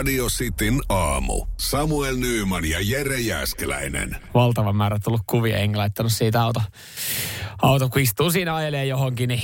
Radio 0.00 0.26
Cityn 0.26 0.80
aamu. 0.88 1.46
Samuel 1.56 2.16
Nyyman 2.16 2.64
ja 2.64 2.78
Jere 2.82 3.20
Jäskeläinen. 3.20 4.16
valtava 4.34 4.72
määrä 4.72 4.98
tullut 5.04 5.20
kuvia, 5.26 5.58
enkä 5.58 5.78
laittanut 5.78 6.12
siitä 6.12 6.42
auto, 6.42 6.62
auto 7.62 7.88
kun 7.88 8.02
istuu 8.02 8.30
siinä 8.30 8.54
ajelee 8.54 8.86
johonkin, 8.86 9.28
niin 9.28 9.42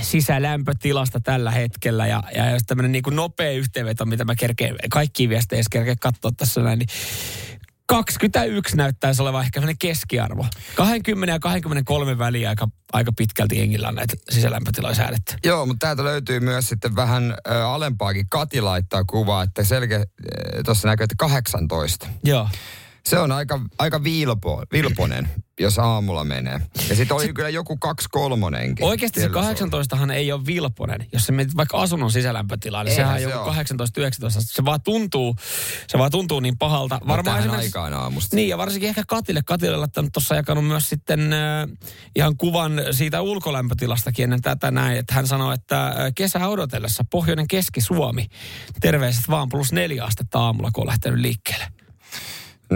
sisälämpötilasta 0.00 1.20
tällä 1.20 1.50
hetkellä. 1.50 2.06
Ja, 2.06 2.22
ja 2.36 2.50
jos 2.50 2.62
tämmöinen 2.66 2.92
niin 2.92 3.02
nopea 3.10 3.50
yhteenveto, 3.50 4.04
mitä 4.04 4.24
mä 4.24 4.34
kerkeen, 4.34 4.76
kaikki 4.90 5.28
viestejä 5.28 5.62
kerkeen 5.70 5.98
katsoa 5.98 6.30
tässä 6.36 6.62
näin, 6.62 6.78
niin 6.78 6.88
21 7.92 8.76
näyttäisi 8.76 9.22
olevan 9.22 9.44
ehkä 9.44 9.60
sellainen 9.60 9.78
keskiarvo. 9.78 10.46
20 10.74 11.32
ja 11.32 11.38
23 11.38 12.18
väliä 12.18 12.48
aika, 12.48 12.68
aika 12.92 13.12
pitkälti 13.16 13.58
jengillä 13.58 13.88
on 13.88 13.94
näitä 13.94 14.14
sisälämpötiloja 14.30 14.94
säädetty. 14.94 15.34
Joo, 15.44 15.66
mutta 15.66 15.86
täältä 15.86 16.04
löytyy 16.04 16.40
myös 16.40 16.68
sitten 16.68 16.96
vähän 16.96 17.34
ö, 17.50 17.66
alempaakin. 17.66 18.26
Kati 18.28 18.60
laittaa 18.60 19.04
kuvaa, 19.04 19.42
että 19.42 19.64
selkeä, 19.64 20.04
tuossa 20.64 20.88
näkyy, 20.88 21.04
että 21.04 21.14
18. 21.18 22.06
Joo. 22.24 22.48
Se 23.08 23.18
on 23.18 23.32
aika, 23.32 23.60
aika 23.78 24.04
vilpo, 24.04 24.62
vilponen, 24.72 25.28
jos 25.60 25.78
aamulla 25.78 26.24
menee. 26.24 26.60
Ja 26.88 26.96
sitten 26.96 27.16
oli 27.16 27.32
kyllä 27.32 27.48
joku 27.48 27.76
kaksi 27.76 28.08
kolmonenkin. 28.10 28.86
Oikeasti 28.86 29.20
se 29.20 29.28
Kello 29.28 29.42
18han 29.42 30.10
ei 30.10 30.32
ole 30.32 30.46
vilponen. 30.46 31.06
Jos 31.12 31.26
se 31.26 31.32
menit 31.32 31.56
vaikka 31.56 31.80
asunnon 31.80 32.10
sisälämpötilaan, 32.12 32.86
niin 32.86 32.96
sehän 32.96 33.14
on 33.14 33.20
se 33.20 33.28
joku 33.30 33.38
oo. 33.48 33.54
18-19. 33.54 33.54
Se 34.38 34.64
vaan 34.64 34.82
tuntuu, 34.82 35.36
se 35.86 35.98
vaan 35.98 36.10
tuntuu 36.10 36.40
niin 36.40 36.58
pahalta. 36.58 36.94
Varmaan 37.00 37.24
tähän 37.24 37.40
esimerkiksi- 37.40 37.66
aikaan 37.78 37.94
aamusta. 37.94 38.36
Niin, 38.36 38.48
ja 38.48 38.58
varsinkin 38.58 38.88
ehkä 38.88 39.02
Katille. 39.08 39.42
Katille 39.46 39.76
laittanut 39.76 40.12
tuossa 40.12 40.34
jakanut 40.34 40.66
myös 40.66 40.88
sitten 40.88 41.32
äh, 41.32 41.40
ihan 42.16 42.36
kuvan 42.36 42.72
siitä 42.90 43.20
ulkolämpötilastakin 43.20 44.22
ennen 44.22 44.42
tätä 44.42 44.70
näin, 44.70 44.98
että 44.98 45.14
hän 45.14 45.26
sanoi, 45.26 45.54
että 45.54 45.86
äh, 45.86 45.94
kesä 46.14 46.48
odotellessa 46.48 47.04
pohjoinen 47.10 47.48
Keski-Suomi. 47.48 48.26
Terveiset 48.80 49.24
vaan 49.30 49.48
plus 49.48 49.72
neljä 49.72 50.04
astetta 50.04 50.38
aamulla, 50.38 50.70
kun 50.72 50.82
on 50.82 50.88
lähtenyt 50.88 51.20
liikkeelle. 51.20 51.66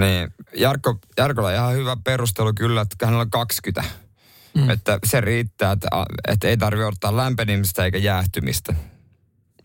Niin, 0.00 0.28
Jarkko, 0.54 0.98
Jarkolla 1.16 1.48
on 1.48 1.54
ihan 1.54 1.74
hyvä 1.74 1.96
perustelu 2.04 2.52
kyllä, 2.54 2.80
että 2.80 3.06
hänellä 3.06 3.22
on 3.22 3.30
20. 3.30 3.90
Mm. 4.54 4.70
Että 4.70 4.98
se 5.06 5.20
riittää, 5.20 5.72
että, 5.72 5.88
että 6.28 6.48
ei 6.48 6.56
tarvitse 6.56 6.84
odottaa 6.84 7.16
lämpenemistä 7.16 7.84
eikä 7.84 7.98
jäähtymistä. 7.98 8.74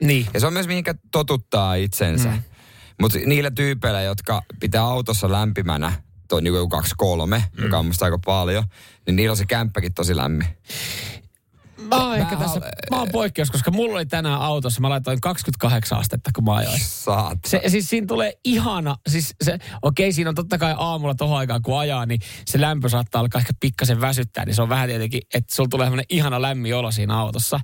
Niin. 0.01 0.27
Ja 0.33 0.39
se 0.39 0.47
on 0.47 0.53
myös 0.53 0.67
mihinkä 0.67 0.95
totuttaa 1.11 1.75
itsensä. 1.75 2.29
Mm. 2.29 2.43
Mutta 3.01 3.19
niillä 3.25 3.51
tyypeillä, 3.51 4.01
jotka 4.01 4.41
pitää 4.59 4.83
autossa 4.83 5.31
lämpimänä, 5.31 5.93
toi 6.27 6.41
niin 6.41 6.53
joku 6.53 6.75
2-3, 7.35 7.41
mm. 7.57 7.63
joka 7.63 7.79
on 7.79 7.85
musta 7.85 8.05
aika 8.05 8.19
paljon, 8.25 8.63
niin 9.05 9.15
niillä 9.15 9.31
on 9.31 9.37
se 9.37 9.45
kämppäkin 9.45 9.93
tosi 9.93 10.15
lämmin. 10.15 10.47
Mä 11.81 12.07
oon 12.07 12.17
ehkä 12.17 12.35
tässä, 12.35 12.59
mä 12.91 12.99
oon 12.99 13.09
poikkeus, 13.11 13.51
koska 13.51 13.71
mulla 13.71 13.95
oli 13.95 14.05
tänään 14.05 14.41
autossa, 14.41 14.81
mä 14.81 14.89
laitoin 14.89 15.21
28 15.21 15.97
astetta, 15.97 16.29
kun 16.35 16.43
mä 16.43 16.55
ajoin. 16.55 16.79
Saat. 16.79 17.39
Se, 17.45 17.61
siis 17.67 17.89
siinä 17.89 18.07
tulee 18.07 18.33
ihana, 18.43 18.95
siis 19.09 19.35
se, 19.43 19.57
okei 19.81 20.13
siinä 20.13 20.29
on 20.29 20.35
totta 20.35 20.57
kai 20.57 20.75
aamulla 20.77 21.15
tohon 21.15 21.37
aikaan 21.37 21.61
kun 21.61 21.79
ajaa, 21.79 22.05
niin 22.05 22.19
se 22.45 22.61
lämpö 22.61 22.89
saattaa 22.89 23.21
alkaa 23.21 23.39
ehkä 23.39 23.53
pikkasen 23.59 24.01
väsyttää, 24.01 24.45
niin 24.45 24.55
se 24.55 24.61
on 24.61 24.69
vähän 24.69 24.89
tietenkin, 24.89 25.21
että 25.33 25.55
sulla 25.55 25.69
tulee 25.69 25.91
ihana 26.09 26.41
lämmin 26.41 26.75
olo 26.75 26.91
siinä 26.91 27.19
autossa. 27.19 27.59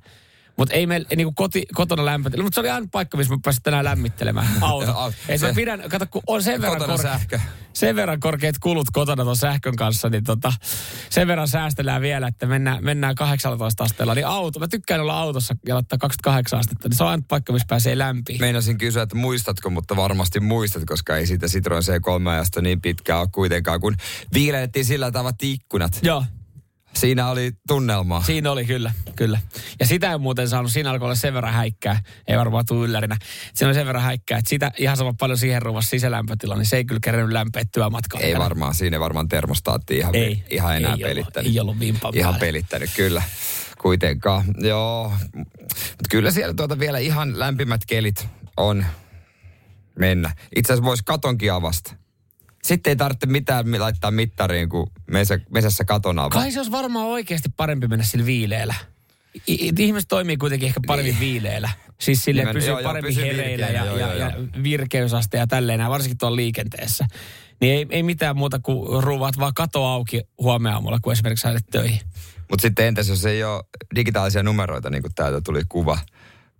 Mutta 0.57 0.75
ei 0.75 0.87
meillä 0.87 1.07
niinku 1.15 1.33
koti, 1.35 1.65
kotona 1.73 2.05
lämpötila. 2.05 2.43
Mutta 2.43 2.55
se 2.55 2.59
oli 2.59 2.69
aina 2.69 2.87
paikka, 2.91 3.17
missä 3.17 3.33
mä 3.33 3.39
pääsin 3.43 3.63
tänään 3.63 3.85
lämmittelemään 3.85 4.47
auto. 4.61 5.13
Ei 5.29 5.37
se- 5.37 5.53
pidän, 5.55 5.83
kato 5.89 6.05
kun 6.11 6.21
on 6.27 6.43
sen 6.43 6.61
verran, 6.61 6.77
Kotona 6.79 6.97
sähkö. 6.97 7.39
sen 7.73 7.95
verran 7.95 8.19
korkeat 8.19 8.55
kulut 8.59 8.87
kotona 8.93 9.23
tuon 9.23 9.37
sähkön 9.37 9.75
kanssa, 9.75 10.09
niin 10.09 10.23
tota, 10.23 10.53
sen 11.09 11.27
verran 11.27 11.47
säästellään 11.47 12.01
vielä, 12.01 12.27
että 12.27 12.45
mennään, 12.45 12.83
mennään 12.83 13.15
18 13.15 13.83
asteella. 13.83 14.15
Niin 14.15 14.27
auto, 14.27 14.59
mä 14.59 14.67
tykkään 14.67 15.01
olla 15.01 15.19
autossa 15.19 15.55
ja 15.67 15.75
laittaa 15.75 15.97
28 15.97 16.59
astetta, 16.59 16.89
niin 16.89 16.97
se 16.97 17.03
on 17.03 17.09
aina 17.09 17.23
paikka, 17.27 17.53
missä 17.53 17.65
pääsee 17.69 17.97
lämpiin. 17.97 18.39
Meinasin 18.39 18.77
kysyä, 18.77 19.03
että 19.03 19.15
muistatko, 19.15 19.69
mutta 19.69 19.95
varmasti 19.95 20.39
muistat, 20.39 20.83
koska 20.85 21.17
ei 21.17 21.27
siitä 21.27 21.47
Citroen 21.47 21.83
C3 21.83 22.29
ajasta 22.29 22.61
niin 22.61 22.81
pitkään 22.81 23.19
ole 23.19 23.27
kuitenkaan, 23.31 23.81
kun 23.81 23.95
viiletettiin 24.33 24.85
sillä 24.85 25.11
tavalla 25.11 25.35
ikkunat. 25.41 25.99
Joo, 26.01 26.23
Siinä 26.93 27.29
oli 27.29 27.51
tunnelmaa. 27.67 28.23
Siinä 28.23 28.51
oli 28.51 28.65
kyllä, 28.65 28.91
kyllä. 29.15 29.39
Ja 29.79 29.85
sitä 29.85 30.11
ei 30.11 30.17
muuten 30.17 30.49
saanut, 30.49 30.71
siinä 30.71 30.91
alkoi 30.91 31.05
olla 31.05 31.15
sen 31.15 31.33
verran 31.33 31.53
häikkää, 31.53 32.01
ei 32.27 32.37
varmaan 32.37 32.65
tule 32.65 32.85
yllärinä. 32.85 33.17
Siinä 33.53 33.67
oli 33.69 33.75
sen 33.75 33.85
verran 33.87 34.03
häikkää, 34.03 34.37
että 34.37 34.49
sitä 34.49 34.71
ihan 34.77 34.97
sama 34.97 35.13
paljon 35.19 35.37
siihen 35.37 35.61
ruvassa 35.61 35.89
sisälämpötila, 35.89 36.55
niin 36.55 36.65
se 36.65 36.77
ei 36.77 36.85
kyllä 36.85 36.99
kerännyt 37.03 37.31
lämpeä 37.33 37.63
työmatkalla. 37.73 38.25
Ei 38.25 38.37
varmaan, 38.37 38.73
siinä 38.75 38.95
ei 38.95 38.99
varmaan 39.01 39.27
termostaatti 39.27 39.97
ihan, 39.97 40.15
Ei, 40.15 40.43
ihan 40.49 40.77
enää 40.77 40.89
ei 40.89 40.93
ollut- 40.93 41.07
pelittänyt. 41.09 41.51
ei 41.51 41.59
ollut 41.59 41.79
vimpan 41.79 42.11
Ihan 42.15 42.33
päällä. 42.33 42.39
pelittänyt, 42.45 42.89
kyllä. 42.95 43.21
Kuitenkaan, 43.81 44.45
joo. 44.57 45.13
Mutta 45.35 46.09
kyllä 46.09 46.31
siellä 46.31 46.53
tuota 46.53 46.79
vielä 46.79 46.97
ihan 46.97 47.39
lämpimät 47.39 47.81
kelit 47.87 48.27
on 48.57 48.85
mennä. 49.99 50.31
Itse 50.55 50.73
asiassa 50.73 50.85
voisi 50.87 51.03
katonkin 51.05 51.53
avasta. 51.53 51.93
Sitten 52.67 52.91
ei 52.91 52.95
tarvitse 52.95 53.25
mitään 53.27 53.69
mi- 53.69 53.79
laittaa 53.79 54.11
mittariin, 54.11 54.69
kun 54.69 54.91
mesä, 55.11 55.39
mesässä 55.49 55.85
katon 55.85 56.19
avaa. 56.19 56.29
Kai 56.29 56.51
se 56.51 56.59
olisi 56.59 56.71
varmaan 56.71 57.05
oikeasti 57.05 57.49
parempi 57.57 57.87
mennä 57.87 58.05
sillä 58.05 58.25
viileellä. 58.25 58.75
I- 59.47 59.71
ihmiset 59.79 60.07
toimii 60.07 60.37
kuitenkin 60.37 60.67
ehkä 60.67 60.79
paremmin 60.87 61.13
niin. 61.13 61.19
viileellä. 61.19 61.69
Siis 61.99 62.23
sille 62.23 62.41
Nimen- 62.41 62.53
pysyy 62.53 62.69
joo, 62.69 62.79
joo, 62.79 62.89
paremmin 62.89 63.09
pysyy 63.09 63.23
hereillä 63.23 63.67
virkeänä, 63.67 63.85
ja, 63.85 63.85
joo, 63.85 63.97
ja, 63.97 64.07
joo, 64.07 64.17
ja, 64.17 64.35
joo. 64.37 64.63
virkeysaste 64.63 65.37
ja 65.37 65.47
tälleen, 65.47 65.89
varsinkin 65.89 66.17
tuolla 66.17 66.35
liikenteessä. 66.35 67.07
Niin 67.61 67.73
ei, 67.75 67.87
ei 67.89 68.03
mitään 68.03 68.37
muuta 68.37 68.59
kuin 68.59 69.03
ruuvat 69.03 69.39
vaan 69.39 69.53
kato 69.53 69.85
auki 69.85 70.21
huomenaamulla, 70.41 70.99
kun 71.01 71.13
esimerkiksi 71.13 71.47
lähdet 71.47 71.65
töihin. 71.71 71.99
Mutta 72.49 72.61
sitten 72.61 72.85
entäs 72.85 73.09
jos 73.09 73.25
ei 73.25 73.43
ole 73.43 73.63
digitaalisia 73.95 74.43
numeroita, 74.43 74.89
niin 74.89 75.01
kuin 75.01 75.15
täältä 75.15 75.41
tuli 75.41 75.61
kuva, 75.69 75.99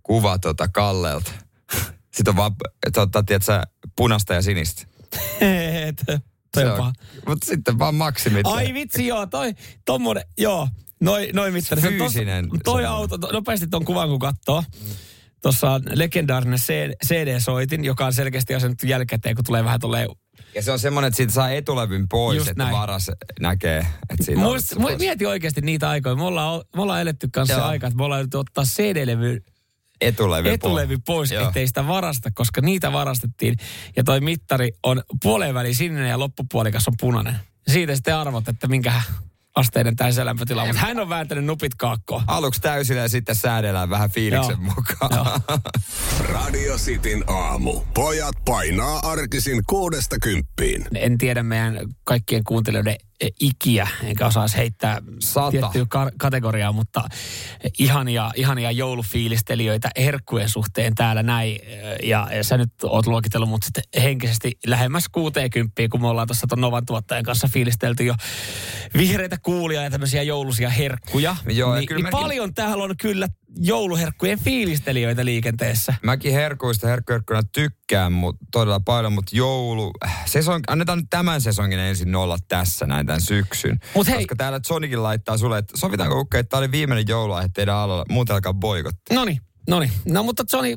kuva 0.02 0.38
tota 0.38 0.68
Kallelta. 0.68 1.30
Sitten 2.14 2.32
on 2.32 2.36
vaan, 2.36 2.52
tota, 2.92 3.22
tiedätkö, 3.22 3.60
punasta 3.96 4.34
ja 4.34 4.42
sinistä. 4.42 4.86
Et, 5.88 6.02
toi 6.54 6.64
on 6.70 6.76
paha. 6.76 6.92
Mutta 7.26 7.46
sitten 7.46 7.78
vaan 7.78 7.94
maksimit. 7.94 8.46
Ai 8.46 8.74
vitsi, 8.74 9.06
joo, 9.06 9.26
toi, 9.26 9.54
tommonen, 9.84 10.24
joo. 10.38 10.68
Noi, 11.00 11.30
noi 11.32 11.50
mittari. 11.50 11.80
Fyysinen 11.82 12.48
Toi 12.48 12.58
semmoinen. 12.64 12.90
auto, 12.90 13.18
to, 13.18 13.32
nopeasti 13.32 13.66
ton 13.66 13.84
kuvan 13.84 14.08
kun 14.08 14.18
katsoo. 14.18 14.64
Tuossa 15.42 15.70
on 15.70 15.82
legendaarinen 15.94 16.58
CD-soitin, 17.06 17.84
joka 17.84 18.06
on 18.06 18.12
selkeästi 18.12 18.54
asennettu 18.54 18.86
jälkikäteen, 18.86 19.34
kun 19.34 19.44
tulee 19.44 19.64
vähän 19.64 19.80
tolleen... 19.80 20.08
Ja 20.54 20.62
se 20.62 20.72
on 20.72 20.78
semmoinen, 20.78 21.08
että 21.08 21.16
siitä 21.16 21.32
saa 21.32 21.50
etulevyn 21.50 22.08
pois, 22.08 22.36
Just 22.36 22.50
että 22.50 22.62
näin. 22.64 22.76
varas 22.76 23.10
näkee, 23.40 23.78
että 24.10 24.24
siitä 24.24 24.40
Muist, 24.40 24.72
on. 24.72 24.80
mu, 24.82 24.88
mieti 24.98 25.26
oikeasti 25.26 25.60
niitä 25.60 25.88
aikoja. 25.88 26.14
Me 26.16 26.22
ollaan, 26.24 26.62
me 26.76 26.82
ollaan 26.82 27.00
eletty 27.00 27.28
kanssa 27.32 27.54
Joo. 27.54 27.64
aika, 27.66 27.86
että 27.86 27.96
me 27.96 28.04
ollaan 28.04 28.20
yritetty 28.20 28.38
ottaa 28.38 28.64
CD-levy 28.64 29.44
etulevy, 30.00 30.50
etulevy 30.52 30.98
pois, 31.06 31.30
Joo. 31.30 31.46
ettei 31.46 31.66
sitä 31.66 31.86
varasta, 31.86 32.30
koska 32.34 32.60
niitä 32.60 32.92
varastettiin. 32.92 33.56
Ja 33.96 34.04
toi 34.04 34.20
mittari 34.20 34.72
on 34.82 35.02
puoleen 35.22 35.54
väliin 35.54 35.74
sininen 35.74 36.08
ja 36.08 36.18
loppupuolikas 36.18 36.88
on 36.88 36.94
punainen. 37.00 37.36
Siitä 37.68 37.94
sitten 37.94 38.16
arvot, 38.16 38.48
että 38.48 38.66
minkä 38.66 38.92
asteinen 39.54 39.96
tämä 39.96 40.10
sisälämpötila. 40.10 40.66
Mutta 40.66 40.80
hän 40.80 41.00
on 41.00 41.08
vääntänyt 41.08 41.44
nupit 41.44 41.74
kaakkoon. 41.74 42.22
Aluksi 42.26 42.60
täysillä 42.60 43.02
ja 43.02 43.08
sitten 43.08 43.34
säädellään 43.34 43.90
vähän 43.90 44.10
fiiliksen 44.10 44.56
Joo. 44.64 44.74
mukaan. 44.74 45.10
Joo. 45.14 45.58
Radio 46.34 46.76
Cityn 46.76 47.24
aamu. 47.26 47.80
Pojat 47.94 48.36
painaa 48.44 48.98
arkisin 48.98 49.62
kuudesta 49.66 50.18
kymppiin. 50.18 50.84
En 50.94 51.18
tiedä 51.18 51.42
meidän 51.42 51.78
kaikkien 52.04 52.44
kuuntelijoiden 52.44 52.96
ikiä, 53.40 53.88
enkä 54.02 54.26
osaisi 54.26 54.56
heittää 54.56 55.02
Sata. 55.20 55.50
tiettyä 55.50 55.86
ka- 55.88 56.10
kategoriaa, 56.18 56.72
mutta 56.72 57.04
ihania, 57.78 58.30
ihania 58.36 58.70
joulufiilistelijöitä 58.70 59.90
herkkujen 59.96 60.48
suhteen 60.48 60.94
täällä 60.94 61.22
näin. 61.22 61.58
Ja, 62.02 62.28
ja 62.32 62.44
sä 62.44 62.56
nyt 62.56 62.72
oot 62.84 63.06
luokitellut 63.06 63.48
mut 63.48 63.62
sitten 63.62 63.84
henkisesti 64.02 64.58
lähemmäs 64.66 65.04
60, 65.12 65.72
kun 65.90 66.00
me 66.00 66.08
ollaan 66.08 66.26
tuossa 66.28 66.46
ton 66.46 66.60
Novan 66.60 66.86
tuottajan 66.86 67.24
kanssa 67.24 67.48
fiilistelty 67.48 68.04
jo 68.04 68.14
vihreitä 68.96 69.36
kuulia 69.42 69.82
ja 69.82 69.90
tämmöisiä 69.90 70.22
joulusia 70.22 70.70
herkkuja. 70.70 71.36
Joo, 71.46 71.74
niin, 71.74 71.86
kyllä 71.86 71.98
niin 71.98 72.04
mäkin- 72.04 72.20
paljon 72.20 72.54
täällä 72.54 72.84
on 72.84 72.94
kyllä 73.00 73.28
jouluherkkujen 73.56 74.38
fiilistelijöitä 74.38 75.24
liikenteessä. 75.24 75.94
Mäkin 76.02 76.32
herkuista 76.32 76.86
herkkuherkkuna 76.86 77.42
tykkään 77.52 78.12
mut, 78.12 78.36
todella 78.52 78.80
paljon, 78.80 79.12
mutta 79.12 79.36
joulu... 79.36 79.90
Sesong, 80.24 80.64
annetaan 80.68 80.98
nyt 80.98 81.06
tämän 81.10 81.40
sesongin 81.40 81.78
ensin 81.78 82.16
olla 82.16 82.36
tässä 82.48 82.86
näin 82.86 83.06
tämän 83.08 83.20
syksyn. 83.20 83.78
Mut 83.94 84.08
hei- 84.08 84.16
Koska 84.16 84.36
täällä 84.36 84.60
Sonikin 84.66 85.02
laittaa 85.02 85.38
sulle, 85.38 85.58
että 85.58 85.76
sovitaanko 85.76 86.20
Ukke, 86.20 86.38
että 86.38 86.50
tämä 86.50 86.58
oli 86.58 86.72
viimeinen 86.72 87.04
jouluaihe 87.08 87.48
teidän 87.54 87.74
alalla, 87.74 88.04
muuten 88.08 88.34
alkaa 88.34 88.54
boikotti. 88.54 89.14
Noni, 89.14 89.38
noni. 89.68 89.92
No 90.08 90.22
mutta 90.22 90.44
Johnny, 90.52 90.76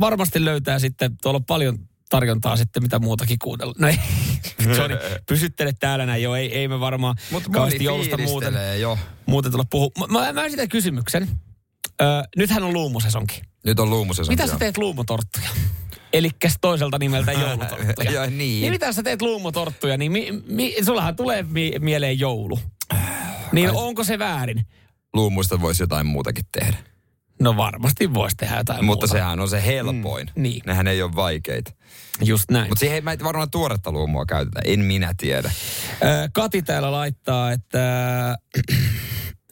varmasti 0.00 0.44
löytää 0.44 0.78
sitten, 0.78 1.16
tuolla 1.22 1.36
on 1.36 1.44
paljon 1.44 1.78
tarjontaa 2.10 2.56
sitten 2.56 2.82
mitä 2.82 2.98
muutakin 2.98 3.38
kuunnella. 3.38 3.74
No 3.78 3.88
ei, 3.88 3.98
Johnny, 4.76 4.96
pysyttele 5.28 5.72
täällä 5.80 6.06
näin 6.06 6.22
jo, 6.22 6.34
ei, 6.34 6.54
ei 6.58 6.68
me 6.68 6.80
varmaan 6.80 7.14
kauheasti 7.52 7.84
joulusta 7.84 8.18
muuten, 8.18 8.54
jo. 8.80 8.98
muuten 9.26 9.52
tulla 9.52 9.64
puhu. 9.70 9.92
Mä, 9.98 10.06
mä, 10.06 10.32
mä 10.32 10.44
esitän 10.44 10.68
kysymyksen. 10.68 11.28
Ö, 12.02 12.04
nythän 12.36 12.62
on 12.62 12.72
luumusesonki. 12.72 13.42
Nyt 13.64 13.80
on 13.80 13.90
luumusesonki. 13.90 14.42
Mitä 14.42 14.52
sä 14.52 14.58
teet 14.58 14.78
luumutorttuja? 14.78 15.48
Elikkäs 16.12 16.58
toiselta 16.60 16.98
nimeltä 16.98 17.32
joulutorttuja. 17.32 18.10
Joo, 18.10 18.26
niin. 18.26 18.38
niin 18.38 18.72
mitä 18.72 18.92
sä 18.92 19.02
teet 19.02 19.22
luumutorttuja, 19.22 19.96
niin 19.96 20.12
mi, 20.12 20.42
mi, 20.46 20.74
sullahan 20.84 21.16
tulee 21.16 21.42
mi, 21.42 21.72
mieleen 21.80 22.20
joulu. 22.20 22.60
Niin 23.52 23.70
onko 23.70 24.04
se 24.04 24.18
väärin? 24.18 24.66
Luumuista 25.14 25.60
voisi 25.60 25.82
jotain 25.82 26.06
muutakin 26.06 26.44
tehdä. 26.52 26.76
No 27.40 27.56
varmasti 27.56 28.14
voisi 28.14 28.36
tehdä 28.36 28.56
jotain 28.56 28.84
Mutta 28.84 29.06
muuta. 29.06 29.18
sehän 29.18 29.40
on 29.40 29.48
se 29.48 29.66
helpoin. 29.66 30.30
Mm, 30.36 30.42
niin. 30.42 30.62
Nehän 30.66 30.86
ei 30.86 31.02
ole 31.02 31.14
vaikeita. 31.16 31.72
Just 32.24 32.50
näin. 32.50 32.68
Mutta 32.68 32.80
siihen 32.80 33.08
ei 33.08 33.18
varmaan 33.24 33.50
tuoretta 33.50 33.92
luumua 33.92 34.26
käytetä. 34.26 34.60
En 34.64 34.80
minä 34.80 35.14
tiedä. 35.16 35.50
Ö, 36.02 36.28
Kati 36.32 36.62
täällä 36.62 36.92
laittaa, 36.92 37.52
että... 37.52 37.78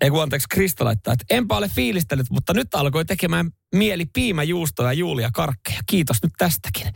Ei 0.01 0.11
kun 0.11 0.23
anteeksi, 0.23 0.49
Krista 0.51 0.85
laittaa, 0.85 1.13
että 1.13 1.25
enpä 1.31 1.57
ole 1.57 1.69
fiilistellyt, 1.69 2.31
mutta 2.31 2.55
nyt 2.55 2.75
alkoi 2.75 3.05
tekemään 3.05 3.51
mieli 3.75 4.05
piimäjuustoa 4.13 4.87
ja 4.87 4.93
Julia 4.93 5.31
Karkkeja. 5.35 5.81
Kiitos 5.87 6.17
nyt 6.23 6.33
tästäkin. 6.39 6.87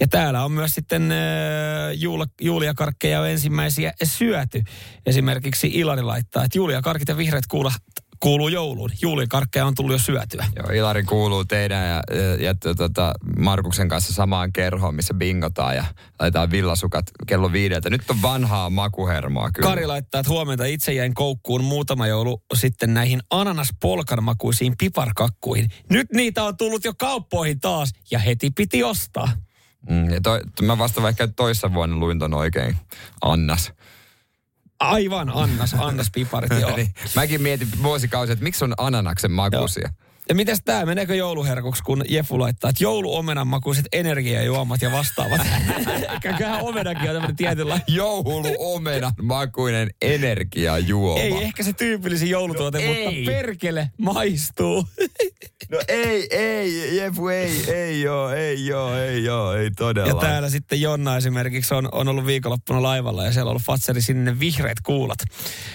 Ja 0.00 0.08
täällä 0.08 0.44
on 0.44 0.52
myös 0.52 0.74
sitten 0.74 1.12
äh, 1.12 1.18
Julia 2.40 2.74
Karkkeja 2.74 3.20
on 3.20 3.28
ensimmäisiä 3.28 3.92
syöty. 4.02 4.62
Esimerkiksi 5.06 5.70
Ilari 5.74 6.02
laittaa, 6.02 6.44
että 6.44 6.58
Julia 6.58 6.82
Karkit 6.82 7.08
ja 7.08 7.16
vihreät 7.16 7.46
kuula, 7.46 7.72
kuuluu 8.22 8.48
jouluun. 8.48 8.90
Julia 9.02 9.26
Karkkeja 9.26 9.66
on 9.66 9.74
tullut 9.74 9.92
jo 9.92 9.98
syötyä. 9.98 10.46
Joo, 10.56 10.66
Ilari 10.72 11.02
kuuluu 11.02 11.44
teidän 11.44 11.88
ja, 11.88 12.02
ja, 12.16 12.36
ja 12.38 12.74
tota, 12.76 13.14
Markuksen 13.38 13.88
kanssa 13.88 14.12
samaan 14.12 14.52
kerhoon, 14.52 14.94
missä 14.94 15.14
bingotaan 15.14 15.76
ja 15.76 15.84
laitetaan 16.20 16.50
villasukat 16.50 17.10
kello 17.26 17.52
viideltä. 17.52 17.90
Nyt 17.90 18.10
on 18.10 18.22
vanhaa 18.22 18.70
makuhermoa 18.70 19.50
kyllä. 19.50 19.68
Kari 19.68 19.86
laittaa, 19.86 20.20
että 20.20 20.32
huomenta 20.32 20.64
itse 20.64 20.92
jäin 20.92 21.14
koukkuun 21.14 21.64
muutama 21.64 22.06
joulu 22.06 22.42
sitten 22.54 22.94
näihin 22.94 23.20
ananas-polkanmakuisiin 23.30 24.74
piparkakkuihin. 24.78 25.70
Nyt 25.90 26.12
niitä 26.12 26.44
on 26.44 26.56
tullut 26.56 26.84
jo 26.84 26.92
kauppoihin 26.98 27.60
taas 27.60 27.92
ja 28.10 28.18
heti 28.18 28.50
piti 28.50 28.84
ostaa. 28.84 29.28
Mm, 29.90 30.10
ja 30.10 30.20
toi, 30.20 30.40
mä 30.62 30.78
vasta 30.78 31.02
vaikka 31.02 31.28
toissa 31.28 31.74
vuonna 31.74 31.96
luin 31.96 32.18
ton 32.18 32.34
oikein. 32.34 32.76
Annas. 33.22 33.72
Aivan, 34.82 35.30
annas, 35.34 35.74
annas 35.78 36.10
piparit, 36.14 36.60
joo. 36.60 36.76
niin, 36.76 36.94
mäkin 37.16 37.42
mietin 37.42 37.68
vuosikausia, 37.82 38.32
että 38.32 38.42
miksi 38.42 38.64
on 38.64 38.74
ananaksen 38.78 39.30
makuisia. 39.30 39.90
Ja 40.28 40.34
mites 40.34 40.62
tää, 40.64 40.86
meneekö 40.86 41.14
jouluherkuksi, 41.14 41.82
kun 41.82 42.04
Jefu 42.08 42.40
laittaa, 42.40 42.70
että 42.70 42.84
jouluomenan 42.84 43.46
makuiset 43.46 43.86
energiajuomat 43.92 44.82
ja 44.82 44.92
vastaavat. 44.92 45.40
Kyllähän 46.22 46.62
omenakin 46.62 47.08
on 47.08 47.14
tämmöinen 47.14 47.36
tietynlainen. 47.36 47.84
Jouluomenan 47.96 49.12
makuinen 49.22 49.90
energiajuoma. 50.02 51.20
Ei 51.20 51.42
ehkä 51.42 51.62
se 51.62 51.72
tyypillisin 51.72 52.30
joulutuote, 52.30 52.78
No 52.78 52.84
ei. 52.84 53.04
mutta 53.04 53.30
perkele, 53.30 53.90
maistuu. 53.98 54.86
No 55.70 55.78
ei, 55.88 56.28
ei, 56.30 56.96
Jefu, 56.96 57.28
ei, 57.28 57.72
ei 57.72 58.02
joo, 58.02 58.30
ei 58.30 58.66
joo, 58.66 58.96
ei 58.96 59.24
joo, 59.24 59.52
ei 59.52 59.70
todella. 59.70 60.08
Ja 60.08 60.14
täällä 60.14 60.50
sitten 60.50 60.80
Jonna 60.80 61.16
esimerkiksi 61.16 61.74
on, 61.74 61.88
on 61.92 62.08
ollut 62.08 62.26
viikonloppuna 62.26 62.82
laivalla 62.82 63.24
ja 63.24 63.32
siellä 63.32 63.48
on 63.48 63.50
ollut 63.50 63.62
Fatseri 63.62 64.02
sinne 64.02 64.40
vihreät 64.40 64.80
kuulat. 64.80 65.18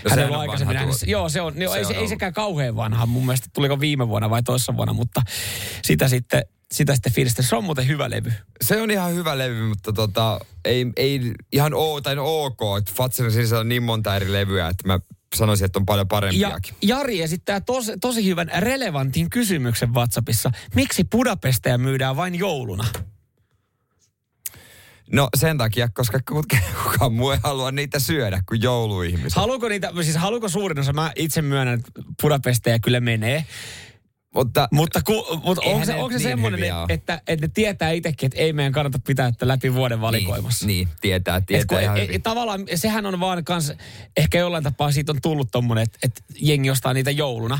No 0.04 0.16
ei 0.18 0.24
ollut 0.24 0.36
on 0.36 0.42
aikaisemmin 0.42 0.76
nähnyt. 0.76 0.96
Joo, 1.06 1.30
se 1.30 1.42
on, 1.42 1.54
niin, 1.56 1.70
Se 1.70 1.76
ei, 1.78 1.82
on 1.82 1.88
se, 1.88 1.94
ei 1.94 2.08
sekään 2.08 2.34
kauhean 2.34 2.76
vanha. 2.76 3.06
Mun 3.06 3.26
mielestä 3.26 3.48
tuliko 3.54 3.80
viime 3.80 4.08
vuonna 4.08 4.30
vai 4.30 4.37
toissa 4.44 4.78
vuonna, 4.78 4.94
mutta 4.94 5.22
sitä 5.84 6.08
sitten, 6.08 6.44
sitä 6.72 6.96
sitten 6.96 7.14
fiilistä. 7.14 7.44
Se 7.44 7.56
on 7.56 7.64
muuten 7.64 7.88
hyvä 7.88 8.10
levy. 8.10 8.34
Se 8.62 8.82
on 8.82 8.92
ihan 8.92 9.14
hyvä 9.14 9.38
levy, 9.38 9.68
mutta 9.68 9.94
tota, 9.94 10.40
ei, 10.66 10.86
ei 10.96 11.34
ihan 11.52 11.74
o, 11.74 12.02
tai 12.02 12.16
no 12.16 12.24
ok, 12.46 12.60
että 12.78 12.94
Fatserin 12.96 13.32
sisällä 13.32 13.62
on 13.62 13.70
niin 13.70 13.84
monta 13.84 14.16
eri 14.16 14.32
levyä, 14.32 14.68
että 14.68 14.88
mä 14.88 15.00
sanoisin, 15.36 15.66
että 15.66 15.80
on 15.80 15.86
paljon 15.86 16.06
Ja 16.06 16.10
parempiakin. 16.10 16.76
Jari 16.82 17.22
esittää 17.22 17.62
tos, 17.62 17.92
tosi 18.02 18.26
hyvän 18.26 18.52
relevantin 18.58 19.30
kysymyksen 19.30 19.94
WhatsAppissa. 19.94 20.52
Miksi 20.76 21.04
Budapesteja 21.04 21.78
myydään 21.78 22.16
vain 22.16 22.36
jouluna? 22.36 22.84
No 25.12 25.30
sen 25.38 25.58
takia, 25.58 25.90
koska 25.94 26.20
kukaan, 26.30 26.64
kukaan 26.84 27.14
muu 27.14 27.32
ei 27.32 27.40
halua 27.44 27.72
niitä 27.72 28.00
syödä 28.00 28.42
kuin 28.48 28.62
jouluihmiset. 28.62 29.36
Haluuko 29.36 29.70
niitä, 29.70 29.92
siis 30.02 30.16
haluuko 30.16 30.50
suurin 30.50 30.80
osa, 30.80 30.94
mä 30.94 31.12
itse 31.16 31.42
myönnän, 31.42 31.80
että 31.80 31.92
Budapesteja 32.22 32.80
kyllä 32.80 33.00
menee. 33.00 33.46
Mutta 34.38 34.68
Mutta, 34.72 35.02
ku, 35.06 35.40
mutta 35.44 35.62
onko 35.66 35.86
se, 35.86 35.96
onko 35.96 36.10
se 36.10 36.18
niin 36.18 36.22
semmoinen, 36.30 36.76
ole. 36.76 36.86
että, 36.90 37.22
että 37.28 37.46
ne 37.48 37.52
tietää 37.54 37.92
itsekin, 37.92 38.28
että 38.28 38.40
ei 38.40 38.54
meidän 38.54 38.74
kannata 38.74 39.00
pitää 39.08 39.28
että 39.28 39.48
läpi 39.48 39.74
vuoden 39.74 40.02
valikoimassa? 40.02 40.66
Niin, 40.66 40.88
niin 40.88 40.98
tietää, 41.02 41.38
Et 41.38 41.46
tietää 41.46 41.78
kun, 41.78 41.84
ihan 41.84 41.98
e, 41.98 42.08
e, 42.12 42.20
tavallaan 42.20 42.66
sehän 42.76 43.06
on 43.06 43.20
vaan 43.20 43.44
kans, 43.44 43.74
ehkä 44.18 44.38
jollain 44.38 44.64
tapaa 44.64 44.92
siitä 44.92 45.12
on 45.12 45.22
tullut 45.22 45.48
tommonen, 45.52 45.84
että, 45.84 46.00
että 46.04 46.22
jengi 46.42 46.70
ostaa 46.70 46.94
niitä 46.94 47.12
jouluna. 47.12 47.60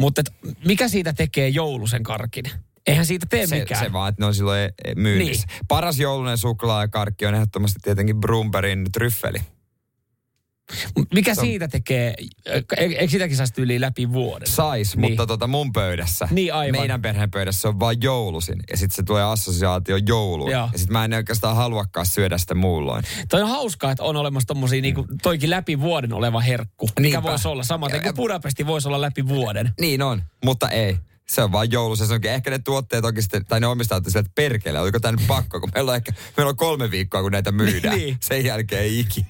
Mutta 0.00 0.22
mikä 0.64 0.88
siitä 0.88 1.12
tekee 1.12 1.48
joulusen 1.48 2.02
karkin? 2.02 2.44
Eihän 2.86 3.06
siitä 3.06 3.26
tee 3.30 3.46
se, 3.46 3.58
mikään. 3.58 3.84
se 3.84 3.92
vaan, 3.92 4.08
että 4.08 4.22
ne 4.22 4.26
on 4.26 4.34
silloin 4.34 4.60
e- 4.60 4.74
e- 4.84 4.94
myynnissä. 4.94 5.46
Niin. 5.46 5.66
Paras 5.68 5.98
joulunen 5.98 6.38
suklaa 6.38 6.82
ja 6.82 6.88
karkki 6.88 7.26
on 7.26 7.34
ehdottomasti 7.34 7.78
tietenkin 7.82 8.20
Brumberin 8.20 8.86
tryffeli. 8.92 9.38
Mikä 11.14 11.34
Se 11.34 11.40
on- 11.40 11.46
siitä 11.46 11.68
tekee, 11.68 12.14
e- 12.46 12.60
eikö 12.76 13.08
sitäkin 13.10 13.36
saisi 13.36 13.52
tyyliin 13.54 13.80
läpi 13.80 14.12
vuoden? 14.12 14.48
Sais, 14.48 14.96
Niin. 14.96 15.10
mutta 15.10 15.26
tota 15.26 15.46
mun 15.46 15.72
pöydässä, 15.72 16.28
Niin, 16.30 16.54
aivan. 16.54 16.80
meidän 16.80 17.02
perheen 17.02 17.30
pöydässä 17.30 17.60
se 17.60 17.68
on 17.68 17.80
vaan 17.80 17.96
joulusin. 18.02 18.60
Ja 18.70 18.76
sitten 18.76 18.96
se 18.96 19.02
tulee 19.02 19.24
assosiaatio 19.24 19.96
jouluun. 19.96 20.50
Joo. 20.50 20.68
Ja 20.72 20.78
sitten 20.78 20.92
mä 20.92 21.04
en 21.04 21.12
oikeastaan 21.14 21.56
haluakaan 21.56 22.06
syödä 22.06 22.38
sitä 22.38 22.54
muulloin. 22.54 23.04
Toi 23.28 23.42
on 23.42 23.48
hauskaa, 23.48 23.90
että 23.90 24.02
on 24.02 24.16
olemassa 24.16 24.46
tommosia 24.46 24.82
niinku, 24.82 25.06
toikin 25.22 25.50
läpi 25.50 25.80
vuoden 25.80 26.12
oleva 26.12 26.40
herkku. 26.40 26.86
Mikä 26.86 27.00
Niinpä. 27.00 27.22
voisi 27.22 27.48
olla 27.48 27.62
samaten 27.64 27.96
Ja- 27.96 28.02
kuin 28.02 28.14
Budapesti 28.16 28.66
voisi 28.66 28.88
olla 28.88 29.00
läpi 29.00 29.28
vuoden. 29.28 29.72
Niin 29.80 30.02
on, 30.02 30.22
mutta 30.44 30.68
ei. 30.70 30.96
Se 31.28 31.42
on 31.42 31.52
vaan 31.52 31.72
joulusesonkin. 31.72 32.30
Ehkä 32.30 32.50
ne 32.50 32.58
tuotteet 32.58 33.04
onkin 33.04 33.22
sitten, 33.22 33.44
tai 33.46 33.60
ne 33.60 33.66
omistajat 33.66 34.04
sieltä, 34.04 34.18
että 34.18 34.32
perkele, 34.34 34.80
oliko 34.80 35.00
tämä 35.00 35.12
nyt 35.16 35.26
pakko, 35.26 35.60
kun 35.60 35.70
meillä 35.74 35.90
on 35.90 35.96
ehkä, 35.96 36.12
meillä 36.36 36.50
on 36.50 36.56
kolme 36.56 36.90
viikkoa, 36.90 37.22
kun 37.22 37.32
näitä 37.32 37.52
myydään. 37.52 37.96
Niin. 37.98 38.16
Sen 38.20 38.44
jälkeen 38.44 38.82
ei 38.82 39.00
ikinä. 39.00 39.26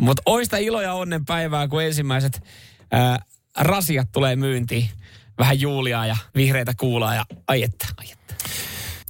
Mutta 0.00 0.22
oista 0.26 0.56
ilo 0.56 0.80
ja 0.80 0.94
onnen 0.94 1.24
päivää, 1.24 1.68
kun 1.68 1.82
ensimmäiset 1.82 2.42
ää, 2.90 3.18
rasiat 3.58 4.08
tulee 4.12 4.36
myyntiin. 4.36 4.88
Vähän 5.38 5.60
Juliaa 5.60 6.06
ja 6.06 6.16
vihreitä 6.34 6.72
kuulaa 6.80 7.14
ja 7.14 7.24
ai 7.48 7.62
että, 7.62 7.86
ai 7.96 8.06
että. 8.12 8.34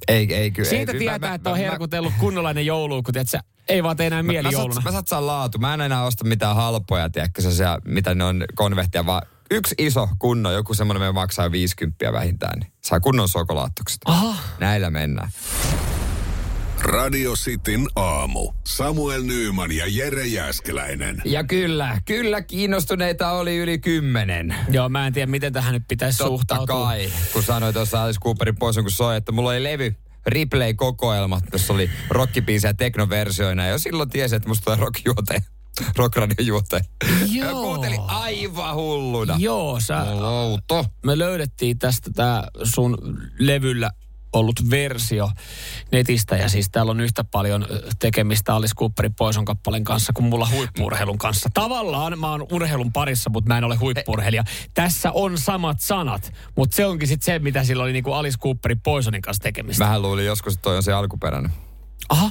Ei, 0.09 0.35
ei 0.35 0.51
kyllä. 0.51 0.69
Siitä 0.69 0.93
ei, 0.93 0.99
tietää, 0.99 1.35
että 1.35 1.51
on 1.51 1.57
herkutellut 1.57 2.13
kunnollainen 2.19 2.67
joulu, 2.67 3.03
kun 3.03 3.13
tiedät, 3.15 3.29
sä, 3.29 3.41
ei 3.69 3.83
vaan 3.83 3.97
tee 3.97 4.07
enää 4.07 4.23
mieli 4.23 4.49
mä, 4.49 4.53
jouluna. 4.53 4.75
sat, 4.75 4.85
mä 4.85 4.93
satsaan 4.93 5.27
laatu. 5.27 5.59
Mä 5.59 5.75
en 5.75 5.81
enää 5.81 6.05
osta 6.05 6.25
mitään 6.25 6.57
halpoja, 6.57 7.11
tiedätkö, 7.11 7.43
sellaisia, 7.43 7.79
mitä 7.85 8.15
ne 8.15 8.25
on 8.25 8.45
konvehtia, 8.55 9.07
vaan 9.07 9.23
yksi 9.51 9.75
iso 9.79 10.09
kunnon, 10.19 10.55
joku 10.55 10.75
semmoinen, 10.75 11.03
me 11.03 11.13
maksaa 11.13 11.53
50 11.53 12.13
vähintään, 12.13 12.59
niin 12.59 12.73
saa 12.81 13.01
kunnon 13.01 13.29
sokolaattukset. 13.29 13.99
Aha. 14.05 14.37
Näillä 14.59 14.91
mennään. 14.91 15.31
Radio 16.83 17.33
Cityn 17.35 17.87
aamu. 17.97 18.53
Samuel 18.67 19.23
Nyyman 19.23 19.73
ja 19.73 19.85
Jere 19.89 20.27
Jäskeläinen. 20.27 21.23
Ja 21.25 21.45
kyllä, 21.45 22.01
kyllä 22.05 22.43
kiinnostuneita 22.43 23.31
oli 23.31 23.57
yli 23.57 23.79
kymmenen. 23.79 24.55
Joo, 24.71 24.89
mä 24.89 25.07
en 25.07 25.13
tiedä, 25.13 25.31
miten 25.31 25.53
tähän 25.53 25.73
nyt 25.75 25.83
pitäisi 25.89 26.19
Totta 26.19 26.29
suhtautua. 26.31 26.85
kai, 26.87 27.13
kun 27.33 27.43
sanoit 27.43 27.75
tuossa 27.75 28.03
Alice 28.03 28.21
Cooperin 28.21 28.57
pois, 28.59 28.77
kun 28.77 28.91
soi, 28.91 29.17
että 29.17 29.33
mulla 29.33 29.51
oli 29.51 29.63
levy, 29.63 29.95
replay-kokoelma, 30.27 31.41
jossa 31.53 31.73
oli 31.73 31.91
rockibiisejä 32.11 32.75
teknoversioina. 32.75 33.65
Ja 33.65 33.71
jo 33.71 33.79
silloin 33.79 34.09
tiesi, 34.11 34.37
että 34.37 34.49
musta 34.49 34.65
tulee 34.65 34.79
rockjuote, 34.79 35.43
rockradio-juote. 35.97 36.81
Joo. 37.33 37.63
kuuntelin 37.63 38.01
aivan 38.07 38.75
hulluna. 38.75 39.37
Joo, 39.39 39.81
sä, 39.81 40.05
Louto. 40.15 40.85
me 41.05 41.19
löydettiin 41.19 41.79
tästä 41.79 42.11
tää 42.15 42.49
sun 42.63 42.97
levyllä 43.39 43.91
ollut 44.33 44.71
versio 44.71 45.31
netistä 45.93 46.37
ja 46.37 46.49
siis 46.49 46.69
täällä 46.73 46.91
on 46.91 47.01
yhtä 47.01 47.25
paljon 47.25 47.67
tekemistä 47.99 48.55
Alice 48.55 48.75
Cooperin 48.75 49.15
Poison 49.15 49.45
kappaleen 49.45 49.85
kanssa 49.85 50.13
kuin 50.13 50.25
mulla 50.25 50.49
huippuurheilun 50.53 51.19
kanssa. 51.19 51.49
Tavallaan 51.55 52.19
mä 52.19 52.31
oon 52.31 52.47
urheilun 52.53 52.93
parissa, 52.93 53.31
mutta 53.31 53.49
mä 53.49 53.59
en 53.59 53.65
ole 53.65 53.77
huippurheilija. 53.77 54.45
Tässä 54.75 55.13
on 55.13 55.39
samat 55.39 55.81
sanat, 55.81 56.33
mutta 56.57 56.77
se 56.77 56.87
onkin 56.87 57.09
sitten 57.09 57.25
se, 57.25 57.39
mitä 57.39 57.65
sillä 57.65 57.83
oli 57.83 57.93
niinku 57.93 58.13
Alice 58.13 58.39
Cooperin 58.39 58.81
Poisonin 58.81 59.23
kanssa 59.23 59.43
tekemistä. 59.43 59.85
Mähän 59.85 60.03
luulin 60.03 60.27
joskus, 60.27 60.53
että 60.55 60.63
toi 60.63 60.77
on 60.77 60.83
se 60.83 60.93
alkuperäinen. 60.93 61.51
Aha, 62.09 62.31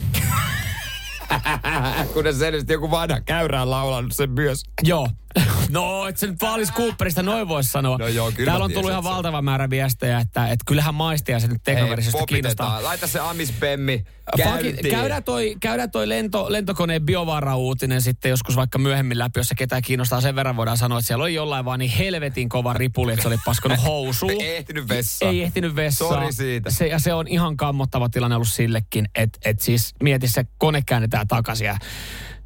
Kunnes 2.13 2.39
selvästi 2.39 2.73
joku 2.73 2.91
vanha 2.91 3.21
käyrä 3.21 3.61
on 3.61 3.69
laulanut 3.69 4.11
sen 4.15 4.29
myös. 4.31 4.63
joo. 4.83 5.09
No, 5.69 6.07
et 6.07 6.17
se 6.17 6.27
nyt 6.27 6.41
vaan 6.41 6.53
Alice 6.53 6.73
Cooperista 6.73 7.23
noin 7.23 7.47
voisi 7.47 7.69
sanoa. 7.69 7.97
No 7.97 8.07
joo, 8.07 8.31
kyllä 8.31 8.51
Täällä 8.51 8.65
on 8.65 8.71
tullut 8.71 8.91
ihan 8.91 9.03
valtava 9.03 9.41
määrä 9.41 9.69
viestejä, 9.69 10.19
että, 10.19 10.43
että 10.43 10.63
kyllähän 10.65 10.95
maistia 10.95 11.39
se 11.39 11.47
nyt 11.47 11.63
teknoversiosta 11.63 12.25
kiinnostaa. 12.25 12.83
Laita 12.83 13.07
se 13.07 13.19
Amis 13.19 13.53
Bemmi 13.59 14.03
Fucking, 14.37 14.61
käyntiin. 14.61 14.95
käydään 14.95 15.23
toi, 15.23 15.55
käydään 15.59 15.91
toi 15.91 16.09
lento, 16.09 16.51
lentokoneen 16.51 17.01
biovara-uutinen 17.01 18.01
sitten 18.01 18.29
joskus 18.29 18.55
vaikka 18.55 18.77
myöhemmin 18.77 19.19
läpi, 19.19 19.39
jos 19.39 19.47
se 19.47 19.55
ketään 19.55 19.81
kiinnostaa. 19.81 20.21
Sen 20.21 20.35
verran 20.35 20.55
voidaan 20.57 20.77
sanoa, 20.77 20.99
että 20.99 21.07
siellä 21.07 21.23
oli 21.23 21.33
jollain 21.33 21.65
vaan 21.65 21.79
niin 21.79 21.91
helvetin 21.91 22.49
kova 22.49 22.73
ripuli, 22.73 23.11
että 23.11 23.21
se 23.21 23.27
oli 23.27 23.37
paskonut 23.45 23.83
housuun. 23.83 24.31
Ei 24.41 24.55
ehtinyt 24.55 24.87
vessaan. 24.87 25.33
Ei 25.33 25.43
ehtinyt 25.43 25.75
vessaan. 25.75 26.13
Sori 26.13 26.33
siitä. 26.33 26.69
Se, 26.71 26.87
ja 26.87 26.99
se 26.99 27.13
on 27.13 27.27
ihan 27.27 27.57
kammottava 27.57 28.09
tilanne 28.09 28.35
ollut 28.35 28.49
sillekin, 28.49 29.09
että 29.15 29.39
et 29.45 29.59
siis 29.59 29.93
mieti 30.03 30.27
se 30.27 30.45
kone 30.57 30.81
käännetään 30.85 31.27
takaisin 31.27 31.65
ja 31.65 31.77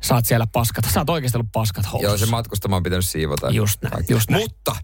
saat 0.04 0.26
siellä 0.26 0.48
paskat. 0.48 0.86
Sä 0.94 1.00
oot 1.00 1.10
oikeasti 1.10 1.38
ollut 1.38 1.52
paskat 1.52 1.86
housussa. 1.86 2.08
Joo, 2.08 2.18
se 2.18 2.26
matkustama 2.26 2.76
on 2.76 2.84
pitänyt 2.84 3.06
siivota. 3.06 3.50
Just 3.50 3.82
näin, 3.82 3.92
Kaikki. 3.94 4.14
just 4.14 4.30
näin. 4.30 4.44
Mutta, 4.44 4.76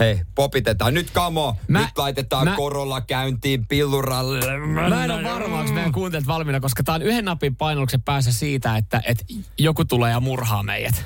hei, 0.00 0.20
popitetaan. 0.34 0.94
Nyt 0.94 1.10
kamo. 1.10 1.56
Mä- 1.68 1.80
Nyt 1.80 1.98
laitetaan 1.98 2.44
mä- 2.48 2.56
korolla 2.56 3.00
käyntiin 3.00 3.66
pilluralle. 3.66 4.58
Mä 4.90 5.04
en 5.04 5.10
ole 5.10 5.24
varma, 5.24 5.58
onko 5.60 5.72
meidän 5.72 5.92
kuuntelijat 5.92 6.26
valmiina, 6.26 6.60
koska 6.60 6.82
tää 6.82 6.94
on 6.94 7.02
yhden 7.02 7.24
napin 7.24 7.56
painalluksen 7.56 8.02
päässä 8.02 8.32
siitä, 8.32 8.76
että, 8.76 9.02
että 9.06 9.24
joku 9.58 9.84
tulee 9.84 10.10
ja 10.10 10.20
murhaa 10.20 10.62
meidät. 10.62 11.04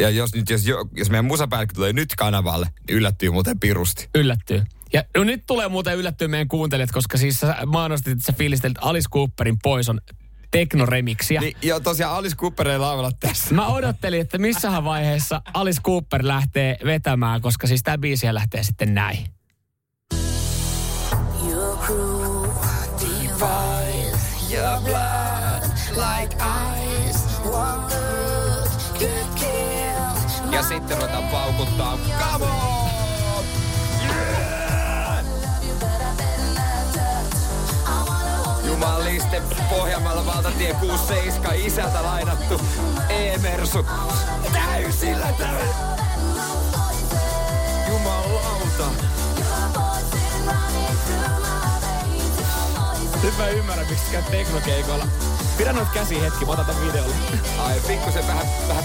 Ja 0.00 0.10
jos, 0.10 0.34
nyt, 0.34 0.50
jos, 0.50 0.66
jo- 0.66 0.88
jos 0.96 1.10
meidän 1.10 1.24
musapäällikkö 1.24 1.74
tulee 1.74 1.92
nyt 1.92 2.14
kanavalle, 2.16 2.66
niin 2.88 2.96
yllättyy 2.96 3.30
muuten 3.30 3.60
pirusti. 3.60 4.08
Yllättyy. 4.14 4.62
Ja 4.92 5.04
no 5.16 5.24
nyt 5.24 5.46
tulee 5.46 5.68
muuten 5.68 5.96
yllättyä 5.96 6.28
meidän 6.28 6.48
kuuntelijat, 6.48 6.90
koska 6.92 7.18
siis 7.18 7.40
sä 7.40 7.56
mainostit, 7.66 8.12
että 8.12 8.24
sä 8.24 8.32
fiilistelit 8.32 8.78
Alice 8.80 9.08
Cooperin 9.08 9.56
Poison 9.62 10.00
teknoremiksiä. 10.50 11.40
Niin, 11.40 11.56
joo, 11.62 11.80
tosiaan 11.80 12.16
Alice 12.16 12.36
Cooper 12.36 12.68
ei 12.68 12.78
laavalla 12.78 13.10
tässä. 13.20 13.54
Mä 13.54 13.66
odottelin, 13.66 14.20
että 14.20 14.38
missähän 14.38 14.84
vaiheessa 14.84 15.42
Alice 15.54 15.82
Cooper 15.82 16.26
lähtee 16.26 16.76
vetämään, 16.84 17.40
koska 17.40 17.66
siis 17.66 17.82
tää 17.82 17.98
biisiä 17.98 18.34
lähtee 18.34 18.62
sitten 18.62 18.94
näin. 18.94 19.18
Your 21.50 21.78
crew 21.78 22.46
devours 23.00 24.52
your 24.52 24.80
blood 24.84 25.62
like 25.96 26.36
ice. 26.36 27.18
One 27.44 27.82
look 27.82 28.70
could 28.98 29.28
kill. 29.34 30.52
Ja 30.52 30.62
sitten 30.62 30.96
ruvetaan 30.96 31.24
paukuttaa. 31.24 31.98
Come 32.32 32.44
on! 32.44 32.85
Jumaliste 38.76 39.42
Pohjanmaalla 39.70 40.26
valtatie 40.26 40.74
67 40.74 41.56
isältä 41.56 42.02
lainattu 42.02 42.60
E-Mersu. 43.08 43.86
Täysillä 44.52 45.32
tämä! 45.38 45.58
Jumalauta! 47.88 48.84
Nyt 53.22 53.38
mä 53.38 53.48
ymmärrän, 53.48 53.86
miksi 53.88 54.10
käy 54.12 54.22
teknokeikoilla. 54.22 55.06
Pidä 55.58 55.72
noit 55.72 55.88
käsi 55.88 56.20
hetki, 56.20 56.44
mä 56.44 56.52
otan 56.52 56.66
tän 56.66 56.86
videolle. 56.86 57.14
Ai 57.58 57.80
pikkusen 57.86 58.26
vähän, 58.26 58.46
vähän 58.68 58.84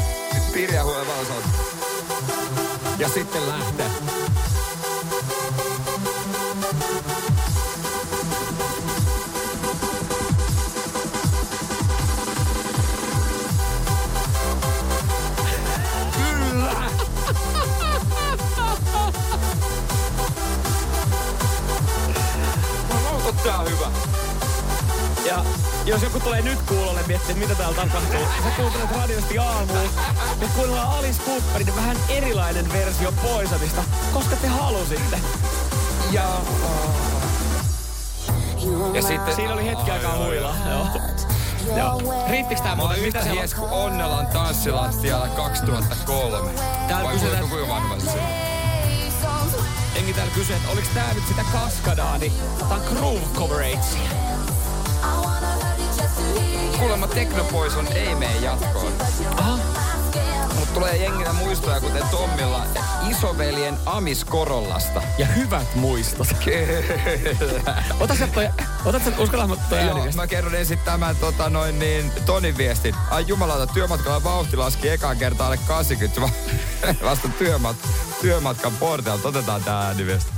pirjaa 0.53 0.83
huolen 0.83 1.07
valsalta. 1.07 1.48
Ja 2.98 3.10
sitten 3.10 3.50
lähtee. 3.50 4.21
Tää 23.43 23.60
hyvä? 23.69 23.91
Ja 25.25 25.45
jos 25.86 26.01
joku 26.01 26.19
tulee 26.19 26.41
nyt 26.41 26.62
kuulolle 26.62 27.00
miettiä, 27.07 27.36
mitä 27.36 27.55
täällä 27.55 27.75
tapahtuu. 27.75 28.19
Sä 28.43 28.50
kuuntelet 28.57 28.91
radiosti 29.01 29.38
aamuun. 29.38 29.89
Me 30.39 30.48
kuunnellaan 30.55 30.98
Alice 30.98 31.21
Cooperin 31.25 31.75
vähän 31.75 31.98
erilainen 32.10 32.74
versio 32.74 33.12
Poisonista, 33.12 33.83
koska 34.13 34.36
te 34.36 34.48
halusitte. 34.48 35.19
Ja, 36.12 36.24
ja 38.93 39.01
sitten... 39.01 39.36
Siinä 39.36 39.53
oli 39.53 39.65
hetki 39.65 39.91
aikaa 39.91 40.17
huilaa. 40.17 40.55
Joo. 40.69 40.88
Joo. 41.77 42.13
Riittikö 42.29 42.62
tää 42.62 42.75
muuten? 42.75 42.98
yhtä 42.98 43.24
siellä 43.24 43.39
mies 43.39 43.53
kuin 43.53 43.71
Onnelan 43.71 44.27
tanssilattialla 44.27 45.27
2003. 45.27 46.51
Täällä 46.88 47.03
Vai 47.03 47.13
kysytään- 47.13 47.50
kuinka 47.50 47.67
kuinka 47.67 48.50
Enkin 50.12 50.24
täällä 50.24 50.36
kysyy, 50.36 50.56
että 50.56 50.70
oliks 50.70 50.89
tää 50.89 51.13
nyt 51.13 51.27
sitä 51.27 51.46
kaskadaa, 51.51 52.18
niin 52.18 52.34
tää 52.60 52.68
on 52.68 52.82
Groove 52.82 53.25
Coverage. 53.36 53.80
Kuulemma 56.80 57.08
Technopois 57.08 57.75
on 57.75 57.88
ei 57.88 58.15
mene 58.15 58.36
jatkoon. 58.36 58.94
Aha. 59.38 59.60
Mut 60.60 60.74
tulee 60.74 60.98
jenginä 60.98 61.34
muistoja, 61.34 61.80
kuten 61.82 62.03
Tommilla, 62.12 62.65
isoveljen 63.10 63.77
Amis 63.86 64.25
Korollasta. 64.25 65.01
Ja 65.18 65.25
hyvät 65.25 65.75
muistot. 65.75 66.27
Kyllä. 66.46 67.84
Ota 68.00 68.15
sä 68.15 68.27
toi, 68.27 68.50
otat 68.86 69.03
sä 69.06 69.12
uskallaan 69.18 69.60
toi 69.70 69.86
Joo, 69.86 70.08
mä 70.15 70.27
kerron 70.27 70.56
ensin 70.56 70.80
tämän 70.80 71.15
tota, 71.15 71.50
noin 71.50 71.80
niin, 71.80 72.12
Tonin 72.25 72.58
viestin. 72.58 72.96
Ai 73.10 73.25
jumalauta, 73.27 73.74
työmatkalla 73.74 74.24
vauhti 74.24 74.58
laski 74.58 74.89
ekaan 74.89 75.18
kertaa 75.18 75.46
alle 75.46 75.60
80 75.68 76.22
va- 76.22 76.30
vasta 77.10 77.30
työmat, 77.30 77.75
työmatkan 78.22 78.72
porteilta. 78.80 79.28
Otetaan 79.28 79.63
tää 79.63 79.82
ääniviesti. 79.82 80.32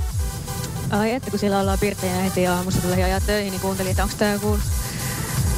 Ai 0.90 1.12
että 1.12 1.30
kun 1.30 1.38
siellä 1.38 1.60
ollaan 1.60 1.78
pirttejä 1.78 2.14
heti 2.14 2.46
aamusta 2.46 2.82
tulee 2.82 3.04
ajaa 3.04 3.20
töihin, 3.20 3.50
niin 3.50 3.60
kuuntelin, 3.60 3.90
että 3.90 4.02
onko 4.02 4.14
tämä 4.18 4.32
joku, 4.32 4.58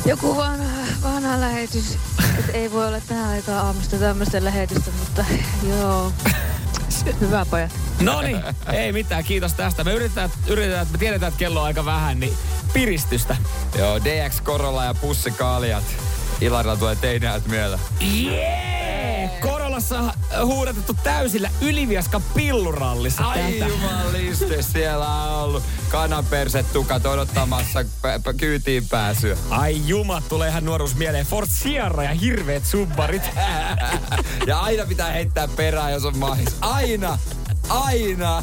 joku 0.04 0.36
vanha, 0.36 0.86
vanha 1.02 1.40
lähetys. 1.40 1.98
Että 2.38 2.52
ei 2.52 2.72
voi 2.72 2.86
olla 2.86 3.00
tähän 3.00 3.28
aikaan 3.28 3.66
aamusta 3.66 3.96
tämmöistä 3.96 4.44
lähetystä, 4.44 4.90
mutta 5.00 5.24
joo. 5.68 6.12
Hyvä 7.20 7.46
pojat. 7.50 7.70
No 8.00 8.22
niin, 8.22 8.42
ei 8.72 8.92
mitään, 8.92 9.24
kiitos 9.24 9.52
tästä. 9.52 9.84
Me 9.84 9.92
yritetään, 9.92 10.30
yritetään, 10.46 10.82
että 10.82 10.92
me 10.92 10.98
tiedetään, 10.98 11.28
että 11.28 11.38
kello 11.38 11.60
on 11.60 11.66
aika 11.66 11.84
vähän, 11.84 12.20
niin 12.20 12.34
piristystä. 12.72 13.36
Joo, 13.78 14.00
DX 14.04 14.40
Korolla 14.40 14.84
ja 14.84 14.94
Pussi 14.94 15.30
Kaljat. 15.30 15.84
Ilarilla 16.40 16.76
tulee 16.76 16.96
teiniäät 16.96 17.46
mieleen. 17.46 17.80
Jee! 18.00 18.85
Korolassa 19.76 20.14
on 20.40 20.46
huudatettu 20.46 20.96
täysillä 21.02 21.50
Yliviaskan 21.60 22.22
pillurallissa 22.34 23.24
Ai 23.24 23.58
jumaliste, 23.58 24.62
siellä 24.62 25.08
on 25.08 25.42
ollut 25.44 25.62
kananpersetukat 25.88 27.06
odottamassa 27.06 27.84
p- 27.84 28.22
p- 28.22 28.36
kyytiin 28.36 28.88
pääsyä. 28.88 29.36
Ai 29.50 29.82
jumat, 29.86 30.28
tulee 30.28 30.48
ihan 30.48 30.64
nuoruus 30.64 30.94
mieleen. 30.94 31.26
Ford 31.26 31.46
Sierra 31.50 32.02
ja 32.02 32.14
hirveet 32.14 32.66
subbarit. 32.66 33.22
Ja 34.46 34.60
aina 34.60 34.86
pitää 34.86 35.10
heittää 35.10 35.48
perään, 35.48 35.92
jos 35.92 36.04
on 36.04 36.18
mahis. 36.18 36.56
Aina! 36.60 37.18
Aina! 37.68 38.42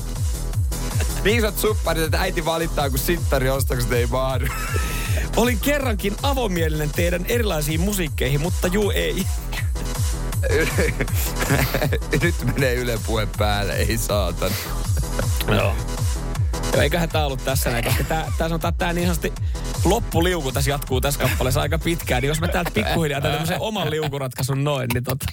Niin 1.23 1.37
isot 1.37 1.57
supparit, 1.57 2.03
että 2.03 2.21
äiti 2.21 2.45
valittaa, 2.45 2.89
kun 2.89 2.99
sittari 2.99 3.49
ostokset 3.49 3.91
ei 3.91 4.05
mahdu. 4.07 4.45
Olin 5.35 5.59
kerrankin 5.59 6.15
avomielinen 6.23 6.89
teidän 6.89 7.25
erilaisiin 7.25 7.81
musiikkeihin, 7.81 8.41
mutta 8.41 8.67
juu 8.67 8.91
ei. 8.91 9.25
Nyt 12.21 12.35
menee 12.53 12.75
Yle 12.75 12.99
puhe 13.05 13.27
päälle, 13.37 13.73
ei 13.73 13.97
saatan. 13.97 14.51
Joo. 15.47 15.75
Joo, 16.73 16.81
eiköhän 16.81 17.09
tää 17.09 17.25
ollut 17.25 17.45
tässä 17.45 17.69
näin, 17.69 17.83
koska 17.83 18.03
tää 18.03 18.31
sanotaan, 18.37 18.73
tää 18.73 18.93
niin 18.93 19.07
sanotusti 19.07 19.33
loppuliuku 19.85 20.51
tässä 20.51 20.71
jatkuu 20.71 21.01
tässä 21.01 21.19
kappaleessa 21.19 21.61
aika 21.61 21.79
pitkään. 21.79 22.21
Niin 22.21 22.27
jos 22.27 22.41
mä 22.41 22.47
täältä 22.47 22.71
pikkuhiljaa 22.71 23.21
tämmöisen 23.21 23.61
oman 23.61 23.89
liukuratkaisun 23.89 24.63
noin, 24.63 24.89
niin 24.93 25.03
tota... 25.03 25.25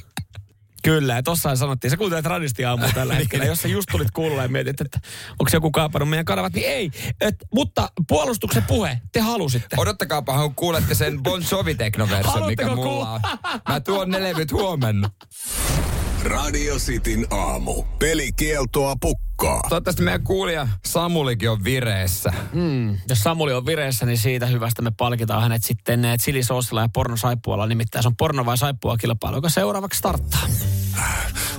Kyllä, 0.82 1.14
ja 1.14 1.22
tossahan 1.22 1.56
sanottiin, 1.56 1.90
sä 1.90 1.96
kuuntelet 1.96 2.24
radisti 2.24 2.64
aamu 2.64 2.86
tällä 2.94 3.14
hetkellä. 3.14 3.44
Jos 3.44 3.62
sä 3.62 3.68
just 3.68 3.88
tulit 3.92 4.10
kuulla 4.10 4.42
ja 4.42 4.48
mietit, 4.48 4.80
että 4.80 5.00
onko 5.30 5.50
joku 5.52 5.70
kaapannut 5.70 6.08
meidän 6.08 6.24
kanavat, 6.24 6.52
niin 6.52 6.68
ei. 6.68 6.90
Et, 7.20 7.36
mutta 7.54 7.88
puolustuksen 8.08 8.64
puhe, 8.64 9.00
te 9.12 9.20
halusitte. 9.20 9.76
Odottakaapa, 9.78 10.42
kun 10.42 10.54
kuulette 10.54 10.94
sen 10.94 11.22
Bon 11.22 11.42
Jovi 11.50 11.74
teknoversion, 11.74 12.46
mikä 12.46 12.74
mulla 12.74 13.10
on. 13.10 13.20
Mä 13.68 13.80
tuon 13.80 14.10
ne 14.10 14.22
levyt 14.22 14.52
huomenna. 14.52 15.10
Radio 16.24 16.74
Cityn 16.76 17.26
aamu. 17.30 17.82
Pelikieltoa 17.98 18.96
pukkaa. 19.00 19.62
Toivottavasti 19.68 20.02
meidän 20.02 20.24
kuulija 20.24 20.68
Samulikin 20.86 21.50
on 21.50 21.64
vireessä. 21.64 22.32
Mm, 22.52 22.98
jos 23.08 23.18
Samuli 23.18 23.52
on 23.52 23.66
vireessä, 23.66 24.06
niin 24.06 24.18
siitä 24.18 24.46
hyvästä 24.46 24.82
me 24.82 24.90
palkitaan 24.96 25.42
hänet 25.42 25.64
sitten 25.64 26.04
eh, 26.04 26.18
chilisoosilla 26.18 26.80
ja 26.80 26.88
pornosaippualla. 26.94 27.66
Nimittäin 27.66 28.02
se 28.02 28.08
on 28.08 28.16
porno 28.16 28.46
vai 28.46 28.58
saippua 28.58 28.96
kilpailu, 28.96 29.36
joka 29.36 29.48
seuraavaksi 29.48 29.98
starttaa. 29.98 30.40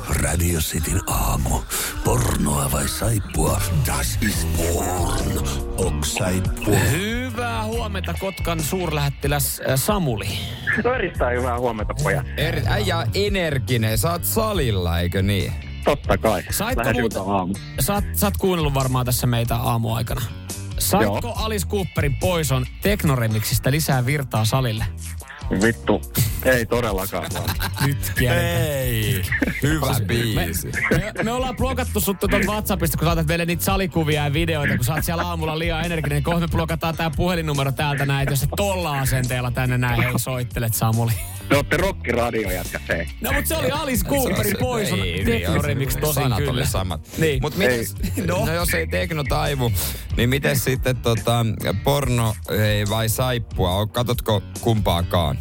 Radio 0.10 0.60
Cityn 0.60 1.02
aamu. 1.08 1.60
Pornoa 2.04 2.72
vai 2.72 2.90
saippua? 2.90 3.62
Das 3.86 4.18
ist 4.22 4.48
porn. 4.58 5.48
Ok 5.78 6.06
saippua. 6.06 7.21
Hyvää 7.32 7.66
huomenta 7.66 8.14
Kotkan 8.20 8.60
suurlähettiläs 8.60 9.60
eh, 9.60 9.76
Samuli. 9.80 10.28
No 10.84 10.94
erittäin 10.94 11.38
hyvää 11.40 11.60
huomenta, 11.60 11.94
pojat. 12.04 12.26
Eri, 12.38 12.62
äijä 12.68 13.08
energinen, 13.14 13.98
sä 13.98 14.12
oot 14.12 14.26
salilla, 14.26 15.00
eikö 15.00 15.22
niin? 15.22 15.54
Totta 15.84 16.18
kai. 16.18 16.44
Saitko 16.50 16.94
muuta- 16.94 17.22
aamu. 17.22 17.54
Sä 17.80 17.94
oot, 17.94 18.04
sä 18.14 18.28
oot 18.28 18.38
kuunnellut 18.38 18.74
varmaan 18.74 19.06
tässä 19.06 19.28
meitä 19.28 19.56
aamuaikana. 19.56 20.22
Saitko 20.80 21.20
Joo. 21.24 21.34
Alice 21.36 21.68
Cooperin 21.68 22.16
Poison 22.20 22.66
teknoremiksistä 22.82 23.72
lisää 23.72 24.06
virtaa 24.06 24.46
salille? 24.46 24.86
Vittu, 25.64 26.02
ei 26.46 26.66
todellakaan 26.66 27.30
vaan. 27.34 27.50
Nyt. 27.86 27.98
Ei, 28.20 29.22
hyvä 29.64 29.96
biisi. 30.08 30.68
Me, 30.92 31.24
me 31.24 31.32
ollaan 31.32 31.56
blokattu 31.56 32.00
sut 32.00 32.20
tuolta 32.20 32.38
WhatsAppista, 32.38 32.98
kun 32.98 33.08
saatat 33.08 33.28
meille 33.28 33.46
niitä 33.46 33.64
salikuvia 33.64 34.24
ja 34.24 34.34
videoita, 34.34 34.76
kun 34.76 34.86
sä 34.86 34.94
oot 34.94 35.04
siellä 35.04 35.24
aamulla 35.24 35.60
liian 35.60 35.86
energinen. 35.86 36.24
Kohta 36.24 36.40
me 36.40 36.48
blokataan 36.48 36.96
tää 36.96 37.10
puhelinnumero 37.10 37.72
täältä 37.72 38.06
näin, 38.06 38.28
jos 38.30 38.40
sä 38.40 38.48
tolla 38.56 39.00
asenteella 39.00 39.52
tänne 39.52 39.78
näin, 39.78 40.04
hei 40.04 40.20
soittelet 40.20 40.74
Samuli. 40.74 41.12
Te 41.50 41.56
ootte 41.58 41.78
rockiradio 41.78 42.52
jätkät, 42.52 42.82
hei. 42.90 43.08
No 43.22 43.32
mut 43.32 43.46
se 43.46 43.56
oli 43.56 43.72
Alice 43.72 44.06
Cooperin 44.06 44.56
Poison 44.60 45.00
Ei, 45.00 45.24
niin, 45.24 45.90
tosin 46.02 46.24
sanat 46.24 46.38
kyllä. 46.38 46.52
oli 46.52 46.66
samat. 46.66 47.02
Niin. 47.18 47.42
Mut 47.42 47.58
mites, 47.58 47.96
no. 48.26 48.46
no. 48.46 48.54
jos 48.54 48.74
ei 48.74 48.88
tekno 48.88 49.24
taivu, 49.24 49.72
niin 50.18 50.30
miten 50.30 50.60
sitten 50.60 50.98
tota, 50.98 51.46
porno 51.84 52.36
ei, 52.50 52.90
vai 52.90 53.10
saippua? 53.10 53.88
Katotko 53.88 54.44
kumpaakaan? 54.62 55.38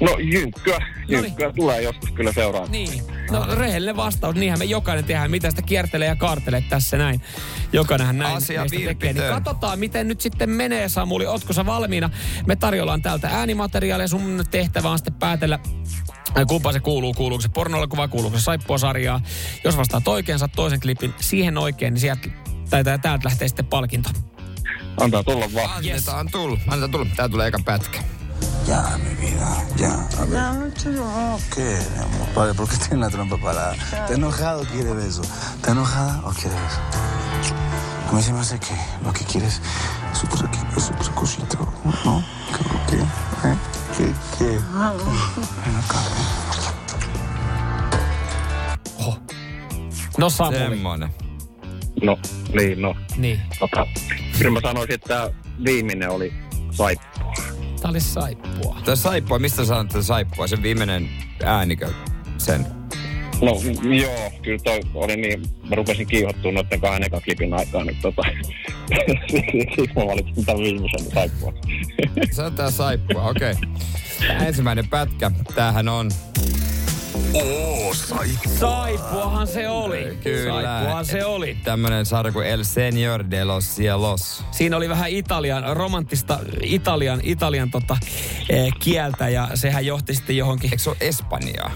No 0.00 0.16
jynkkyä, 0.18 0.78
jynkkyä 1.08 1.52
tulee 1.52 1.82
joskus 1.82 2.10
kyllä 2.10 2.32
seuraamaan. 2.32 2.72
Niin. 2.72 3.02
No 3.30 3.46
rehellinen 3.54 3.96
vastaus, 3.96 4.34
niinhän 4.34 4.58
me 4.58 4.64
jokainen 4.64 5.04
tehdään, 5.04 5.30
mitä 5.30 5.50
sitä 5.50 5.62
kiertelee 5.62 6.08
ja 6.08 6.16
kaartelee 6.16 6.64
tässä 6.68 6.96
näin. 6.96 7.20
Jokainenhan 7.72 8.18
näin 8.18 8.36
Asia 8.36 8.64
tekee. 8.86 9.12
Niin 9.12 9.24
katsotaan, 9.28 9.78
miten 9.78 10.08
nyt 10.08 10.20
sitten 10.20 10.50
menee 10.50 10.88
Samuli. 10.88 11.26
Ootko 11.26 11.52
sä 11.52 11.66
valmiina? 11.66 12.10
Me 12.46 12.56
tarjollaan 12.56 13.02
täältä 13.02 13.28
äänimateriaalia. 13.28 14.08
Sun 14.08 14.44
tehtävä 14.50 14.90
on 14.90 14.98
sitten 14.98 15.14
päätellä, 15.14 15.58
äh, 16.38 16.46
kumpaan 16.48 16.72
se 16.72 16.80
kuuluu. 16.80 17.14
Kuuluuko 17.14 17.42
se 17.42 17.48
pornoelokuva, 17.48 18.08
kuuluuko 18.08 18.38
se 18.38 18.42
saippua 18.44 18.78
sarjaa. 18.78 19.20
Jos 19.64 19.76
vastaat 19.76 20.08
oikein, 20.08 20.38
saat 20.38 20.52
toisen 20.56 20.80
klipin 20.80 21.14
siihen 21.20 21.58
oikein, 21.58 21.94
niin 21.94 22.00
sieltä, 22.00 22.28
tai, 22.70 22.84
täältä 22.84 23.20
lähtee 23.24 23.48
sitten 23.48 23.66
palkinto. 23.66 24.10
Antaa 25.00 25.24
tulla 25.24 25.46
vaan. 25.54 25.76
Annetaan 25.76 26.28
tulla. 26.32 26.58
Annetaan 26.66 26.90
tulla. 26.90 27.06
Tää 27.16 27.28
tulee 27.28 27.48
eka 27.48 27.58
pätkä. 27.64 28.00
Ya, 28.66 28.98
mi 28.98 29.14
vida, 29.14 29.66
ya. 29.76 30.08
A 30.18 30.24
ver. 30.24 30.32
Ya, 30.32 30.52
no, 30.90 31.38
¿qué, 31.54 31.78
mi 31.94 32.02
amor? 32.02 32.34
Vale, 32.34 32.54
¿por 32.54 32.68
qué 32.68 32.76
tienes 32.76 32.98
la 32.98 33.10
trompa 33.10 33.36
parada? 33.36 33.74
¿Está 33.74 34.14
enojado 34.14 34.62
o 34.62 34.64
quiere 34.64 34.92
beso? 34.94 35.22
¿Está 35.56 35.72
enojada 35.72 36.20
o 36.24 36.30
quiere 36.30 36.54
beso? 36.54 36.80
A 38.08 38.12
mí 38.12 38.22
se 38.22 38.32
me 38.32 38.40
hace 38.40 38.58
que 38.58 38.74
lo 39.04 39.12
que 39.12 39.24
quieres 39.24 39.60
es 40.12 40.24
otra, 40.24 40.50
es 40.76 40.90
otra 40.90 41.14
cosita, 41.14 41.58
¿no? 42.04 42.24
¿Qué? 42.88 42.96
¿Qué? 42.96 43.02
¿Eh? 43.48 43.56
¿Qué? 43.96 44.12
¿Qué? 44.38 44.44
Ven 44.46 45.76
acá. 45.76 46.00
No. 50.18 50.28
Semmonen. 50.30 51.12
No, 52.02 52.18
niin, 52.54 52.82
no. 52.82 52.94
Niin. 53.16 53.40
Tota, 53.58 53.86
kyllä 54.38 54.50
mä 54.50 54.60
sanoisin, 54.60 54.94
että 54.94 55.30
viimeinen 55.64 56.10
oli 56.10 56.34
saippua. 56.70 57.32
Tää 57.80 57.90
oli 57.90 58.00
saippua. 58.00 58.78
Tää 58.84 58.96
saippua, 58.96 59.38
mistä 59.38 59.56
sä 59.56 59.64
sanot, 59.64 59.86
että 59.86 60.02
saippua? 60.02 60.46
Sen 60.46 60.62
viimeinen 60.62 61.08
äänikö 61.44 61.88
sen? 62.38 62.66
No 63.42 63.54
m- 63.54 63.92
joo, 63.92 64.32
kyllä 64.42 64.58
toi 64.64 64.80
oli 64.94 65.16
niin, 65.16 65.42
mä 65.68 65.76
rupesin 65.76 66.06
kiihottua 66.06 66.52
noiden 66.52 66.80
kahden 66.80 67.02
ekan 67.02 67.22
klipin 67.22 67.54
aikaan, 67.54 67.86
niin 67.86 67.96
tota, 68.02 68.22
siksi 69.76 69.94
mä 69.96 70.06
valitsin 70.06 70.44
tämän 70.44 70.62
viimeisen 70.62 71.12
saippua. 71.14 71.52
Se 72.30 72.42
on 72.42 72.54
tää 72.54 72.70
saippua, 72.70 73.28
okei. 73.28 73.52
Okay. 73.52 74.46
Ensimmäinen 74.46 74.88
pätkä, 74.88 75.30
tämähän 75.54 75.88
on 75.88 76.10
Oo, 77.34 77.94
saippua. 77.94 78.52
Saippuahan 78.58 79.46
se 79.46 79.68
oli. 79.68 80.18
Kyllä. 80.22 80.62
Saippuahan 80.62 81.04
se 81.06 81.24
oli. 81.24 81.56
tämmönen 81.64 82.06
sarja 82.06 82.32
kuin 82.32 82.46
El 82.46 82.60
Señor 82.60 83.30
de 83.30 83.44
los 83.44 83.64
Cielos. 83.76 84.44
Siinä 84.50 84.76
oli 84.76 84.88
vähän 84.88 85.10
Italian, 85.10 85.76
romanttista 85.76 86.38
Italian, 86.62 87.20
Italian 87.22 87.70
tota, 87.70 87.96
eh, 88.48 88.72
kieltä 88.80 89.28
ja 89.28 89.48
sehän 89.54 89.86
johti 89.86 90.14
sitten 90.14 90.36
johonkin 90.36 90.70
Eikö 90.72 90.82
se 90.82 90.90
ole 90.90 90.96
Espanjaa? 91.00 91.70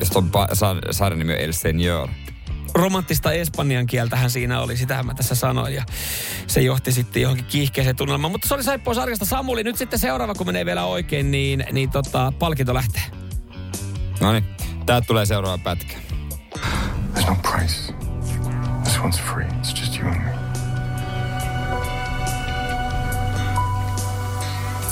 Jos 0.00 0.08
ton 0.10 0.30
pa- 0.36 0.54
sa- 0.54 0.76
sarjan 0.90 1.18
nimi 1.18 1.32
on 1.32 1.38
El 1.38 1.52
Señor. 1.52 2.08
romanttista 2.74 3.32
espanjan 3.32 3.86
kieltähän 3.86 4.30
siinä 4.30 4.60
oli, 4.60 4.76
sitähän 4.76 5.06
mä 5.06 5.14
tässä 5.14 5.34
sanoin. 5.34 5.74
Ja 5.74 5.84
se 6.46 6.60
johti 6.60 6.92
sitten 6.92 7.22
johonkin 7.22 7.44
kiihkeeseen 7.46 7.96
tunnelmaan. 7.96 8.30
Mutta 8.32 8.48
se 8.48 8.54
oli 8.54 8.62
Saippua 8.62 8.94
sarjasta 8.94 9.24
Samuli. 9.24 9.64
Nyt 9.64 9.76
sitten 9.76 9.98
seuraava, 9.98 10.34
kun 10.34 10.46
menee 10.46 10.66
vielä 10.66 10.84
oikein, 10.84 11.30
niin, 11.30 11.64
niin 11.72 11.90
tota, 11.90 12.32
palkinto 12.38 12.74
lähtee. 12.74 13.02
No 14.20 14.32
niin, 14.32 14.44
tää 14.86 15.00
tulee 15.00 15.26
seuraava 15.26 15.58
pätkä. 15.58 15.94
There's 17.14 17.26
no 17.28 17.36
price. 17.50 17.94
This 18.84 18.98
one's 18.98 19.20
free. 19.32 19.46
It's 19.46 19.80
just 19.80 19.98
you 19.98 20.08
and 20.08 20.20
me. 20.24 20.30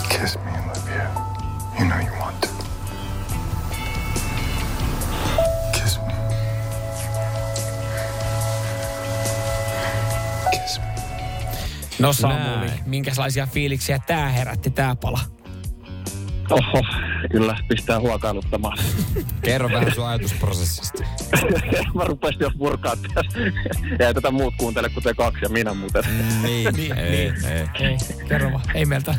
Kiss 0.08 0.36
me, 0.36 0.50
Olivia. 0.50 1.08
You 1.78 1.86
know 1.88 1.98
you 2.00 2.18
want 2.20 2.40
to. 2.40 2.48
Kiss 5.72 5.98
me. 6.06 6.12
Kiss 10.50 10.78
me. 10.78 10.94
No 11.98 12.12
Samuli, 12.12 12.66
Näin. 12.66 12.80
minkälaisia 12.86 13.46
fiiliksiä 13.46 13.98
tää 14.06 14.28
herätti 14.28 14.70
tää 14.70 14.96
pala? 14.96 15.20
Oho, 16.50 16.82
kyllä 17.30 17.56
pistää 17.68 18.00
huokailuttamaan. 18.00 18.78
Kerro 19.42 19.68
vähän 19.72 19.94
sun 19.94 20.06
ajatusprosessista. 20.06 21.02
mä 21.94 22.04
rupesin 22.04 22.40
jo 22.40 22.50
purkaa 22.58 22.94
tässä. 22.96 23.38
Ja 23.98 24.06
ei 24.08 24.14
tätä 24.14 24.30
muut 24.30 24.54
kuuntele 24.58 24.88
kuin 24.88 25.04
te 25.04 25.14
kaksi 25.14 25.40
ja 25.44 25.48
minä 25.48 25.74
muuten. 25.74 26.04
Niin, 26.42 26.74
Niin, 26.74 26.98
ei, 26.98 27.10
niin. 27.10 27.44
ei. 27.46 27.88
Ei, 27.88 27.96
kerro 28.28 28.52
vaan. 28.52 28.64
Ei 28.74 28.84
meiltä. 28.84 29.14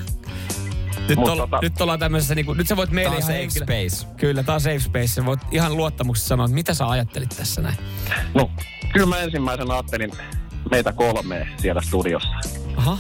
Nyt, 1.10 1.20
Mut 1.20 1.30
olla, 1.30 1.44
tota- 1.46 1.60
nyt 1.62 1.82
ollaan 1.82 2.00
tämmöisessä, 2.00 2.36
niin 2.36 2.46
kuin, 2.46 2.58
nyt 2.58 2.68
sä 2.68 2.78
voit 2.78 2.92
meille 2.92 3.10
ihan 3.18 3.22
safe 3.22 3.34
henkilö- 3.48 3.64
space. 3.90 4.08
Kyllä, 4.18 4.44
tää 4.44 4.56
on 4.56 4.62
safe 4.62 4.80
space. 4.80 5.08
Sä 5.08 5.26
voit 5.26 5.40
ihan 5.52 5.78
luottamuksessa 5.78 6.28
sanoa, 6.28 6.46
että 6.46 6.56
mitä 6.56 6.74
sä 6.74 6.90
ajattelit 6.90 7.30
tässä 7.30 7.62
näin. 7.62 7.76
No, 8.34 8.52
kyllä 8.94 9.06
mä 9.06 9.18
ensimmäisenä 9.18 9.74
ajattelin 9.74 10.12
meitä 10.72 10.94
kolmea 10.94 11.46
siellä 11.58 11.82
studiossa. 11.82 12.30
Aha. 12.78 12.98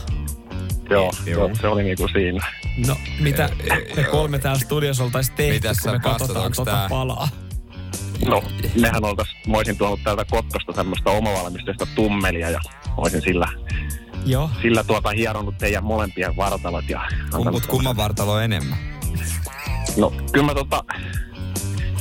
Joo, 0.90 1.12
Joo. 1.26 1.50
se, 1.62 1.68
oli 1.68 1.84
niinku 1.84 2.08
siinä. 2.08 2.48
No, 2.88 2.96
mitä 3.20 3.50
me 3.96 4.04
kolme 4.04 4.40
täällä 4.40 4.60
studiossa 4.60 5.04
oltaisiin 5.04 5.36
tehty, 5.38 5.54
Mitäs 5.54 5.78
kun 5.80 5.92
me 5.92 6.00
katsotaan 6.00 6.52
tota 6.56 6.72
tää- 6.72 6.90
palaa? 6.90 7.28
No, 8.26 8.44
mehän 8.82 9.06
oltais, 9.06 9.28
mä 9.48 9.58
olisin 9.58 9.78
tuonut 9.78 10.00
täältä 10.04 10.26
Kotkosta 10.26 10.74
semmoista 10.74 11.10
omavalmisteista 11.12 11.86
tummelia 11.96 12.50
ja 12.50 12.60
olisin 12.98 13.22
sillä, 13.22 13.46
Joo. 14.26 14.50
sillä 14.62 14.84
tuota 14.84 15.10
hieronut 15.10 15.58
teidän 15.58 15.84
molempien 15.84 16.36
vartalot. 16.36 16.90
Ja 16.90 17.02
Kum, 17.32 17.52
mut 17.52 17.66
kumman 17.66 17.98
vartalo 17.98 18.40
enemmän? 18.40 18.78
No, 19.98 20.14
kyllä 20.32 20.46
mä 20.46 20.54
tota, 20.54 20.84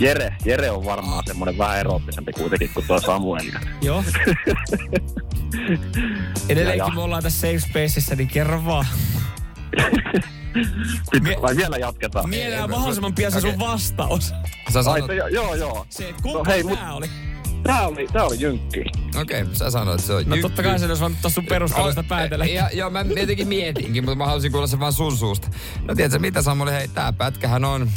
Jere, 0.01 0.35
Jere 0.45 0.71
on 0.71 0.85
varmaan 0.85 1.23
semmoinen 1.27 1.59
vähän 1.59 1.79
eroottisempi 1.79 2.33
kuitenkin 2.33 2.71
kuin 2.75 2.87
tuo 2.87 3.01
Samuel. 3.01 3.45
Joo. 3.83 4.05
Edelleenkin 6.49 6.79
Ja, 6.79 6.87
ja. 6.89 6.95
me 6.95 7.01
ollaan 7.01 7.23
tässä 7.23 7.41
safe 7.41 7.59
spaceissa, 7.59 8.15
niin 8.15 8.29
kerro 8.29 8.65
vaan. 8.65 8.87
Pitää, 11.13 11.43
vai 11.43 11.57
vielä 11.57 11.77
jatketaan? 11.77 12.29
Mielellään 12.29 12.71
mahdollisimman 12.71 13.15
pian 13.15 13.33
se 13.33 13.41
sun 13.41 13.59
vastaus. 13.59 14.29
Sä 14.73 14.79
Ai, 14.79 14.85
sanot, 14.85 15.07
se, 15.07 15.15
joo, 15.15 15.55
joo. 15.55 15.87
Se, 15.91 16.11
No 16.13 16.19
kumpa 16.23 16.45
hei, 16.51 16.63
no, 16.63 16.69
mut 16.69 16.79
tää 16.79 16.95
oli? 16.95 17.11
tää 17.63 17.87
oli, 17.89 18.07
tää 18.13 18.25
oli 18.25 18.37
jynkky. 18.41 18.85
okei, 19.21 19.43
okay, 19.43 19.55
sä 19.55 19.71
sanoit, 19.71 19.95
että 20.01 20.07
se 20.07 20.13
on 20.15 20.25
No 20.27 20.37
jyk- 20.37 20.41
totta 20.43 20.63
kai 20.63 20.79
sen 20.79 20.89
olisi 20.89 21.03
voinut 21.03 21.19
sun 21.29 21.47
perusteluista 21.47 22.03
päätellä. 22.03 22.45
Ja, 22.47 22.71
joo, 22.73 22.91
mä 22.91 23.05
jotenkin 23.21 23.49
mietinkin, 23.49 24.05
mutta 24.05 24.17
mä 24.19 24.27
halusin 24.27 24.53
kuulla 24.53 24.67
sen 24.67 24.81
vaan 24.81 24.93
sun 24.93 25.17
suusta. 25.17 25.49
No 25.85 25.95
tiedätkö 25.95 26.19
mitä 26.19 26.43
Samuli, 26.43 26.73
hei 26.73 26.89
tää 26.89 27.13
pätkähän 27.13 27.65
on... 27.65 27.91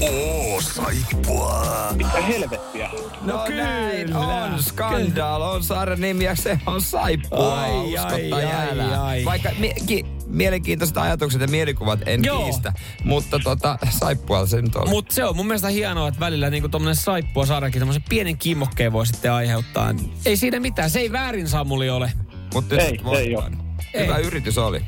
Oo, 0.00 0.60
saippua. 0.60 1.64
Mitä 1.96 2.20
helvettiä? 2.20 2.90
No, 3.22 3.44
näin 3.48 4.16
on, 4.16 4.62
Skandal 4.62 5.42
on 5.42 5.62
sarjan 5.62 6.00
nimi 6.00 6.24
ja 6.24 6.36
se 6.36 6.58
on 6.66 6.82
saippua, 6.82 7.60
Ai, 7.60 7.70
uskotta 7.94 8.36
ai, 8.36 8.44
ai, 8.44 8.94
ai. 9.00 9.24
Vaikka 9.24 9.48
mi- 9.58 9.74
ki- 9.86 10.04
mielenkiintoiset 10.26 10.96
ajatukset 10.96 11.40
ja 11.40 11.48
mielikuvat 11.48 12.00
en 12.06 12.24
Joo. 12.24 12.44
kiistä, 12.44 12.72
mutta 13.04 13.38
tota, 13.44 13.78
saippua 13.90 14.46
se 14.46 14.62
nyt 14.62 14.76
oli. 14.76 14.90
Mutta 14.90 15.14
se 15.14 15.24
on 15.24 15.36
mun 15.36 15.46
mielestä 15.46 15.68
hienoa, 15.68 16.08
että 16.08 16.20
välillä 16.20 16.50
niinku 16.50 16.68
tommonen 16.68 16.96
saippua 16.96 17.46
sarjakin 17.46 17.80
tommosen 17.80 18.04
pienen 18.08 18.38
kimmokkeen 18.38 18.92
voi 18.92 19.06
sitten 19.06 19.32
aiheuttaa. 19.32 19.94
Ei 20.26 20.36
siinä 20.36 20.60
mitään, 20.60 20.90
se 20.90 21.00
ei 21.00 21.12
väärin 21.12 21.48
Samuli 21.48 21.90
ole. 21.90 22.12
Mut 22.54 22.68
nyt 22.70 22.80
Ei, 22.80 22.86
ei 22.86 23.00
voittanut. 23.04 23.58
Hyvä 23.98 24.16
Ei. 24.16 24.24
yritys 24.24 24.58
oli. 24.58 24.82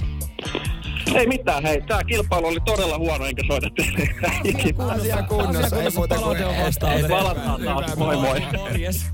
Ei 1.14 1.26
mitään, 1.26 1.62
hei, 1.62 1.82
tää 1.82 2.04
kilpailu 2.04 2.46
oli 2.46 2.60
todella 2.64 2.98
huono, 2.98 3.24
enkä 3.26 3.42
soita 3.46 3.68
teille. 3.76 4.08
Asia 4.92 5.22
kunnossa, 5.22 5.76
ei 5.82 5.90
muuta 5.90 6.14
kuin... 6.14 6.38
vastaan. 6.64 7.00
Palataan 7.08 7.62
taas, 7.62 7.96
moi 7.96 8.16
moi. 8.16 8.40
Morjes. 8.56 9.06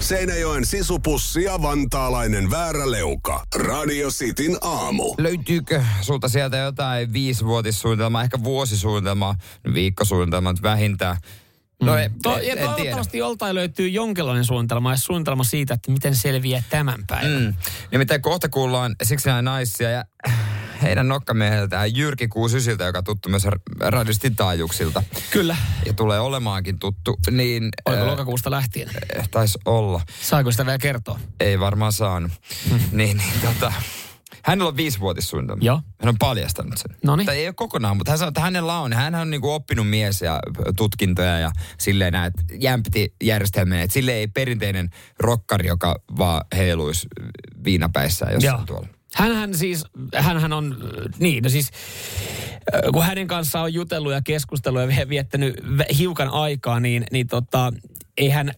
Seinäjoen 0.00 0.66
sisupussi 0.66 1.42
ja 1.42 1.62
vantaalainen 1.62 2.50
vääräleuka. 2.50 3.44
Radio 3.56 4.08
Cityn 4.10 4.56
aamu. 4.60 5.14
Löytyykö 5.18 5.82
sulta 6.00 6.28
sieltä 6.28 6.56
jotain 6.56 7.12
viisivuotissuunnitelmaa, 7.12 8.22
ehkä 8.22 8.44
vuosisuunnitelmaa, 8.44 9.34
viikkosuunnitelmaa 9.74 10.52
nyt 10.52 10.62
vähintään? 10.62 11.16
No 11.82 11.96
en, 11.96 12.12
To, 12.22 12.36
en, 12.36 12.46
ja 12.46 12.52
en 12.52 12.56
tiedä. 12.58 12.72
toivottavasti 12.74 13.18
joltain 13.18 13.54
löytyy 13.54 13.88
jonkinlainen 13.88 14.44
suunnitelma 14.44 14.90
ja 14.90 14.96
suunnitelma 14.96 15.44
siitä, 15.44 15.74
että 15.74 15.92
miten 15.92 16.14
selviää 16.16 16.62
tämän 16.70 17.04
päivän. 17.06 17.42
Mm. 17.42 17.54
Nimittäin 17.92 18.22
kohta 18.22 18.48
kuullaan 18.48 18.96
siksi 19.02 19.28
näin 19.28 19.44
naisia 19.44 19.90
ja 19.90 20.04
heidän 20.82 21.08
nokkamieheltään 21.08 21.96
Jyrki 21.96 22.28
Kuusysiltä, 22.28 22.84
joka 22.84 22.98
on 22.98 23.04
tuttu 23.04 23.28
myös 23.28 23.46
radistin 23.80 24.36
taajuuksilta. 24.36 25.02
Kyllä. 25.30 25.56
Ja 25.86 25.92
tulee 25.92 26.20
olemaankin 26.20 26.78
tuttu, 26.78 27.18
niin... 27.30 27.68
Oliko 27.86 28.02
äh, 28.02 28.08
lokakuusta 28.08 28.50
lähtien? 28.50 28.88
eh, 29.16 29.28
Taisi 29.28 29.58
olla. 29.64 30.00
Saako 30.20 30.50
sitä 30.50 30.66
vielä 30.66 30.78
kertoa? 30.78 31.20
Ei 31.40 31.60
varmaan 31.60 31.92
saanut. 31.92 32.32
niin, 32.92 33.16
niin 33.16 33.40
tota, 33.42 33.72
hänellä 34.44 34.68
on 34.68 34.76
viisivuotissuunnitelma. 34.76 35.64
Joo. 35.64 35.80
Hän 36.00 36.08
on 36.08 36.18
paljastanut 36.18 36.74
sen. 36.78 36.96
Noniin. 37.04 37.26
Tai 37.26 37.38
ei 37.38 37.46
ole 37.48 37.54
kokonaan, 37.54 37.96
mutta 37.96 38.12
hän 38.12 38.18
sanoo, 38.18 38.28
että 38.28 38.40
hänellä 38.40 38.78
on. 38.78 38.92
Hän 38.92 39.14
on 39.14 39.30
niinku 39.30 39.50
oppinut 39.50 39.88
mies 39.90 40.22
ja 40.22 40.40
tutkintoja 40.76 41.38
ja 41.38 41.50
silleen 41.78 42.12
näet 42.12 42.34
jämpti 42.60 43.14
järjestelmä. 43.22 43.82
Että 43.82 43.94
sille 43.94 44.12
ei 44.12 44.26
perinteinen 44.26 44.90
rokkari, 45.18 45.68
joka 45.68 45.96
vaan 46.18 46.44
heiluisi 46.56 47.08
viinapäissään 47.64 48.32
jossain 48.32 48.56
Joo. 48.58 48.66
tuolla. 48.66 48.88
Hänhän 49.14 49.54
siis, 49.54 49.84
hänhän 50.16 50.52
on, 50.52 50.76
niin, 51.18 51.42
no 51.42 51.48
siis, 51.50 51.70
äh, 52.74 52.80
kun 52.92 53.02
hänen 53.04 53.26
kanssaan 53.26 53.64
on 53.64 53.74
jutellut 53.74 54.12
ja 54.12 54.20
keskustellut 54.24 54.82
ja 54.82 54.88
vie- 54.88 55.08
viettänyt 55.08 55.54
hiukan 55.98 56.28
aikaa, 56.28 56.80
niin, 56.80 57.04
niin 57.12 57.26
tota, 57.26 57.72
ei 58.18 58.28
hän, 58.28 58.52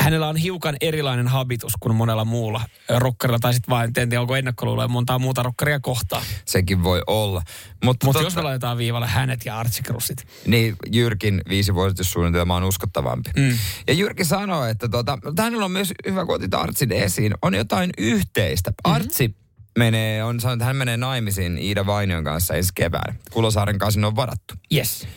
hänellä 0.00 0.28
on 0.28 0.36
hiukan 0.36 0.76
erilainen 0.80 1.28
habitus 1.28 1.72
kuin 1.80 1.94
monella 1.94 2.24
muulla 2.24 2.60
äh, 2.90 2.98
rokkarilla, 2.98 3.38
tai 3.38 3.52
sitten 3.54 3.70
vaan, 3.70 3.84
en 3.84 3.92
tiedä, 3.92 4.20
onko 4.20 4.36
ennakkoluuloja 4.36 4.88
montaa 4.88 5.18
muuta 5.18 5.42
rokkaria 5.42 5.80
kohtaan. 5.80 6.22
Sekin 6.44 6.82
voi 6.82 7.02
olla. 7.06 7.42
Mutta 7.84 8.06
Mutta 8.06 8.18
tota, 8.18 8.26
jos 8.26 8.36
me 8.36 8.42
laitetaan 8.42 8.78
viivalle 8.78 9.06
hänet 9.06 9.44
ja 9.44 9.58
Artsikrussit. 9.58 10.26
niin 10.46 10.76
Jyrkin 10.92 11.42
viisivuotissuunnitelma 11.48 12.56
on 12.56 12.64
uskottavampi. 12.64 13.30
Mm. 13.36 13.58
Ja 13.86 13.94
Jyrki 13.94 14.24
sanoi, 14.24 14.70
että 14.70 14.88
tota, 14.88 15.18
hänellä 15.38 15.64
on 15.64 15.70
myös 15.70 15.92
hyvä, 16.06 16.26
kun 16.26 16.34
otit 16.34 16.54
Artsin 16.54 16.92
esiin, 16.92 17.34
on 17.42 17.54
jotain 17.54 17.90
yhteistä. 17.98 18.70
Mhm. 18.70 18.94
Artsi 18.94 19.36
menee, 19.76 20.24
on 20.24 20.40
sanonut, 20.40 20.56
että 20.56 20.64
hän 20.64 20.76
menee 20.76 20.96
naimisiin 20.96 21.58
Iida 21.58 21.86
Vainion 21.86 22.24
kanssa 22.24 22.54
ensi 22.54 22.72
kevään. 22.74 23.18
Kulosaaren 23.32 23.78
kasino 23.78 24.06
on 24.08 24.16
varattu. 24.16 24.54
Yes. 24.74 25.08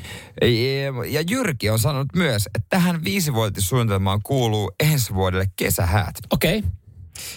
Ja 1.07 1.21
Jyrki 1.29 1.69
on 1.69 1.79
sanonut 1.79 2.15
myös, 2.15 2.45
että 2.45 2.67
tähän 2.69 3.03
viisivuotissuunnitelmaan 3.03 4.19
kuuluu 4.23 4.71
ensi 4.79 5.13
vuodelle 5.13 5.45
kesähäät. 5.55 6.15
Okei. 6.31 6.59
Okay. 6.59 6.71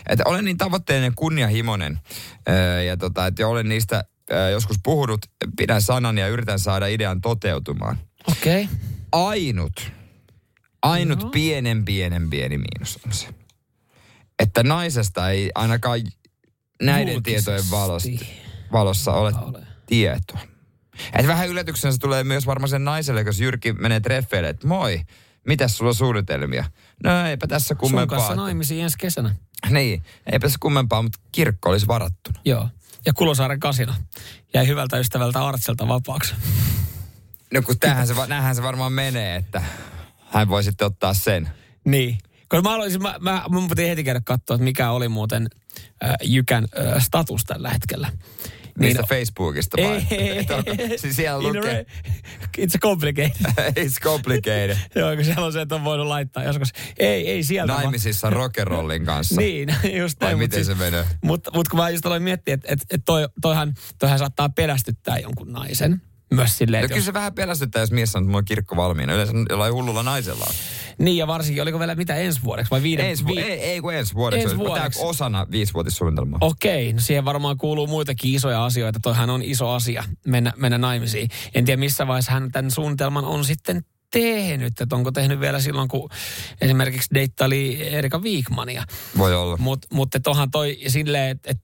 Että 0.08 0.24
olen 0.26 0.44
niin 0.44 0.58
tavoitteellinen 0.58 1.14
kunnianhimoinen 1.14 2.00
öö, 2.48 2.82
ja 2.82 2.96
tota, 2.96 3.26
että 3.26 3.48
olen 3.48 3.68
niistä 3.68 4.04
öö, 4.32 4.50
joskus 4.50 4.76
puhunut, 4.82 5.20
pidän 5.56 5.82
sanan 5.82 6.18
ja 6.18 6.28
yritän 6.28 6.58
saada 6.58 6.86
idean 6.86 7.20
toteutumaan. 7.20 7.98
Okei. 8.30 8.64
Okay. 8.64 8.76
Ainut, 9.12 9.92
ainut 10.82 11.22
No. 11.22 11.30
pienen 11.30 11.84
pienen 11.84 12.30
pieni 12.30 12.58
miinus 12.58 12.98
on 13.06 13.12
se, 13.12 13.28
että 14.38 14.62
naisesta 14.62 15.30
ei 15.30 15.50
ainakaan 15.54 16.00
näiden 16.86 17.12
Julkisesti. 17.12 17.44
tietojen 17.50 17.70
valosta, 17.70 18.08
valossa 18.72 19.12
ole 19.12 19.32
Ole. 19.42 19.66
tietoa. 19.86 20.40
Et 21.18 21.26
vähän 21.26 21.48
yllätyksenä 21.48 21.92
se 21.92 21.98
tulee 21.98 22.24
myös 22.24 22.46
varmaan 22.46 22.68
sen 22.68 22.84
naiselle, 22.84 23.22
jos 23.22 23.40
Jyrki 23.40 23.72
menee 23.72 24.00
treffeille, 24.00 24.48
että 24.48 24.66
moi, 24.66 25.00
mitäs 25.46 25.76
sulla 25.76 25.88
on 25.88 25.94
suunnitelmia? 25.94 26.64
No 27.04 27.26
eipä 27.26 27.46
tässä 27.46 27.68
Sun 27.68 27.76
kummempaa. 27.76 28.18
kanssa 28.18 28.34
naimisiin 28.34 28.82
ensi 28.84 28.98
kesänä. 28.98 29.34
Niin, 29.70 30.02
eipä 30.32 30.48
se 30.48 30.54
kummempaa, 30.60 31.02
mutta 31.02 31.18
kirkko 31.32 31.70
olisi 31.70 31.86
varattuna. 31.86 32.40
Joo. 32.44 32.68
Ja 33.06 33.12
Kulosaaren 33.12 33.60
kasino 33.60 33.94
jäi 34.54 34.66
hyvältä 34.66 34.98
ystävältä 34.98 35.46
Artselta 35.46 35.88
vapaaksi. 35.88 36.34
No 37.54 37.62
kun 37.62 37.74
se, 38.06 38.14
näinhän 38.28 38.54
se 38.56 38.62
varmaan 38.62 38.92
menee, 38.92 39.36
että 39.36 39.62
hän 40.30 40.48
voi 40.48 40.64
sitten 40.64 40.86
ottaa 40.86 41.14
sen. 41.14 41.50
Niin. 41.84 42.18
Koska 42.52 42.68
mä 42.68 42.74
aloisin, 42.74 43.02
mä, 43.02 43.14
mä, 43.20 43.44
mun 43.48 43.68
piti 43.68 43.88
heti 43.88 44.04
käydä 44.04 44.20
katsoa, 44.24 44.54
että 44.54 44.64
mikä 44.64 44.90
oli 44.90 45.08
muuten 45.08 45.48
äh, 46.04 46.10
Jykän 46.22 46.64
äh, 46.78 47.04
status 47.04 47.44
tällä 47.44 47.70
hetkellä. 47.70 48.12
Niistä 48.78 49.02
Facebookista 49.08 49.76
vai? 49.82 49.88
Niin. 50.10 50.20
Ei, 50.20 50.38
Et 50.38 50.50
ole- 50.50 50.98
siis 50.98 51.16
siellä 51.16 51.42
lukee. 51.42 51.86
It's 52.58 52.78
complicated. 52.82 53.36
It's 53.84 54.00
complicated. 54.02 54.76
Joo, 54.94 55.16
kun 55.16 55.24
siellä 55.24 55.46
on 55.46 55.52
se, 55.52 55.60
että 55.60 55.74
on 55.74 55.84
voinut 55.84 56.06
laittaa 56.06 56.44
joskus. 56.44 56.68
Ei, 56.98 57.30
ei 57.30 57.44
sieltä. 57.44 57.72
vaan- 57.72 57.82
Naimisissa 57.82 58.30
rock'n'rollin 58.30 59.04
kanssa. 59.06 59.40
Niin, 59.40 59.68
just 59.92 60.20
Vai 60.20 60.28
näin. 60.28 60.36
mut 60.38 60.40
miten 60.50 60.64
se 60.64 60.74
menee? 60.74 61.04
Mutta 61.24 61.50
mut 61.54 61.68
kun 61.68 61.80
mä 61.80 61.90
just 61.90 62.06
aloin 62.06 62.22
miettiä, 62.22 62.54
että 62.54 62.66
et, 62.72 62.80
et 62.90 63.02
toi, 63.04 63.28
toihan, 63.42 63.74
toihan 63.98 64.18
saattaa 64.18 64.48
pelästyttää 64.48 65.18
jonkun 65.18 65.52
naisen. 65.52 66.02
Myös 66.36 66.58
silleen, 66.58 66.82
No 66.82 66.88
kyllä 66.88 66.98
jos, 66.98 67.04
se 67.04 67.12
vähän 67.12 67.34
pelästyttää, 67.34 67.82
jos 67.82 67.90
mies 67.90 68.12
sanoo, 68.12 68.22
että 68.22 68.28
mulla 68.28 68.38
on 68.38 68.44
kirkko 68.44 68.76
valmiina. 68.76 69.12
Yleensä 69.14 69.32
jollain 69.50 69.74
hullulla 69.74 70.02
naisella 70.02 70.44
on. 70.48 70.54
Niin 70.98 71.16
ja 71.16 71.26
varsinkin, 71.26 71.62
oliko 71.62 71.78
vielä 71.78 71.94
mitä 71.94 72.14
ensi 72.14 72.40
vuodeksi 72.44 72.70
vai 72.70 72.82
viiden? 72.82 73.06
Ensi, 73.06 73.24
vu- 73.24 73.34
vi- 73.34 73.40
ei, 73.40 73.60
ei 73.60 73.80
kun 73.80 73.94
ensi 73.94 74.14
vuodeksi. 74.14 74.42
Ensi 74.44 74.54
Ensi 74.54 74.66
vuodeksi. 74.68 74.98
Tämä 74.98 75.10
osana 75.10 75.46
viisivuotissuunnitelmaa. 75.50 76.38
Okei, 76.42 76.92
no 76.92 77.00
siihen 77.00 77.24
varmaan 77.24 77.56
kuuluu 77.58 77.86
muitakin 77.86 78.34
isoja 78.34 78.64
asioita. 78.64 79.00
Toihan 79.02 79.30
on 79.30 79.42
iso 79.42 79.70
asia 79.70 80.04
mennä, 80.26 80.52
mennä 80.56 80.78
naimisiin. 80.78 81.28
En 81.54 81.64
tiedä 81.64 81.80
missä 81.80 82.06
vaiheessa 82.06 82.32
hän 82.32 82.52
tämän 82.52 82.70
suunnitelman 82.70 83.24
on 83.24 83.44
sitten 83.44 83.84
tehnyt. 84.12 84.80
Että 84.80 84.96
onko 84.96 85.12
tehnyt 85.12 85.40
vielä 85.40 85.60
silloin, 85.60 85.88
kun 85.88 86.10
esimerkiksi 86.60 87.14
deittaili 87.14 87.88
Erika 87.88 88.18
Wigmania. 88.18 88.84
Voi 89.18 89.34
olla. 89.34 89.56
Mutta 89.56 89.88
mut 89.92 90.14
et 90.14 90.26
onhan 90.26 90.50
toi 90.50 90.78
silleen, 90.86 91.30
että 91.30 91.50
et, 91.50 91.58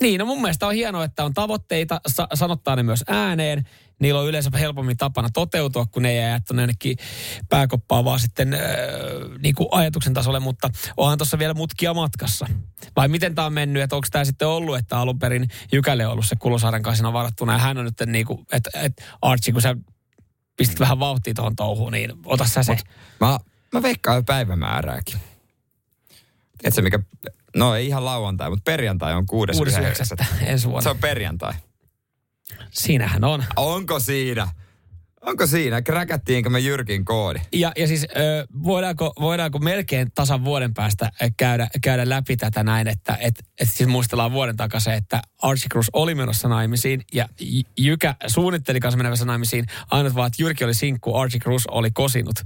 niin 0.00 0.18
no 0.18 0.26
mun 0.26 0.42
mielestä 0.42 0.66
on 0.66 0.74
hienoa, 0.74 1.04
että 1.04 1.24
on 1.24 1.34
tavoitteita, 1.34 2.00
sa, 2.06 2.28
sanottaa 2.34 2.76
ne 2.76 2.82
myös 2.82 3.04
ääneen. 3.08 3.66
Niillä 4.00 4.20
on 4.20 4.28
yleensä 4.28 4.50
helpommin 4.58 4.96
tapana 4.96 5.28
toteutua, 5.34 5.86
kun 5.86 6.02
ne 6.02 6.10
ei 6.10 6.18
jää 6.18 6.40
tuonne 6.46 6.62
jonnekin 6.62 6.96
pääkoppaan, 7.48 8.04
vaan 8.04 8.20
sitten 8.20 8.54
äh, 8.54 8.60
niin 9.42 9.54
kuin 9.54 9.68
ajatuksen 9.70 10.14
tasolle, 10.14 10.40
mutta 10.40 10.70
onhan 10.96 11.18
tuossa 11.18 11.38
vielä 11.38 11.54
mutkia 11.54 11.94
matkassa. 11.94 12.46
Vai 12.96 13.08
miten 13.08 13.34
tämä 13.34 13.46
on 13.46 13.52
mennyt, 13.52 13.82
että 13.82 13.96
onko 13.96 14.08
tämä 14.10 14.24
sitten 14.24 14.48
ollut, 14.48 14.76
että 14.76 14.98
alun 14.98 15.18
perin 15.18 15.48
Jykälle 15.72 16.06
on 16.06 16.12
ollut 16.12 16.26
se 16.26 16.36
Kulosaaren 16.36 16.82
kasina 16.82 17.12
varattuna, 17.12 17.52
ja 17.52 17.58
hän 17.58 17.78
on 17.78 17.84
nyt 17.84 17.94
niin 18.06 18.26
kuin, 18.26 18.46
että 18.52 18.70
et 18.74 18.92
Archie, 19.22 19.52
kun 19.52 19.62
sä 19.62 19.76
pistit 20.56 20.80
vähän 20.80 20.98
vauhtia 20.98 21.34
tuohon 21.34 21.56
touhuun, 21.56 21.92
niin 21.92 22.12
ota 22.24 22.44
sä 22.44 22.62
se. 22.62 22.76
Mä, 23.20 23.38
mä 23.72 23.82
veikkaan 23.82 24.16
jo 24.16 24.22
päivämäärääkin. 24.22 25.20
Tiedätkö 26.58 26.82
mikä, 26.82 26.98
no 27.56 27.74
ei 27.74 27.86
ihan 27.86 28.04
lauantai, 28.04 28.50
mutta 28.50 28.62
perjantai 28.64 29.14
on 29.14 29.26
6.9. 29.32 30.22
6.9. 30.22 30.26
ensi 30.42 30.66
vuonna. 30.68 30.82
Se 30.82 30.88
on 30.88 30.98
perjantai. 30.98 31.52
Siinähän 32.70 33.24
on. 33.24 33.44
Onko 33.56 34.00
siinä? 34.00 34.48
Onko 35.22 35.46
siinä? 35.46 35.82
Kräkättiinkö 35.82 36.50
me 36.50 36.58
Jyrkin 36.60 37.04
koodi? 37.04 37.38
Ja, 37.52 37.72
ja 37.76 37.86
siis 37.86 38.06
ö, 38.16 38.46
voidaanko, 38.62 39.12
voidaanko 39.20 39.58
melkein 39.58 40.12
tasan 40.14 40.44
vuoden 40.44 40.74
päästä 40.74 41.12
käydä, 41.36 41.68
käydä 41.82 42.08
läpi 42.08 42.36
tätä 42.36 42.62
näin, 42.62 42.88
että 42.88 43.18
et, 43.20 43.34
et 43.60 43.68
siis 43.70 43.88
muistellaan 43.88 44.32
vuoden 44.32 44.56
takaisin, 44.56 44.92
että 44.92 45.22
Archie 45.42 45.68
Cruz 45.68 45.86
oli 45.92 46.14
menossa 46.14 46.48
naimisiin 46.48 47.02
ja 47.12 47.28
Jykä 47.78 48.14
suunnitteli 48.26 48.80
kanssa 48.80 48.96
menevässä 48.96 49.24
naimisiin. 49.24 49.66
Ainut 49.90 50.14
vaan, 50.14 50.26
että 50.26 50.42
Jyrki 50.42 50.64
oli 50.64 50.74
sinkku, 50.74 51.16
Archie 51.16 51.40
Cruz 51.40 51.64
oli 51.70 51.90
kosinut. 51.90 52.36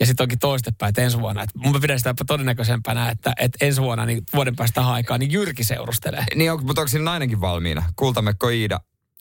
Ja 0.00 0.06
sitten 0.06 0.24
onkin 0.24 0.38
toistepäin, 0.38 0.88
että 0.88 1.02
ensi 1.02 1.20
vuonna. 1.20 1.42
Että 1.42 1.58
mun 1.58 1.80
pidän 1.80 1.98
sitä 1.98 2.14
todennäköisempänä, 2.26 3.10
että, 3.10 3.32
että 3.38 3.64
ensi 3.66 3.80
vuonna, 3.80 4.06
niin 4.06 4.22
vuoden 4.34 4.56
päästä 4.56 4.86
aikaan, 4.86 5.20
niin 5.20 5.32
Jyrki 5.32 5.64
seurustelee. 5.64 6.24
Niin 6.34 6.52
on, 6.52 6.66
mutta 6.66 6.80
onko 6.80 6.88
siinä 6.88 7.04
nainenkin 7.04 7.40
valmiina? 7.40 7.82
Kultamekko 7.96 8.48
Iida 8.48 8.80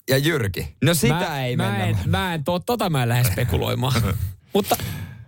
ja 0.10 0.18
Jyrki. 0.18 0.76
No 0.84 0.94
sitä 0.94 1.14
mä, 1.14 1.46
ei 1.46 1.56
mä 1.56 1.64
mennä. 1.72 1.86
En, 1.86 1.98
mä 2.06 2.34
en, 2.34 2.44
to, 2.44 2.60
tota 2.60 2.90
mä 2.90 3.04
en 3.04 3.10
lähde 3.10 3.32
spekuloimaan. 3.32 4.02
Mutta 4.54 4.76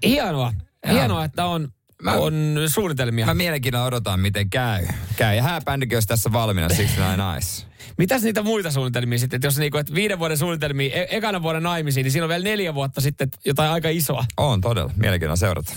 hienoa. 0.06 0.54
Hienoa, 0.92 1.24
että 1.26 1.46
on, 1.46 1.70
Mä- 2.04 2.12
on 2.14 2.34
suunnitelmia. 2.68 3.26
Mä 3.26 3.34
mielenkiinnolla 3.34 3.86
odotan, 3.86 4.20
miten 4.20 4.50
käy. 4.50 4.88
käy. 5.16 5.36
Ja 5.36 5.44
hääbändikin 5.44 5.96
olisi 5.96 6.08
tässä 6.08 6.32
valmiina, 6.32 6.70
siksi 6.70 7.00
näin 7.00 7.20
nice. 7.36 7.66
Mitäs 7.98 8.24
niitä 8.24 8.44
muita 8.44 8.72
suunnitelmia 8.72 9.20
sitten? 9.20 9.38
Että 9.38 9.48
jos 9.48 9.58
niinku, 9.58 9.78
että 9.78 9.94
viiden 9.96 10.20
vuoden 10.20 10.38
suunnitelmia, 10.38 10.94
e- 10.96 11.08
ekana 11.18 11.42
vuoden 11.42 11.64
naimisiin, 11.64 12.04
niin 12.04 12.12
siinä 12.12 12.26
on 12.26 12.30
vielä 12.30 12.44
neljä 12.44 12.74
vuotta 12.74 13.02
sitten 13.02 13.30
jotain 13.46 13.72
aika 13.72 13.90
isoa. 13.90 14.26
On 14.38 14.62
todella. 14.62 14.92
Mielenkiinnolla 14.96 15.36
seurata. 15.36 15.74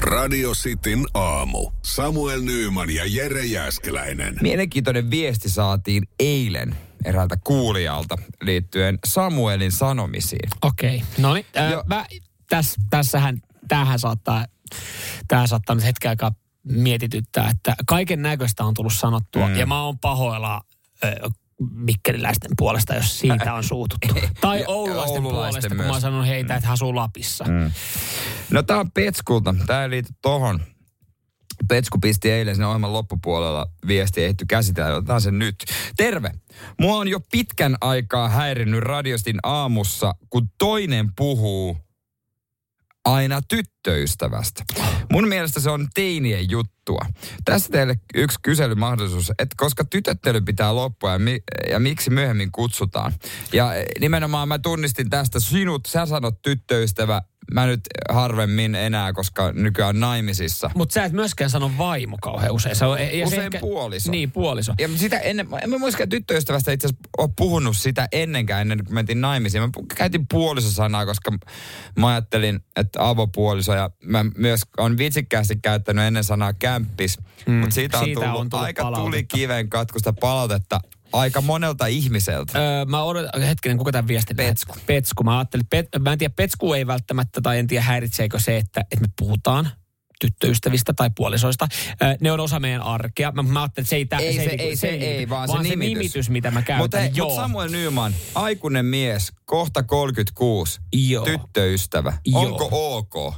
Radio 0.00 0.52
Cityn 0.52 1.06
aamu. 1.14 1.70
Samuel 1.84 2.40
Nyyman 2.40 2.90
ja 2.90 3.02
Jere 3.06 3.44
Jäskeläinen. 3.44 4.36
Mielenkiintoinen 4.42 5.10
viesti 5.10 5.50
saatiin 5.50 6.02
eilen 6.20 6.76
eräältä 7.04 7.36
kuulijalta 7.44 8.18
liittyen 8.42 8.98
Samuelin 9.06 9.72
sanomisiin. 9.72 10.48
Okei. 10.62 10.96
Okay. 10.96 11.08
No 11.18 11.34
niin. 11.34 11.46
Mä, 11.86 12.06
täs, 12.48 12.74
tässähän, 12.90 13.38
tämähän 13.68 13.98
saattaa, 13.98 14.46
tämähän 15.28 15.48
saattaa 15.48 15.76
nyt 15.76 15.84
hetken 15.84 16.08
aikaa 16.08 16.32
mietityttää, 16.64 17.50
että 17.50 17.74
kaiken 17.86 18.22
näköistä 18.22 18.64
on 18.64 18.74
tullut 18.74 18.92
sanottua. 18.92 19.48
Mm. 19.48 19.56
Ja 19.56 19.66
mä 19.66 19.82
oon 19.82 19.98
pahoilla 19.98 20.60
ö, 21.04 21.30
mikkeliläisten 21.60 22.50
puolesta, 22.56 22.94
jos 22.94 23.18
siitä 23.18 23.54
on 23.54 23.64
suututtu. 23.64 24.14
tai 24.40 24.64
oululaisten, 24.66 25.22
oululaisten 25.22 25.22
puolesta, 25.22 25.68
kun 25.68 25.76
mä 25.76 25.82
myös. 25.82 25.92
oon 25.92 26.00
sanonut 26.00 26.26
heitä, 26.26 26.54
että 26.54 26.66
he 26.68 26.72
asuu 26.72 26.94
Lapissa. 26.94 27.44
No 28.50 28.62
tää 28.62 28.78
on 28.78 28.90
Petskulta. 28.90 29.54
Tää 29.66 29.82
ei 29.82 29.90
liity 29.90 30.12
tohon. 30.22 30.60
Petsku 31.68 31.98
pisti 31.98 32.30
eilen 32.30 32.56
sen 32.56 32.64
ohjelman 32.64 32.92
loppupuolella 32.92 33.66
viesti 33.86 34.24
ehty 34.24 34.46
käsitellä. 34.46 34.96
Otetaan 34.96 35.20
sen 35.20 35.38
nyt. 35.38 35.64
Terve. 35.96 36.30
Mua 36.80 36.96
on 36.96 37.08
jo 37.08 37.20
pitkän 37.32 37.76
aikaa 37.80 38.28
häirinnyt 38.28 38.80
radiostin 38.80 39.38
aamussa, 39.42 40.14
kun 40.30 40.48
toinen 40.58 41.10
puhuu 41.16 41.76
aina 43.04 43.42
tyttöystävästä. 43.48 44.64
Mun 45.12 45.28
mielestä 45.28 45.60
se 45.60 45.70
on 45.70 45.88
teinien 45.94 46.50
juttua. 46.50 47.06
Tässä 47.44 47.72
teille 47.72 48.00
yksi 48.14 48.38
kyselymahdollisuus, 48.42 49.30
että 49.30 49.54
koska 49.56 49.84
tytöttely 49.84 50.40
pitää 50.40 50.74
loppua 50.74 51.12
ja, 51.12 51.18
mi- 51.18 51.42
ja 51.70 51.80
miksi 51.80 52.10
myöhemmin 52.10 52.52
kutsutaan. 52.52 53.12
Ja 53.52 53.74
eh, 53.74 53.86
nimenomaan 54.00 54.48
mä 54.48 54.58
tunnistin 54.58 55.10
tästä 55.10 55.40
sinut, 55.40 55.86
sä 55.86 56.06
sanot 56.06 56.42
tyttöystävä, 56.42 57.22
mä 57.54 57.66
nyt 57.66 57.80
harvemmin 58.08 58.74
enää, 58.74 59.12
koska 59.12 59.52
nykyään 59.52 60.00
naimisissa. 60.00 60.70
Mutta 60.74 60.92
sä 60.92 61.04
et 61.04 61.12
myöskään 61.12 61.50
sano 61.50 61.70
vaimo 61.78 62.16
kauhean 62.22 62.52
usein. 62.52 62.76
Se 62.76 62.84
on, 62.84 62.98
ja 63.00 63.06
se 63.06 63.36
Usein 63.36 63.52
puoliso. 63.60 64.10
Niin, 64.10 64.32
puoliso. 64.32 64.74
Ja 64.78 64.88
sitä 64.96 65.18
ennen, 65.18 65.48
en 65.62 65.70
mä 65.70 65.78
muiskaan 65.78 66.08
tyttöystävästä 66.08 66.72
itse 66.72 66.86
asiassa 66.86 67.08
ole 67.18 67.30
puhunut 67.36 67.76
sitä 67.76 68.08
ennenkään, 68.12 68.60
ennen 68.60 68.84
kuin 68.84 68.94
mentiin 68.94 69.20
naimisiin. 69.20 69.62
Mä 69.62 69.68
käytin 69.94 70.26
puolisosanaa, 70.30 71.06
koska 71.06 71.32
mä 71.98 72.08
ajattelin, 72.08 72.60
että 72.76 73.08
avopuoliso 73.08 73.74
ja 73.74 73.90
mä 74.04 74.24
myös 74.36 74.60
on 74.78 74.98
vitsikkäästi 74.98 75.56
käyttänyt 75.56 76.04
ennen 76.04 76.24
sanaa 76.24 76.52
kämppis. 76.52 77.18
Mm, 77.46 77.54
mutta 77.54 77.74
siitä 77.74 77.98
on 77.98 78.04
siitä 78.04 78.20
tullut, 78.20 78.40
on 78.40 78.50
tullut 78.50 78.66
aika 78.66 78.82
tuli 78.82 78.94
palautetta. 78.94 79.36
kiven 79.36 79.68
katkusta 79.68 80.12
palautetta 80.12 80.80
aika 81.12 81.40
monelta 81.40 81.86
ihmiseltä. 81.86 82.58
Öö, 82.58 82.84
mä 82.84 83.02
odotan, 83.02 83.42
hetkinen, 83.42 83.78
kuka 83.78 83.92
tämän 83.92 84.08
viestin 84.08 84.36
Petsku. 84.36 84.72
lähetti? 84.72 84.86
Petsku. 84.86 85.24
Mä 85.24 85.38
ajattelin, 85.38 85.66
pet, 85.70 85.88
mä 85.98 86.12
en 86.12 86.18
tiedä, 86.18 86.34
Petsku 86.36 86.72
ei 86.72 86.86
välttämättä, 86.86 87.40
tai 87.40 87.58
en 87.58 87.66
tiedä 87.66 87.84
häiritseekö 87.84 88.38
se, 88.40 88.56
että, 88.56 88.80
että 88.80 89.00
me 89.00 89.06
puhutaan 89.18 89.70
tyttöystävistä 90.20 90.92
tai 90.92 91.10
puolisoista. 91.16 91.68
Öö, 92.02 92.16
ne 92.20 92.32
on 92.32 92.40
osa 92.40 92.60
meidän 92.60 92.82
arkea. 92.82 93.32
Mä, 93.32 93.42
mä 93.42 93.62
ajattelin, 93.62 93.84
että 93.84 93.90
se 93.90 93.96
ei, 93.96 94.06
tä, 94.06 94.16
Ei 94.16 94.34
se- 94.34 94.46
niinku- 94.46 94.62
ei 94.62 94.76
se- 94.76 94.90
niinku- 94.90 95.04
ei, 95.06 95.28
vaan 95.28 95.48
se 95.48 95.52
vaan 95.52 95.64
se 95.64 95.70
nimitys. 95.70 95.94
nimitys, 95.98 96.30
mitä 96.30 96.50
mä 96.50 96.62
käytän. 96.62 97.04
Mutta 97.04 97.22
mut 97.24 97.34
Samuel 97.34 97.70
Nyman, 97.70 98.14
aikuinen 98.34 98.84
mies, 98.86 99.32
kohta 99.44 99.82
36, 99.82 100.80
Joo. 100.92 101.24
tyttöystävä. 101.24 102.12
Joo. 102.26 102.42
Onko 102.42 102.68
ok? 102.96 103.34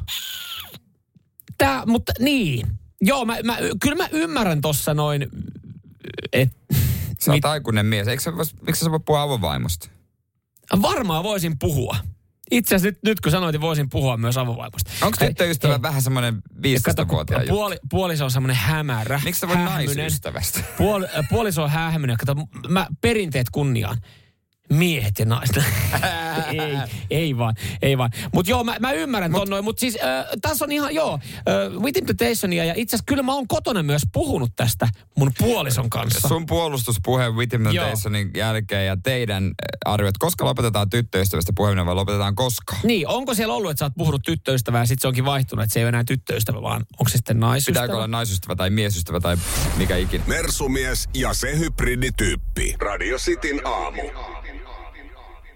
Tää, 1.59 1.87
mutta 1.87 2.13
niin. 2.19 2.67
Joo, 3.01 3.25
mä, 3.25 3.37
mä, 3.45 3.59
kyllä 3.81 3.97
mä 3.97 4.09
ymmärrän 4.13 4.61
tossa 4.61 4.95
noin, 4.95 5.27
että 6.33 6.57
Sä 7.21 7.31
oot 7.31 7.37
Mit- 7.37 7.45
aikuinen 7.45 7.87
mies. 7.87 8.09
Eikö 8.09 8.23
sä, 8.23 8.33
miksi 8.67 8.85
sä 8.85 8.91
voi 8.91 9.01
puhua 9.07 9.23
avovaimosta? 9.23 9.89
varmaan 10.83 11.25
voisin 11.25 11.59
puhua. 11.59 11.97
Itse 12.51 12.75
asiassa 12.75 12.89
nyt, 12.89 12.99
nyt 13.05 13.21
kun 13.21 13.33
sanoit, 13.33 13.53
niin 13.53 13.61
voisin 13.61 13.89
puhua 13.91 14.17
myös 14.17 14.37
avovaimosta. 14.39 14.91
Onko 15.03 15.17
tyttöystävä 15.21 15.73
hei, 15.73 15.83
vähän 15.83 16.03
semmoinen 16.03 16.43
Kato, 16.83 17.07
kun 17.07 17.15
15-vuotiaan 17.19 17.43
juttu? 17.43 17.55
puoli, 17.55 17.77
puoliso 17.91 18.25
on 18.25 18.31
semmoinen 18.31 18.57
hämärä. 18.57 19.21
Miksi 19.25 19.41
sä 19.41 19.49
voi 19.49 19.57
naisystävästä? 19.57 20.61
Puol, 20.79 21.05
puoliso 21.31 21.63
on 21.63 21.71
hähmynen. 21.71 22.17
Kato, 22.17 22.35
mä 22.69 22.87
perinteet 23.01 23.51
kunniaan. 23.51 23.99
Miehet 24.71 25.19
ja 25.19 25.25
naiset. 25.25 25.57
ei, 26.47 26.79
ei 27.11 27.39
vaan, 27.39 27.55
ei 27.83 27.99
vaan. 27.99 28.11
Mutta 28.35 28.51
joo, 28.51 28.65
mä, 28.65 28.77
mä 28.81 28.93
ymmärrän 28.93 29.33
ton 29.33 29.51
noin. 29.51 29.65
Mutta 29.65 29.81
siis 29.81 29.99
äh, 30.05 30.27
tässä 30.43 30.65
on 30.65 30.73
ihan, 30.73 30.95
joo, 30.95 31.19
äh, 31.35 31.83
With 31.83 32.05
Temptationia 32.07 32.65
ja 32.65 32.75
itse 32.77 32.97
asiassa 32.97 33.05
kyllä 33.07 33.23
mä 33.23 33.35
oon 33.35 33.49
kotona 33.49 33.83
myös 33.83 34.03
puhunut 34.13 34.51
tästä 34.57 34.89
mun 35.17 35.33
puolison 35.39 35.91
kanssa. 35.91 36.29
Sun 36.29 36.47
puolustuspuhe 36.47 37.31
With 37.31 37.51
Temptationin 37.51 38.31
jälkeen 38.37 38.87
ja 38.87 38.97
teidän 39.03 39.53
arviot, 39.85 40.19
koska 40.19 40.45
lopetetaan 40.45 40.91
tyttöystävästä 40.91 41.53
puheminen 41.57 41.87
vai 41.87 41.95
lopetetaan 41.95 42.35
koska? 42.35 42.77
Niin, 42.83 43.09
onko 43.09 43.35
siellä 43.35 43.55
ollut, 43.55 43.71
että 43.71 43.79
sä 43.79 43.85
oot 43.85 43.93
puhunut 43.99 44.23
tyttöystävää 44.23 44.83
ja 44.83 44.87
sitten 44.87 45.03
se 45.03 45.09
onkin 45.09 45.25
vaihtunut, 45.25 45.63
että 45.63 45.73
se 45.73 45.81
ei 45.81 45.85
ole 45.85 45.89
enää 45.89 46.05
tyttöystävä, 46.05 46.63
vaan 46.63 46.87
onko 46.99 47.09
se 47.09 47.17
sitten 47.17 47.41
naisystävä? 47.41 47.75
Pitääkö 47.75 47.97
olla 47.97 48.07
naisystävä 48.07 48.57
tai 48.57 48.71
miesystävä 48.71 49.21
tai 49.21 49.37
mikä 49.77 49.97
ikinä? 49.97 50.25
Mersumies 50.27 51.09
ja 51.15 51.35
se 51.35 51.59
hybridityyppi. 51.59 52.77
Radio 52.81 53.17
Cityn 53.17 53.61
aamu. 53.67 54.03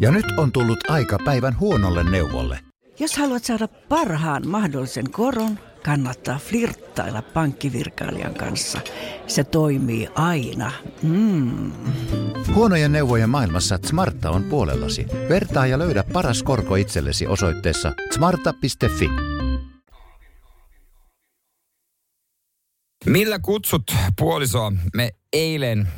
Ja 0.00 0.10
nyt 0.10 0.26
on 0.38 0.52
tullut 0.52 0.90
aika 0.90 1.18
päivän 1.24 1.58
huonolle 1.60 2.10
neuvolle. 2.10 2.58
Jos 3.00 3.16
haluat 3.16 3.44
saada 3.44 3.68
parhaan 3.68 4.48
mahdollisen 4.48 5.10
koron, 5.10 5.58
kannattaa 5.84 6.38
flirttailla 6.38 7.22
pankkivirkailijan 7.22 8.34
kanssa. 8.34 8.80
Se 9.26 9.44
toimii 9.44 10.08
aina. 10.14 10.72
Mm. 11.02 11.72
Huonojen 12.54 12.92
neuvojen 12.92 13.30
maailmassa 13.30 13.78
Smarta 13.86 14.30
on 14.30 14.44
puolellasi. 14.44 15.06
Vertaa 15.28 15.66
ja 15.66 15.78
löydä 15.78 16.04
paras 16.12 16.42
korko 16.42 16.76
itsellesi 16.76 17.26
osoitteessa 17.26 17.92
smarta.fi. 18.14 19.08
Millä 23.06 23.38
kutsut 23.38 23.96
puolisoa? 24.18 24.72
Me 24.94 25.10
eilen, 25.32 25.88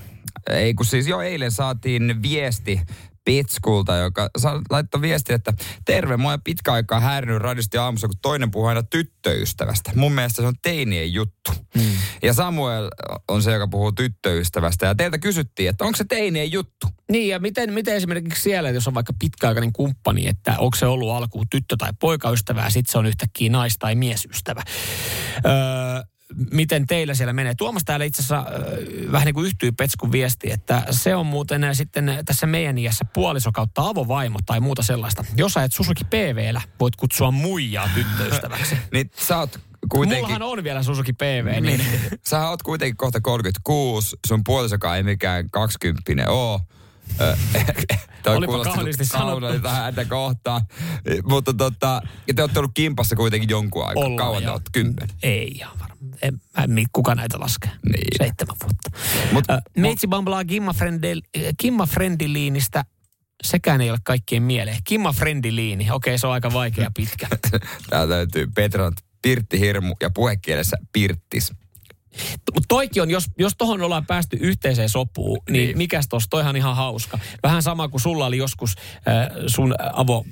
ei 0.51 0.75
kun 0.75 0.87
siis 0.87 1.07
jo 1.07 1.21
eilen 1.21 1.51
saatiin 1.51 2.23
viesti 2.23 2.81
Pitskulta, 3.27 3.97
joka 3.97 4.31
laittoi 4.71 5.01
viesti, 5.01 5.33
että 5.33 5.53
terve, 5.85 6.15
oon 6.25 6.43
pitkä 6.45 6.73
aikaa 6.73 7.01
häirinyt 7.01 7.43
radiosti 7.43 7.79
aamussa, 7.79 8.09
kun 8.09 8.17
toinen 8.23 8.51
puhuu 8.51 8.69
aina 8.69 8.83
tyttöystävästä. 8.83 9.93
Mun 9.95 10.13
mielestä 10.13 10.43
se 10.43 10.49
on 10.49 10.55
teinien 10.63 11.13
juttu. 11.13 11.53
Mm. 11.75 11.83
Ja 12.23 12.33
Samuel 12.33 12.91
on 13.29 13.43
se, 13.43 13.53
joka 13.53 13.69
puhuu 13.69 13.93
tyttöystävästä. 13.93 14.87
Ja 14.87 14.95
teiltä 14.95 15.19
kysyttiin, 15.19 15.69
että 15.69 15.85
onko 15.85 15.97
se 15.97 16.05
teinien 16.09 16.53
juttu? 16.53 16.87
Niin, 17.11 17.29
ja 17.29 17.39
miten, 17.39 17.73
miten 17.73 17.97
esimerkiksi 17.97 18.43
siellä, 18.43 18.71
jos 18.71 18.89
on 18.89 18.95
vaikka 18.95 19.13
pitkäaikainen 19.19 19.73
kumppani, 19.73 20.29
että 20.29 20.55
onko 20.59 20.77
se 20.77 20.87
ollut 20.87 21.11
alkuun 21.11 21.47
tyttö- 21.51 21.77
tai 21.79 21.93
poikaystävä, 22.01 22.65
ja 22.65 22.71
sitten 22.71 22.93
se 22.93 22.99
on 22.99 23.07
yhtäkkiä 23.07 23.51
nais- 23.51 23.79
tai 23.79 23.95
miesystävä. 23.95 24.63
Öö, 25.47 25.53
miten 26.53 26.87
teillä 26.87 27.15
siellä 27.15 27.33
menee? 27.33 27.55
Tuomas 27.55 27.83
täällä 27.85 28.05
itse 28.05 28.23
asiassa 28.23 28.51
öö, 28.51 29.13
vähän 29.13 29.27
niin 29.27 29.35
kuin 29.35 29.47
yhtyy 29.47 29.73
Petskun 29.73 30.13
viesti, 30.13 30.53
että 30.53 30.85
se 30.91 31.15
on 31.15 31.27
muuten 31.27 31.65
äh, 31.65 31.71
sitten 31.73 32.23
tässä 32.25 32.47
meidän 32.47 32.79
iässä 32.79 33.05
puoliso 33.05 33.53
kautta 33.53 33.89
avovaimo 33.89 34.39
tai 34.47 34.61
muuta 34.61 34.83
sellaista. 34.83 35.25
Jos 35.37 35.57
et 35.57 35.73
Susuki 35.73 36.05
PVllä, 36.05 36.61
voit 36.81 36.97
kutsua 36.97 37.31
muijaa 37.31 37.91
tyttöystäväksi. 37.95 38.77
niin 38.93 39.11
sä 39.17 39.39
oot 39.39 39.61
kuitenkin... 39.89 40.25
Mullahan 40.25 40.43
on 40.43 40.65
vielä 40.65 40.83
Susuki 40.83 41.13
PV, 41.13 41.63
niin... 41.63 41.81
Sä 42.27 42.49
oot 42.49 42.63
kuitenkin 42.63 42.97
kohta 42.97 43.21
36, 43.21 44.17
sun 44.27 44.45
puolisokaan 44.45 44.97
ei 44.97 45.03
mikään 45.03 45.51
20 45.51 46.31
oo. 46.31 46.61
Toi 48.23 48.37
Olipa 48.37 48.65
kauniisti 48.65 49.05
sanottu. 49.05 49.41
kauniilta 49.41 49.71
häntä 49.71 50.05
kohtaan. 50.05 50.63
Mutta 51.25 51.55
tota, 51.55 52.03
ja 52.27 52.35
te 52.35 52.43
olette 52.43 52.59
ollut 52.59 52.71
kimpassa 52.75 53.17
kuitenkin 53.17 53.49
jonkun 53.49 53.87
aikaa. 53.89 54.03
Ollaan, 54.05 54.17
Kauan 54.17 54.43
te 54.43 54.51
olette? 54.51 54.71
Kymmenen. 54.73 55.09
Ei 55.23 55.49
ihan 55.49 55.79
varmaan. 55.81 55.99
En, 56.23 56.41
en, 56.59 56.87
kuka 56.93 57.15
näitä 57.15 57.41
laskee? 57.41 57.71
Niin. 57.71 58.19
Seitsemän 58.19 58.57
vuotta. 58.63 58.91
Mut, 59.33 59.45
Ö, 59.51 59.59
Meitsi 59.77 60.07
bamblaa 60.09 60.45
Kimma, 60.45 60.73
Frendel, 60.73 61.23
Kimma 61.59 61.87
Frendiliinistä. 61.87 62.85
Sekään 63.43 63.81
ei 63.81 63.91
ole 63.91 63.99
kaikkien 64.05 64.43
mieleen. 64.43 64.79
Kimma 64.85 65.13
Frendiliini. 65.13 65.91
Okei, 65.91 66.19
se 66.19 66.27
on 66.27 66.33
aika 66.33 66.53
vaikea 66.53 66.91
pitkä. 66.97 67.29
Täältä 67.91 68.15
löytyy 68.15 68.47
Petran 68.55 68.93
Pirtti 69.23 69.61
Hirmu 69.61 69.95
ja 70.01 70.11
puhekielessä 70.11 70.77
Pirttis. 70.93 71.53
Mutta 72.55 72.67
toikin 72.69 73.03
on, 73.03 73.11
jos, 73.11 73.27
jos 73.39 73.53
tohon 73.59 73.83
ollaan 73.83 74.07
päästy 74.07 74.37
yhteiseen 74.41 74.89
sopuun, 74.89 75.39
niin, 75.51 75.67
Niin. 75.67 75.79
mikäs 75.79 76.09
tossa, 76.09 76.31
toihan 76.31 76.57
ihan 76.57 76.77
hauska. 76.77 77.19
Vähän 77.43 77.63
sama 77.63 77.89
kuin 77.89 78.01
sulla 78.01 78.27
oli 78.27 78.37
joskus 78.37 78.75
äh, 79.09 79.29
sun 79.47 79.75
avo, 79.93 80.25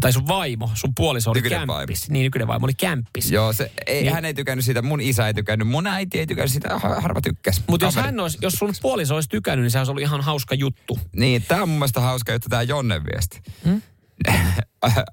tai 0.00 0.12
sun 0.12 0.28
vaimo, 0.28 0.70
sun 0.74 0.92
puoliso 0.96 1.30
oli 1.30 1.38
Nykyinen 1.42 1.66
kämppis. 1.68 2.10
Niin, 2.10 2.24
nykyinen 2.24 2.48
vaimo 2.48 2.64
oli 2.64 2.74
kämppis. 2.74 3.30
Joo, 3.30 3.52
se, 3.52 3.72
ei, 3.86 4.02
Niin. 4.02 4.12
hän 4.14 4.24
ei 4.24 4.34
tykännyt 4.34 4.64
siitä, 4.64 4.82
mun 4.82 5.00
isä 5.00 5.26
ei 5.26 5.34
tykännyt, 5.34 5.68
mun 5.68 5.86
äiti 5.86 6.18
ei 6.18 6.26
tykännyt 6.26 6.52
sitä, 6.52 6.78
ha- 6.78 7.00
harva 7.00 7.20
tykkäs. 7.20 7.62
Mutta 7.66 7.86
jos, 7.86 7.96
hän 7.96 8.20
olisi, 8.20 8.38
jos 8.42 8.52
sun 8.52 8.74
puoliso 8.82 9.14
olisi 9.14 9.28
tykännyt, 9.28 9.62
niin 9.64 9.70
se 9.70 9.78
olisi 9.78 9.90
ollut 9.90 10.02
ihan 10.02 10.20
hauska 10.20 10.54
juttu. 10.54 10.98
Niin, 11.16 11.44
tämä 11.48 11.62
on 11.62 11.68
mun 11.68 11.78
mielestä 11.78 12.00
hauska 12.00 12.32
juttu, 12.32 12.48
tämä 12.48 12.62
Jonnen 12.62 13.02
viesti. 13.04 13.40
Hmm? 13.64 13.82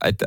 että, 0.05 0.25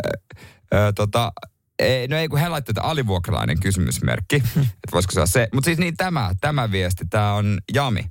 ö, 0.75 0.93
tota, 0.95 1.33
ei, 1.79 2.09
no 2.09 2.17
ei, 2.17 2.29
kun 2.29 2.39
he 2.39 2.49
laittoi 2.49 2.73
että 2.73 2.83
alivuokralainen 2.83 3.61
kysymysmerkki, 3.61 4.37
että 4.57 4.93
voisiko 4.93 5.12
se 5.12 5.21
olla 5.21 5.27
se. 5.27 5.49
Mutta 5.53 5.65
siis 5.65 5.79
niin 5.79 5.97
tämä, 5.97 6.31
tämä 6.41 6.71
viesti, 6.71 7.05
tämä 7.11 7.35
on 7.35 7.59
Jami. 7.75 8.05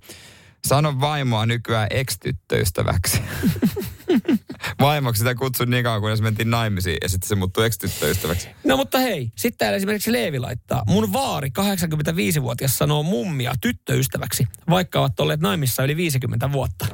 Sano 0.68 1.00
vaimoa 1.00 1.46
nykyään 1.46 1.88
ex-tyttöystäväksi. 1.90 3.22
vaimoksi 4.80 5.20
sitä 5.20 5.36
kutsun 5.36 5.70
niin 5.70 5.84
kauan, 5.84 6.02
kunnes 6.02 6.22
mentiin 6.22 6.50
naimisiin 6.50 6.98
ja 7.02 7.10
sitten 7.10 7.28
se 7.28 7.36
muuttui 7.36 7.66
ex-tyttöystäväksi. 7.66 8.50
No 8.64 8.78
mutta 8.78 9.00
hei, 9.00 9.32
sitten 9.36 9.58
täällä 9.58 9.78
esimerkiksi 9.78 10.12
Leevi 10.12 10.40
laittaa. 10.40 10.84
Mun 10.88 11.14
vaari, 11.14 11.50
85-vuotias, 11.60 12.78
sanoo 12.78 13.04
mummia 13.04 13.54
tyttöystäväksi, 13.62 14.48
vaikka 14.70 15.00
ovat 15.00 15.20
olleet 15.20 15.40
naimissa 15.40 15.84
yli 15.84 15.98
50 15.98 16.52
vuotta. 16.52 16.86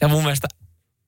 Ja 0.00 0.08
mun 0.08 0.22
mielestä 0.22 0.48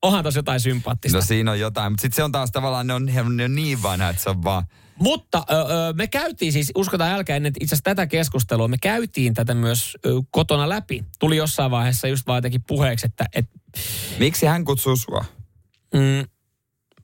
onhan 0.03 0.23
tossa 0.23 0.37
jotain 0.37 0.59
sympaattista. 0.59 1.17
No 1.17 1.21
siinä 1.21 1.51
on 1.51 1.59
jotain, 1.59 1.91
mutta 1.91 2.01
sitten 2.01 2.15
se 2.15 2.23
on 2.23 2.31
taas 2.31 2.51
tavallaan, 2.51 2.87
ne 2.87 2.93
on, 2.93 3.05
ne 3.05 3.43
on 3.45 3.55
niin 3.55 3.83
vanha, 3.83 4.09
että 4.09 4.23
se 4.23 4.29
on 4.29 4.43
vaan... 4.43 4.63
Mutta 4.99 5.45
ö, 5.51 5.53
ö, 5.53 5.93
me 5.93 6.07
käytiin 6.07 6.53
siis, 6.53 6.71
uskotaan 6.75 7.11
älkää 7.11 7.35
ennen 7.35 7.53
itse 7.59 7.75
asiassa 7.75 7.83
tätä 7.83 8.07
keskustelua, 8.07 8.67
me 8.67 8.77
käytiin 8.81 9.33
tätä 9.33 9.53
myös 9.53 9.97
ö, 10.05 10.09
kotona 10.31 10.69
läpi. 10.69 11.05
Tuli 11.19 11.37
jossain 11.37 11.71
vaiheessa 11.71 12.07
just 12.07 12.27
vaan 12.27 12.37
jotenkin 12.37 12.63
puheeksi, 12.67 13.05
että 13.05 13.25
et, 13.35 13.45
Miksi 14.19 14.45
hän 14.45 14.65
kutsuu 14.65 14.95
sua? 14.95 15.25
mm, 15.93 16.27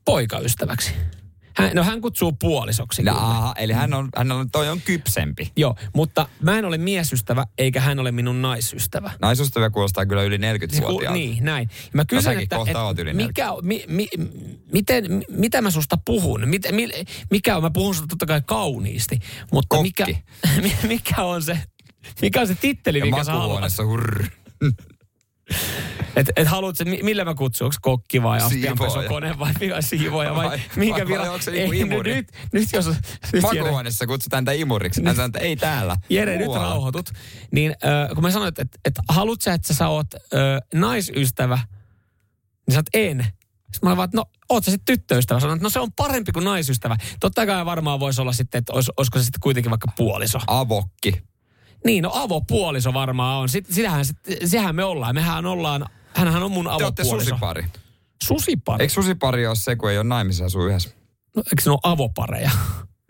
poikaystäväksi. 0.06 0.94
Hän, 1.60 1.72
no 1.76 1.84
hän 1.84 2.02
kutsuu 2.02 2.32
puolisoksi. 2.32 3.04
No, 3.04 3.12
aha, 3.16 3.54
eli 3.58 3.74
hän 3.74 3.94
on, 3.94 4.10
hän 4.18 4.32
on, 4.32 4.52
toi 4.52 4.70
on 4.70 4.82
kypsempi. 4.82 5.52
Joo, 5.56 5.76
mutta 5.96 6.30
mä 6.42 6.58
en 6.60 6.66
ole 6.66 6.78
miesystävä, 6.78 7.46
eikä 7.58 7.82
hän 7.82 8.00
ole 8.00 8.12
minun 8.12 8.42
naisystävä. 8.42 9.12
Naisustavia 9.22 9.70
kuulostaa 9.70 10.06
kyllä 10.06 10.24
yli 10.24 10.38
Siis 10.38 10.82
ku- 10.82 10.88
40-vuotiaalta. 10.88 11.18
Niin, 11.18 11.44
näin. 11.44 11.70
Mä 11.94 12.06
kysyn, 12.06 12.24
säkin 12.24 12.44
että, 12.44 12.56
että 12.68 13.02
yli 13.02 13.14
mikä, 13.14 13.48
mi, 13.62 13.84
mi, 13.88 14.08
miten, 14.74 15.12
mi- 15.14 15.26
mitä 15.30 15.62
mä 15.62 15.72
susta 15.72 15.98
puhun? 16.06 16.48
Mit, 16.50 16.62
mi, 16.72 16.90
mikä 17.32 17.56
on, 17.58 17.64
mä 17.64 17.70
puhun 17.70 17.96
susta 17.96 18.08
totta 18.08 18.26
kai 18.26 18.42
kauniisti, 18.46 19.20
mutta 19.52 19.82
mikä, 19.82 20.06
mi- 20.64 20.76
mikä 20.88 21.24
on 21.24 21.44
se, 21.44 21.60
mikä 22.22 22.42
on 22.42 22.48
se 22.48 22.56
titteli, 22.56 23.00
Ja 23.00 23.06
mikä 23.06 23.24
sä 23.24 23.32
haluat? 23.32 23.78
hurr. 23.86 24.26
Et, 26.20 26.32
et 26.36 26.48
haluat 26.48 26.76
se, 26.76 26.86
mi- 26.86 27.00
millä 27.04 27.26
mä 27.26 27.36
kutsun, 27.36 27.66
onko 27.66 27.76
kokki 27.82 28.24
vai 28.24 28.40
astianpesukone 28.42 29.40
vai 29.40 29.54
mikä 29.60 29.82
siivoja 29.82 30.36
vai, 30.36 30.48
Vai- 30.48 30.62
minkä 30.76 31.10
vai- 31.10 31.20
vai 31.20 31.30
onko 31.30 31.42
se 31.42 31.52
niinku 31.52 31.74
imuri? 31.74 32.16
Nyt, 32.16 32.32
nyt 32.54 32.68
jos... 32.74 32.88
Nyt 33.34 33.42
Makuuhuoneessa 33.42 34.08
kutsutaan 34.08 34.46
tätä 34.46 34.56
imuriksi. 34.56 35.02
Hän 35.06 35.16
sanoo, 35.16 35.26
että 35.26 35.40
ei 35.40 35.56
täällä. 35.56 35.98
Jere, 36.10 36.38
nyt 36.38 36.54
rauhoitut. 36.54 37.10
Niin 37.52 37.72
äh, 37.72 38.10
kun 38.16 38.24
mä 38.24 38.32
sanoin, 38.32 38.48
että, 38.48 38.62
että, 38.62 38.80
että 38.86 39.02
haluat 39.10 39.42
sä, 39.42 39.54
että 39.54 39.74
sä 39.74 39.88
oot 39.88 40.08
äh, 40.14 40.20
naisystävä, 40.74 41.60
niin 42.68 42.74
sä 42.74 42.80
oot 42.80 42.90
en. 42.94 43.26
Sitten 43.74 43.80
mä 43.82 43.90
olin 43.90 43.98
vaan, 43.98 44.06
että 44.06 44.18
no, 44.18 44.26
oot 44.50 44.66
sä 44.66 44.72
sitten 44.72 44.96
tyttöystävä? 44.98 45.40
Sanoin, 45.40 45.58
että 45.58 45.64
no 45.66 45.70
se 45.70 45.80
on 45.80 45.92
parempi 45.92 46.32
kuin 46.32 46.46
naisystävä. 46.46 46.98
Totta 47.20 47.46
kai 47.46 47.66
varmaan 47.66 48.00
voisi 48.00 48.22
olla 48.22 48.34
sitten, 48.34 48.60
että 48.60 48.74
olis, 48.74 48.92
olisiko 48.98 49.20
se 49.20 49.24
sitten 49.24 49.40
kuitenkin 49.42 49.70
vaikka 49.70 49.88
puoliso. 49.98 50.40
Avokki. 50.48 51.22
Niin, 51.86 52.04
no 52.04 52.12
avopuoliso 52.14 52.94
varmaan 52.94 53.38
on. 53.38 53.50
Sit, 53.50 53.66
sitähän, 53.72 54.06
sit, 54.06 54.18
sehän 54.46 54.76
me 54.76 54.84
ollaan. 54.84 55.16
Mehän 55.16 55.46
ollaan, 55.46 55.86
hänhän 56.14 56.44
on 56.44 56.52
mun 56.52 56.66
Te 56.66 56.72
olette 56.72 57.02
avopuoliso. 57.02 57.30
susipari. 57.30 57.66
Susipari? 58.24 58.84
Eikö 58.84 58.94
susipari 58.94 59.48
ole 59.48 59.56
se, 59.56 59.76
kun 59.76 59.92
ei 59.92 59.98
ole 59.98 60.08
naimisissa 60.08 60.46
asuu 60.46 60.66
yhdessä? 60.66 60.90
No, 61.36 61.44
eikö 61.46 61.62
ne 61.66 61.72
ole 61.72 61.80
avopareja? 61.84 62.52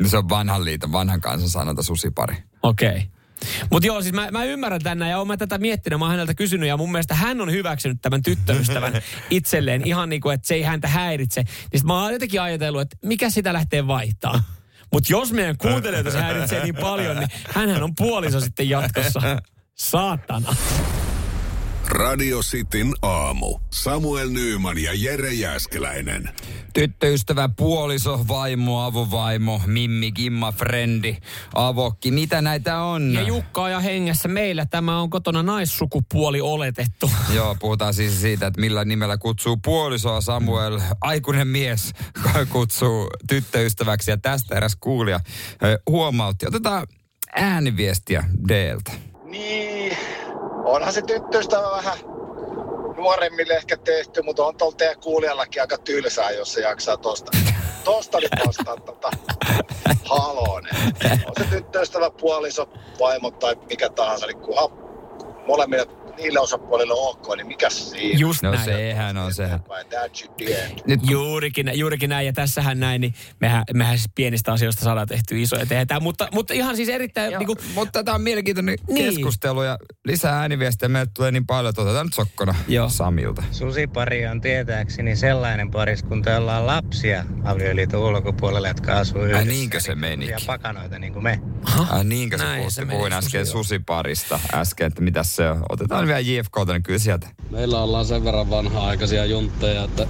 No 0.01 0.09
se 0.09 0.17
on 0.17 0.29
vanhan 0.29 0.65
liiton, 0.65 0.91
vanhan 0.91 1.21
kansan 1.21 1.49
sanonta 1.49 1.83
susipari. 1.83 2.35
Okei. 2.63 2.89
Okay. 2.89 3.01
Mutta 3.71 3.87
joo, 3.87 4.01
siis 4.01 4.13
mä, 4.13 4.31
mä 4.31 4.43
ymmärrän 4.43 4.81
tänne 4.81 5.09
ja 5.09 5.17
oon 5.17 5.27
mä 5.27 5.37
tätä 5.37 5.57
miettinyt, 5.57 5.99
mä 5.99 6.05
oon 6.05 6.11
häneltä 6.11 6.33
kysynyt 6.33 6.69
ja 6.69 6.77
mun 6.77 6.91
mielestä 6.91 7.15
hän 7.15 7.41
on 7.41 7.51
hyväksynyt 7.51 7.97
tämän 8.01 8.23
tyttöystävän 8.23 8.93
itselleen 9.29 9.87
ihan 9.87 10.09
niin 10.09 10.21
kuin, 10.21 10.33
että 10.33 10.47
se 10.47 10.53
ei 10.55 10.61
häntä 10.61 10.87
häiritse. 10.87 11.43
Niin 11.43 11.79
sit 11.79 11.83
mä 11.83 12.03
oon 12.03 12.13
jotenkin 12.13 12.41
ajatellut, 12.41 12.81
että 12.81 12.97
mikä 13.03 13.29
sitä 13.29 13.53
lähtee 13.53 13.87
vaihtaa. 13.87 14.43
Mutta 14.93 15.11
jos 15.11 15.33
meidän 15.33 15.57
kuuntelijoita 15.57 16.11
se 16.11 16.21
häiritsee 16.21 16.63
niin 16.63 16.75
paljon, 16.75 17.17
niin 17.19 17.29
hänhän 17.53 17.83
on 17.83 17.95
puoliso 17.95 18.39
sitten 18.39 18.69
jatkossa. 18.69 19.21
Saatana. 19.75 20.55
Radio 21.89 22.39
Cityn 22.39 22.93
aamu. 23.01 23.59
Samuel 23.73 24.29
Nyyman 24.29 24.77
ja 24.77 24.91
Jere 24.93 25.33
Jäskeläinen. 25.33 26.29
Tyttöystävä, 26.73 27.49
puoliso, 27.57 28.25
vaimo, 28.27 28.85
avovaimo, 28.85 29.61
mimmi, 29.65 30.11
gimma, 30.11 30.51
frendi, 30.51 31.17
avokki. 31.55 32.11
Mitä 32.11 32.41
näitä 32.41 32.81
on? 32.81 33.13
Ja 33.13 33.21
Jukka 33.21 33.69
ja 33.69 33.79
hengessä 33.79 34.27
meillä 34.27 34.65
tämä 34.65 35.01
on 35.01 35.09
kotona 35.09 35.43
naissukupuoli 35.43 36.41
oletettu. 36.41 37.11
Joo, 37.35 37.55
puhutaan 37.59 37.93
siis 37.93 38.21
siitä, 38.21 38.47
että 38.47 38.61
millä 38.61 38.85
nimellä 38.85 39.17
kutsuu 39.17 39.57
puolisoa 39.57 40.21
Samuel. 40.21 40.79
Aikuinen 41.01 41.47
mies 41.47 41.93
kutsuu 42.53 43.09
tyttöystäväksi 43.27 44.11
ja 44.11 44.17
tästä 44.17 44.55
eräs 44.55 44.75
kuulija 44.79 45.19
ö, 45.63 45.79
huomautti. 45.89 46.47
Otetaan 46.47 46.87
ääniviestiä 47.35 48.23
Dltä. 48.47 48.91
Niin, 49.23 49.97
onhan 50.69 50.93
se 50.93 51.01
tyttöystävä 51.01 51.71
vähän 51.71 51.97
nuoremmille 52.97 53.53
ehkä 53.53 53.77
tehty, 53.77 54.21
mutta 54.21 54.45
on 54.45 54.57
tuolla 54.57 54.75
teidän 54.75 54.99
kuulijallakin 54.99 55.61
aika 55.61 55.77
tylsää, 55.77 56.31
jos 56.31 56.53
se 56.53 56.61
jaksaa 56.61 56.97
tosta, 56.97 57.31
tosta 57.83 58.19
nyt 58.19 58.31
vastaa 58.47 58.77
tota 58.77 59.11
haloon. 60.05 60.63
On 61.25 61.33
se 61.39 61.49
tyttöystävä, 61.49 62.11
puoliso, 62.11 62.69
vaimo 62.99 63.31
tai 63.31 63.55
mikä 63.69 63.89
tahansa, 63.89 64.27
niin 64.27 64.39
kunhan 64.39 64.69
molemmille 65.47 65.87
niille 66.21 66.39
osapuolille 66.39 66.93
on 66.93 67.09
ok, 67.09 67.35
niin 67.37 67.47
mikä 67.47 67.69
siinä? 67.69 68.19
Just 68.19 68.43
No 68.43 68.51
näin. 68.51 68.65
sehän 68.65 69.17
on 69.17 69.33
se. 69.33 69.49
Nyt 70.87 70.99
juurikin, 71.09 71.71
juurikin 71.73 72.09
näin, 72.09 72.25
ja 72.27 72.33
tässähän 72.33 72.79
näin, 72.79 73.01
niin 73.01 73.13
mehän, 73.41 73.63
mehän 73.73 73.97
siis 73.97 74.09
pienistä 74.15 74.51
asioista 74.53 74.83
saadaan 74.83 75.07
tehty 75.07 75.41
isoja 75.41 75.65
tehdään, 75.65 76.03
mutta, 76.03 76.27
mutta 76.33 76.53
ihan 76.53 76.75
siis 76.75 76.89
erittäin... 76.89 77.31
Joo, 77.31 77.39
niin 77.39 77.47
kuin, 77.47 77.59
Mutta 77.75 78.03
tämä 78.03 78.15
on 78.15 78.21
mielenkiintoinen 78.21 78.75
Niin. 78.89 79.05
keskustelu 79.05 79.63
ja 79.63 79.77
lisää 80.05 80.39
ääniviestejä 80.39 80.89
meille 80.89 81.11
tulee 81.15 81.31
niin 81.31 81.45
paljon. 81.45 81.69
että 81.69 81.81
Otetaan 81.81 82.05
nyt 82.05 82.13
sokkona 82.13 82.55
Joo. 82.67 82.89
Samilta. 82.89 83.43
Susipari 83.51 84.27
on 84.27 84.41
tietääkseni 84.41 85.15
sellainen 85.15 85.71
pariskunta, 85.71 86.29
jolla 86.29 86.57
on 86.57 86.65
lapsia 86.67 87.25
avioliiton 87.43 88.01
ulkopuolella, 88.01 88.67
jotka 88.67 88.97
asuu 88.97 89.21
yhdessä. 89.21 89.39
Ai 89.39 89.45
niinkö 89.45 89.79
se 89.79 89.95
menikin? 89.95 90.31
Ja 90.31 90.39
pakanoita 90.47 90.99
niin 90.99 91.13
kuin 91.13 91.23
me. 91.23 91.41
Ai 91.89 92.03
niinkö 92.03 92.37
se 92.37 92.43
Näin 92.43 92.71
se 92.71 92.81
meni, 92.85 92.91
Puhuin 92.91 93.13
äsken 93.13 93.45
susiparista 93.45 94.39
äsken, 94.53 94.87
että 94.87 95.01
mitä 95.01 95.23
se 95.23 95.49
on. 95.49 95.63
Otetaan 95.69 96.07
vielä 96.09 96.19
JFKta, 96.19 96.73
niin 96.73 96.83
kyllä 96.83 96.99
sieltä. 96.99 97.27
Meillä 97.49 97.81
ollaan 97.81 98.05
sen 98.05 98.23
verran 98.23 98.49
vanha-aikaisia 98.49 99.25
juntteja, 99.25 99.83
että 99.83 100.07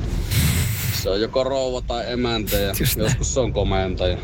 se 0.94 1.10
on 1.10 1.22
joko 1.22 1.44
rouva 1.44 1.82
tai 1.82 2.12
emäntä 2.12 2.56
ja 2.56 2.74
joskus 2.98 3.34
se 3.34 3.40
on 3.40 3.54
komentaja. 3.54 4.18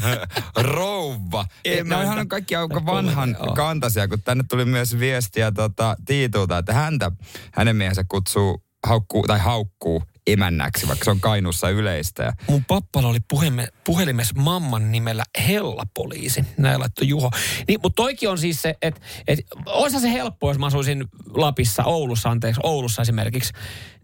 Rouva. 0.74 1.44
Emäntä. 1.64 1.96
Noihan 1.96 2.18
on 2.18 2.28
kaikki 2.28 2.56
aika 2.56 2.86
vanhan 2.86 3.34
komentaja, 3.34 3.56
kantaisia, 3.56 4.08
kun 4.08 4.22
tänne 4.22 4.44
tuli 4.50 4.64
myös 4.64 4.98
viestiä 4.98 5.52
tota, 5.52 5.96
Tiitulta, 6.04 6.58
että 6.58 6.74
häntä, 6.74 7.10
hänen 7.52 7.76
miehensä 7.76 8.04
kutsuu, 8.08 8.62
haukkuu, 8.86 9.22
tai 9.22 9.38
haukkuu 9.38 10.02
emännäksi, 10.26 10.88
vaikka 10.88 11.04
se 11.04 11.10
on 11.10 11.20
Kainuussa 11.20 11.68
yleistä. 11.68 12.22
Ja 12.22 12.32
mun 12.48 12.64
pappalla 12.64 13.08
oli 13.08 13.18
puheme, 13.28 13.68
puhelimessa 13.84 14.34
mamman 14.36 14.92
nimellä 14.92 15.24
Hella-poliisi. 15.48 16.44
Näin 16.56 16.80
laittoi 16.80 17.08
Juho. 17.08 17.30
Niin, 17.68 17.80
mutta 17.82 18.02
toikin 18.02 18.28
on 18.28 18.38
siis 18.38 18.62
se, 18.62 18.74
että 18.82 19.00
et, 19.28 19.38
olisihan 19.66 20.02
se 20.02 20.12
helppo, 20.12 20.48
jos 20.48 20.58
mä 20.58 20.66
asuisin 20.66 21.04
Lapissa, 21.34 21.84
Oulussa, 21.84 22.30
anteeksi, 22.30 22.60
Oulussa 22.64 23.02
esimerkiksi. 23.02 23.52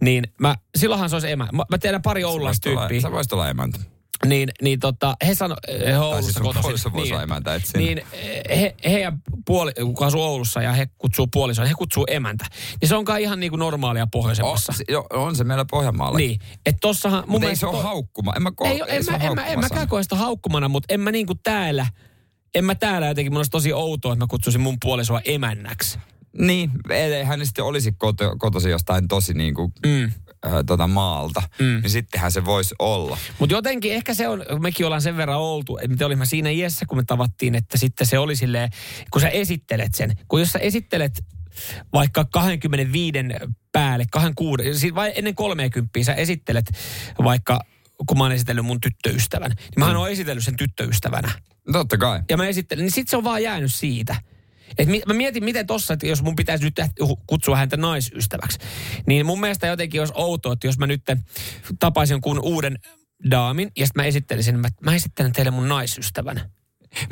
Niin 0.00 0.24
mä, 0.40 0.54
silloinhan 0.76 1.11
se 1.11 1.16
olisi 1.16 1.31
emä. 1.31 1.48
Mä, 1.52 1.64
mä 1.70 1.78
tiedän 1.78 2.02
pari 2.02 2.24
oululaista 2.24 2.70
tyyppiä. 2.70 3.00
Sä 3.00 3.12
voisit 3.12 3.33
olla 3.33 3.48
emäntä. 3.48 3.78
Niin, 4.26 4.48
niin 4.62 4.81
tota, 4.81 5.16
he 5.26 5.35
sano, 5.35 5.57
he 5.68 5.78
Tai 5.85 5.98
Oulussa 5.98 6.33
siis 6.33 6.83
kotoisin. 6.85 7.20
emäntä, 7.20 7.54
et 7.54 7.66
sinä. 7.66 7.78
niin 7.85 8.00
he, 8.50 8.74
heidän 8.85 9.18
puoli, 9.46 9.72
kun 9.96 10.07
asuu 10.07 10.22
Oulussa 10.22 10.62
ja 10.62 10.72
he 10.72 10.88
kutsuu 10.98 11.26
puolisoa, 11.33 11.66
he 11.66 11.74
kutsuu 11.74 12.04
emäntä. 12.11 12.44
Niin 12.81 12.88
se 12.88 12.96
on 12.96 13.04
kai 13.04 13.22
ihan 13.22 13.40
niin 13.40 13.50
kuin 13.50 13.61
normaalia 13.61 14.07
pohjoisemmassa. 14.12 14.72
On, 14.72 14.85
jo, 14.88 15.07
on 15.12 15.37
se 15.37 15.44
meillä 15.44 15.64
Pohjanmaalla. 15.70 16.18
Niin, 16.18 16.40
että 16.66 16.78
tossahan 16.81 17.24
mun 17.26 17.44
ei 17.44 17.57
se 17.57 17.66
ole 17.66 17.76
to- 17.76 17.83
haukkuma. 17.83 18.33
En 18.37 18.42
mä, 18.42 18.50
ko- 18.50 18.66
ei, 18.66 18.83
en, 18.88 19.04
se 19.04 19.11
mä, 19.11 19.16
en, 19.16 19.35
mä, 19.35 19.46
en 19.46 19.61
mäkään 19.61 19.88
koe 19.88 20.02
sitä 20.02 20.16
haukkumana, 20.16 20.68
mutta 20.68 20.94
en 20.94 21.00
mä 21.00 21.11
niinku 21.11 21.35
täällä, 21.35 21.87
en 22.54 22.64
mä 22.64 22.74
täällä 22.74 23.09
jotenkin, 23.09 23.33
mun 23.33 23.38
olisi 23.38 23.50
tosi 23.50 23.72
outoa, 23.72 24.12
että 24.12 24.24
mä 24.24 24.28
kutsuisin 24.31 24.61
mun 24.61 24.76
puolisoa 24.83 25.20
emännäksi. 25.24 25.98
Niin, 26.38 26.70
ellei 26.90 27.24
hän 27.24 27.46
sitten 27.46 27.64
olisi 27.64 27.92
koto, 27.92 28.37
kotosi 28.38 28.70
jostain 28.70 29.09
tosi 29.09 29.35
niin 29.35 29.54
kuin, 29.54 29.72
mm. 29.87 30.12
Äh, 30.46 30.53
tota 30.66 30.87
maalta, 30.87 31.42
mm. 31.59 31.64
niin 31.64 31.90
sittenhän 31.90 32.33
se 32.33 32.44
voisi 32.44 32.74
olla. 32.79 33.18
Mutta 33.38 33.55
jotenkin 33.55 33.92
ehkä 33.92 34.14
se 34.14 34.29
on, 34.29 34.44
mekin 34.59 34.87
ollaan 34.87 35.03
sen 35.03 35.16
verran 35.16 35.38
oltu, 35.38 35.79
että 35.79 35.96
me 35.96 36.05
olimme 36.05 36.27
siinä 36.27 36.51
iässä, 36.51 36.87
kun 36.87 36.98
me 36.98 37.05
tavattiin, 37.07 37.55
että 37.55 37.79
sitten 37.79 38.07
se 38.07 38.18
oli 38.18 38.37
silleen, 38.37 38.70
kun 39.11 39.20
sä 39.20 39.29
esittelet 39.29 39.94
sen. 39.94 40.18
Kun 40.29 40.40
jos 40.40 40.48
sä 40.53 40.59
esittelet 40.59 41.24
vaikka 41.92 42.24
25 42.24 43.18
päälle, 43.72 44.05
26, 44.11 44.79
siis 44.79 44.94
vai 44.94 45.12
ennen 45.16 45.35
30 45.35 46.03
sä 46.03 46.14
esittelet 46.14 46.66
vaikka, 47.24 47.61
kun 48.07 48.18
mä 48.18 48.24
oon 48.24 48.33
esitellyt 48.33 48.64
mun 48.64 48.81
tyttöystävän, 48.81 49.51
niin 49.51 49.68
mähän 49.79 49.94
Mm. 49.94 50.01
oon 50.01 50.11
esitellyt 50.11 50.44
sen 50.44 50.57
tyttöystävänä. 50.57 51.31
Totta 51.72 51.98
kai. 51.98 52.22
ja 52.31 52.37
mä 52.37 52.46
esittelen, 52.46 52.85
niin 52.85 52.92
sit 52.92 53.09
se 53.09 53.16
on 53.16 53.24
vaan 53.24 53.42
jäänyt 53.42 53.74
siitä. 53.74 54.16
Et 54.78 54.88
mi- 54.88 55.02
mä 55.07 55.14
mietin, 55.14 55.44
miten 55.44 55.66
tossa, 55.66 55.94
että 55.94 56.07
jos 56.07 56.22
mun 56.22 56.37
pitäisi 56.37 56.64
nyt 56.64 56.78
hu- 57.02 57.22
kutsua 57.26 57.57
häntä 57.57 57.76
naisystäväksi, 57.76 58.59
niin 59.07 59.26
mun 59.26 59.40
mielestä 59.40 59.66
jotenkin 59.66 60.00
olisi 60.00 60.14
outoa, 60.16 60.52
että 60.52 60.66
jos 60.66 60.78
mä 60.78 60.87
nyt 60.87 61.02
tapaisin 61.78 62.14
jonkun 62.14 62.40
uuden 62.42 62.78
daamin, 63.31 63.70
ja 63.76 63.87
sitten 63.87 64.02
mä 64.02 64.07
esittelisin, 64.07 64.59
mä, 64.61 64.68
mä 64.85 64.94
esittelen 64.94 65.33
teille 65.33 65.50
mun 65.50 65.69
naisystävän. 65.69 66.50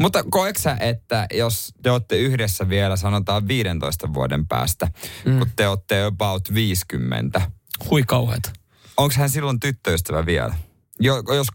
Mutta 0.01 0.25
koetko 0.31 0.63
sä, 0.63 0.77
että 0.81 1.27
jos 1.35 1.73
te 1.83 1.91
olette 1.91 2.19
yhdessä 2.19 2.69
vielä 2.69 2.97
sanotaan 2.97 3.49
15 3.49 4.15
vuoden 4.15 4.47
päästä, 4.47 4.89
mm. 5.25 5.39
kun 5.39 5.51
te 5.57 5.69
olette 5.69 6.03
about 6.03 6.55
50, 6.55 7.51
Hui 7.91 8.03
kauheeta. 8.03 8.51
onko 8.97 9.15
hän 9.19 9.31
silloin 9.31 9.61
tyttöystävä 9.61 10.27
vielä? 10.27 10.55
Jo, 11.01 11.23
jos 11.35 11.47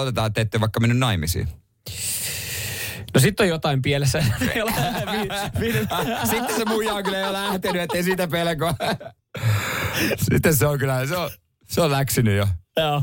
otetaan, 0.00 0.26
että 0.26 0.40
ette 0.40 0.60
vaikka 0.60 0.80
mennyt 0.80 0.98
naimisiin. 0.98 1.48
No 3.14 3.20
sitten 3.20 3.44
on 3.44 3.48
jotain 3.48 3.82
pielessä. 3.82 4.22
Sitten 6.30 6.56
se 6.56 6.64
muija 6.64 6.94
on 6.94 7.04
kyllä 7.04 7.18
jo 7.18 7.32
lähtenyt, 7.32 7.82
ettei 7.82 8.02
siitä 8.02 8.28
pelkoa. 8.28 8.74
Sitten 10.30 10.56
se 10.56 10.66
on 10.66 10.78
kyllä, 10.78 11.06
se 11.06 11.16
on, 11.16 11.30
se 11.68 11.80
on 11.80 11.90
läksynyt 11.90 12.36
jo. 12.36 12.48
Joo. 12.76 13.02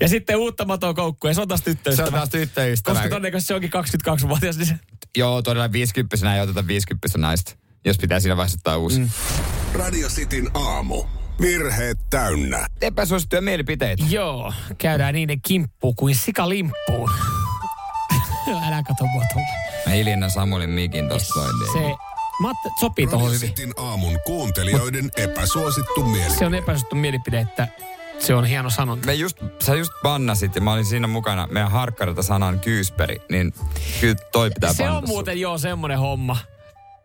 Ja 0.00 0.08
sitten 0.08 0.36
uutta 0.36 0.64
matoa 0.64 0.94
koukkuun 0.94 1.30
ja 1.30 1.34
se 1.34 1.40
on 1.40 1.48
taas 1.48 1.62
tyttöystävä. 1.62 2.06
Se 2.06 2.14
on 2.14 2.18
taas 2.18 2.28
tyttöystävä. 2.28 2.94
Koska 2.94 3.08
todennäköisesti 3.08 3.48
se 3.48 3.54
onkin 3.54 3.70
22-vuotias, 3.74 4.56
niin 4.56 4.66
se... 4.66 4.74
Joo, 5.16 5.42
todella 5.42 5.72
50 5.72 6.34
ei 6.34 6.40
oteta 6.40 6.66
50 6.66 7.18
naista, 7.18 7.56
jos 7.84 7.98
pitää 7.98 8.20
siinä 8.20 8.36
vaiheessa 8.36 8.58
ottaa 8.58 8.76
uusi. 8.76 9.00
Mm. 9.00 9.08
Radio 9.74 10.08
Cityn 10.08 10.50
aamu. 10.54 11.04
Virheet 11.40 11.98
täynnä. 12.10 12.66
Epäsuosittuja 12.80 13.42
mielipiteitä. 13.42 14.04
Joo, 14.10 14.52
käydään 14.78 15.14
niiden 15.14 15.42
kimppuun 15.42 15.96
kuin 15.96 16.14
sikalimppuun. 16.14 17.10
Älä 18.66 18.82
kato 18.82 19.06
mua 19.06 19.22
tulla. 19.32 19.46
Mä 19.86 19.92
hiljennän 19.92 20.30
Samuelin 20.30 20.70
mikin 20.70 21.08
tosta 21.08 21.40
noin. 21.40 21.50
niin. 21.58 21.72
Se, 21.72 21.94
että 22.50 22.80
sopii 22.80 23.06
tuohon 23.06 23.32
hyvin. 23.32 23.52
Aamun 23.76 24.20
kuuntelijoiden 24.26 25.10
epäsuosittu 25.16 26.04
mielipide. 26.04 26.38
Se 26.38 26.46
on 26.46 26.54
epäsuosittu 26.54 26.96
mielipide, 26.96 27.40
että 27.40 27.68
se 28.18 28.34
on 28.34 28.44
hieno 28.44 28.70
sanonta. 28.70 29.06
Me 29.06 29.14
just, 29.14 29.36
sä 29.64 29.74
just 29.74 29.92
bannasit 30.02 30.54
ja 30.54 30.60
mä 30.60 30.72
olin 30.72 30.84
siinä 30.84 31.06
mukana 31.06 31.46
meidän 31.50 31.70
harkkarilta 31.70 32.22
sanan 32.22 32.60
kyysperi, 32.60 33.16
niin 33.30 33.54
kyllä 34.00 34.14
toi 34.32 34.50
pitää 34.50 34.72
Se 34.72 34.90
on 34.90 35.04
muuten 35.06 35.40
joo 35.40 35.58
semmonen 35.58 35.98
homma, 35.98 36.36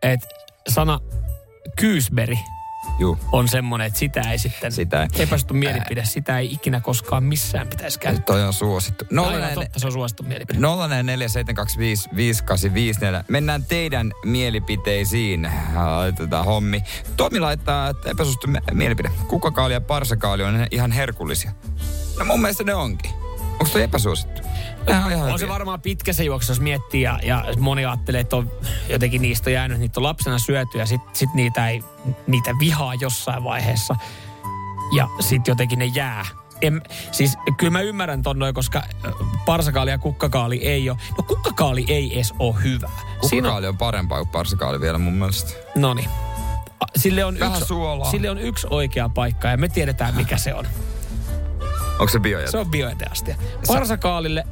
että 0.02 0.28
sana 0.68 1.00
kyysberi 1.76 2.38
Juu. 2.98 3.18
on 3.32 3.48
semmonen, 3.48 3.86
että 3.86 3.98
sitä 3.98 4.20
ei 4.20 4.38
sitten, 4.38 4.72
Sitä 4.72 5.02
ei. 5.02 5.08
epäsuosittu 5.22 5.54
mielipide, 5.54 6.04
sitä 6.04 6.38
ei 6.38 6.52
ikinä 6.52 6.80
koskaan 6.80 7.24
missään 7.24 7.68
pitäisi 7.68 7.98
käyttää. 7.98 8.24
Toi 8.24 8.44
on 8.44 8.52
suosittu. 8.52 9.04
No, 9.10 9.22
Nolla 9.22 9.34
Aina 9.36 9.46
näin- 9.46 9.54
totta, 9.60 9.78
se 9.78 9.86
on 9.86 9.92
suosittu 9.92 10.22
mielipide. 10.22 10.58
047255854. 10.58 10.62
Mennään 13.28 13.64
teidän 13.64 14.12
mielipiteisiin. 14.24 15.50
Laitetaan 15.74 16.44
hommi. 16.44 16.82
Tomi 17.16 17.40
laittaa, 17.40 17.88
että 17.88 18.10
epäsuosittu 18.10 18.48
mielipide. 18.72 19.10
Kukakaali 19.28 19.74
ja 19.74 19.80
parsakaali 19.80 20.42
on 20.42 20.66
ihan 20.70 20.92
herkullisia. 20.92 21.52
No 22.18 22.24
mun 22.24 22.40
mielestä 22.40 22.64
ne 22.64 22.74
onkin. 22.74 23.10
Onko 23.52 23.68
toi 23.72 23.82
epäsuosittu? 23.82 24.42
Ihan 24.88 25.32
On 25.32 25.38
se 25.38 25.48
varmaan 25.48 25.80
pitkässä 25.80 26.22
juoksussa, 26.22 26.50
jos 26.52 26.60
miettii 26.60 27.02
ja, 27.02 27.18
ja 27.22 27.44
moni 27.58 27.84
ajattelee, 27.84 28.20
että 28.20 28.36
on 28.36 28.50
jotenkin 28.88 29.22
niistä 29.22 29.50
jäänyt, 29.50 29.78
niitä 29.78 30.00
on 30.00 30.04
lapsena 30.04 30.38
syöty 30.38 30.78
ja 30.78 30.86
sitten 30.86 31.10
sit 31.12 31.34
niitä, 31.34 31.68
ei, 31.68 31.84
niitä 32.26 32.54
vihaa 32.58 32.94
jossain 32.94 33.44
vaiheessa. 33.44 33.96
Ja 34.96 35.08
sitten 35.20 35.52
jotenkin 35.52 35.78
ne 35.78 35.84
jää. 35.84 36.26
En, 36.62 36.82
siis 37.12 37.38
kyllä 37.56 37.70
mä 37.70 37.80
ymmärrän 37.80 38.22
ton 38.22 38.38
noin, 38.38 38.54
koska 38.54 38.82
parsakaali 39.46 39.90
ja 39.90 39.98
kukkakaali 39.98 40.66
ei 40.66 40.90
ole. 40.90 40.98
No 41.16 41.22
kukkakaali 41.22 41.84
ei 41.88 42.14
edes 42.14 42.34
ole 42.38 42.54
hyvä. 42.62 42.90
Kukakaali 43.20 43.66
on 43.66 43.78
parempaa 43.78 44.18
kuin 44.18 44.28
parsakaali 44.28 44.80
vielä 44.80 44.98
mun 44.98 45.12
mielestä. 45.12 45.52
No 45.74 45.94
niin. 45.94 46.10
Sille 46.96 47.24
on, 47.24 47.38
Vähän 47.40 47.54
yksi, 47.54 47.68
suolaa. 47.68 48.10
sille 48.10 48.30
on 48.30 48.38
yksi 48.38 48.66
oikea 48.70 49.08
paikka 49.08 49.48
ja 49.48 49.56
me 49.56 49.68
tiedetään 49.68 50.14
mikä 50.16 50.36
se 50.36 50.54
on. 50.54 50.66
Onko 51.92 52.08
se 52.08 52.20
biojäte? 52.20 52.50
Se 52.50 52.58
on 52.58 52.70
bioeteastia. 52.70 53.36
Parsakaalille 53.66 54.46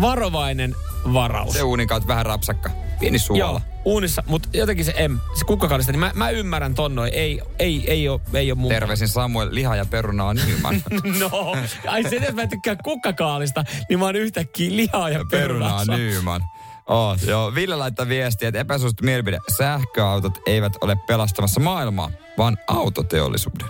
varovainen 0.00 0.74
varaus. 1.12 1.52
Se 1.54 1.62
uunin 1.62 1.88
kautta 1.88 2.08
vähän 2.08 2.26
rapsakka. 2.26 2.70
Pieni 3.00 3.18
suola. 3.18 3.40
Joo, 3.40 3.60
uunissa, 3.84 4.22
mutta 4.26 4.48
jotenkin 4.52 4.84
se, 4.84 4.94
em, 4.96 5.18
se 5.34 5.44
kukkakaalista, 5.44 5.92
niin 5.92 6.00
mä, 6.00 6.10
mä 6.14 6.30
ymmärrän 6.30 6.74
ton 6.74 6.94
noin. 6.94 7.14
Ei, 7.14 7.42
ei, 7.58 7.90
ei 7.90 8.08
ole, 8.08 8.20
ei 8.34 8.52
ole 8.52 8.58
mun... 8.58 8.68
Terveisin 8.68 9.08
Samuel, 9.08 9.48
liha 9.52 9.76
ja 9.76 9.86
perunaa 9.86 10.34
Nyman. 10.34 10.82
No, 11.20 11.56
ai 11.86 12.02
sen, 12.02 12.22
että 12.22 12.32
mä 12.32 12.46
tykkään 12.46 12.78
kukkakaalista, 12.84 13.64
niin 13.88 13.98
mä 13.98 14.04
oon 14.04 14.16
yhtäkkiä 14.16 14.76
lihaa 14.76 15.10
ja 15.10 15.24
perunaa. 15.30 15.78
perunaa 15.78 15.96
Nyman. 15.96 16.42
Oot, 16.86 17.22
joo. 17.22 17.54
Ville 17.54 17.76
laittaa 17.76 18.08
viestiä, 18.08 18.48
että 18.48 18.60
epäsuosittu 18.60 19.04
mielipide. 19.04 19.38
Sähköautot 19.56 20.38
eivät 20.46 20.72
ole 20.80 20.96
pelastamassa 21.06 21.60
maailmaa, 21.60 22.10
vaan 22.38 22.56
autoteollisuuden. 22.66 23.68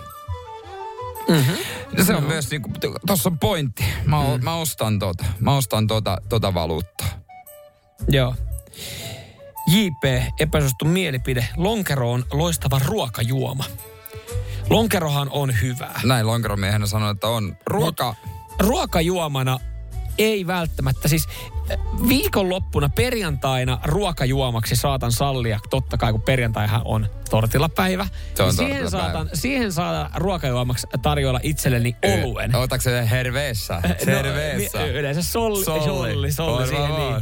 Mm-hmm. 1.29 2.03
Se 2.03 2.15
on 2.15 2.23
myös 2.23 2.51
niinku, 2.51 2.69
tossa 3.07 3.29
on 3.29 3.39
pointti. 3.39 3.83
Mä, 4.05 4.17
mm. 4.37 4.43
mä 4.43 4.55
ostan 4.55 4.99
tota. 4.99 5.25
Mä 5.39 5.55
ostan 5.57 5.87
tota, 5.87 6.17
tota 6.29 6.53
valuuttaa. 6.53 7.07
Joo. 8.09 8.35
JP, 9.67 10.03
epäsuosittu 10.39 10.85
mielipide. 10.85 11.47
Lonkero 11.57 12.11
on 12.11 12.25
loistava 12.33 12.79
ruokajuoma. 12.85 13.63
Lonkerohan 14.69 15.29
on 15.31 15.61
hyvää. 15.61 16.01
Näin 16.03 16.27
lonkeromiehenä 16.27 16.85
sanoi, 16.85 17.11
että 17.11 17.27
on 17.27 17.57
ruoka... 17.65 18.15
ruokajuomana 18.59 19.59
ei 20.17 20.47
välttämättä. 20.47 21.07
Siis 21.07 21.27
äh, 21.71 21.77
viikonloppuna 22.07 22.89
perjantaina 22.89 23.79
ruokajuomaksi 23.83 24.75
saatan 24.75 25.11
sallia, 25.11 25.59
totta 25.69 25.97
kai 25.97 26.11
kun 26.11 26.21
perjantaihan 26.21 26.81
on 26.85 27.07
tortilapäivä. 27.29 28.07
Se 28.35 28.43
on 28.43 28.49
niin 28.49 28.57
siihen, 28.57 28.81
tortilapäivä. 28.81 29.13
saatan, 29.13 29.29
siihen 29.33 29.71
saatan 29.71 30.09
ruokajuomaksi 30.15 30.87
tarjoilla 31.01 31.39
itselleni 31.43 31.95
oluen. 32.23 32.55
Otatko 32.55 32.81
se 32.81 33.09
herveessä? 33.09 33.81
Herveessä. 34.05 34.79
No, 34.79 34.85
y- 34.85 34.99
yleensä 34.99 35.23
solli, 35.23 35.65
solli, 35.65 35.83
solli, 35.85 36.31
solli 36.31 36.57
Por 36.57 36.67
siihen 36.67 36.87
favor. 36.87 37.21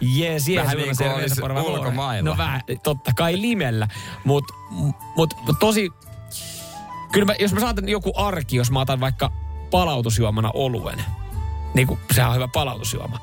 niin. 0.00 0.18
Jees, 0.18 0.48
jees. 0.48 0.62
Vähän 0.62 0.76
niin 0.76 0.96
kuin 0.98 1.10
olisi 1.10 1.42
ulkomailla. 1.42 2.30
No 2.30 2.36
vähän, 2.38 2.60
totta 2.82 3.10
kai 3.16 3.40
limellä. 3.40 3.88
Mutta 4.24 4.54
mut, 4.70 5.34
mut 5.46 5.56
tosi, 5.60 5.90
kyllä 7.12 7.24
mä, 7.26 7.34
jos 7.38 7.52
mä 7.52 7.60
saatan 7.60 7.88
joku 7.88 8.12
arki, 8.16 8.56
jos 8.56 8.70
mä 8.70 8.80
otan 8.80 9.00
vaikka 9.00 9.30
palautusjuomana 9.70 10.50
oluen, 10.54 11.04
niin 11.74 11.86
kuin, 11.86 12.00
sehän 12.12 12.30
on 12.30 12.36
hyvä 12.36 12.48
palautusjuoma. 12.48 13.20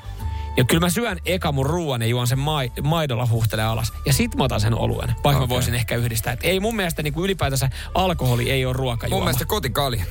Ja 0.58 0.64
kyllä 0.64 0.80
mä 0.80 0.89
syön 0.89 1.20
eka 1.26 1.52
mun 1.52 1.66
ruoan 1.66 2.02
ja 2.02 2.08
juon 2.08 2.28
sen 2.28 2.39
mai, 2.39 2.72
maidolla 2.84 3.28
huhtelee 3.32 3.66
alas. 3.66 3.93
Ja 4.06 4.14
sit 4.14 4.36
mä 4.36 4.43
otan 4.43 4.62
sen 4.62 4.74
oluen, 4.74 5.08
vaikka 5.08 5.30
okay. 5.30 5.39
mä 5.39 5.49
voisin 5.49 5.76
ehkä 5.76 5.95
yhdistää. 5.95 6.34
Et 6.34 6.39
ei 6.43 6.60
mun 6.60 6.76
mielestä 6.76 7.04
niin 7.04 7.14
kuin 7.14 7.24
ylipäätänsä 7.24 7.70
alkoholi 7.93 8.52
ei 8.52 8.66
ole 8.66 8.74
ruokajuoma. 8.74 9.16
Mun 9.16 9.24
mielestä 9.24 9.45
kotikali. 9.45 10.02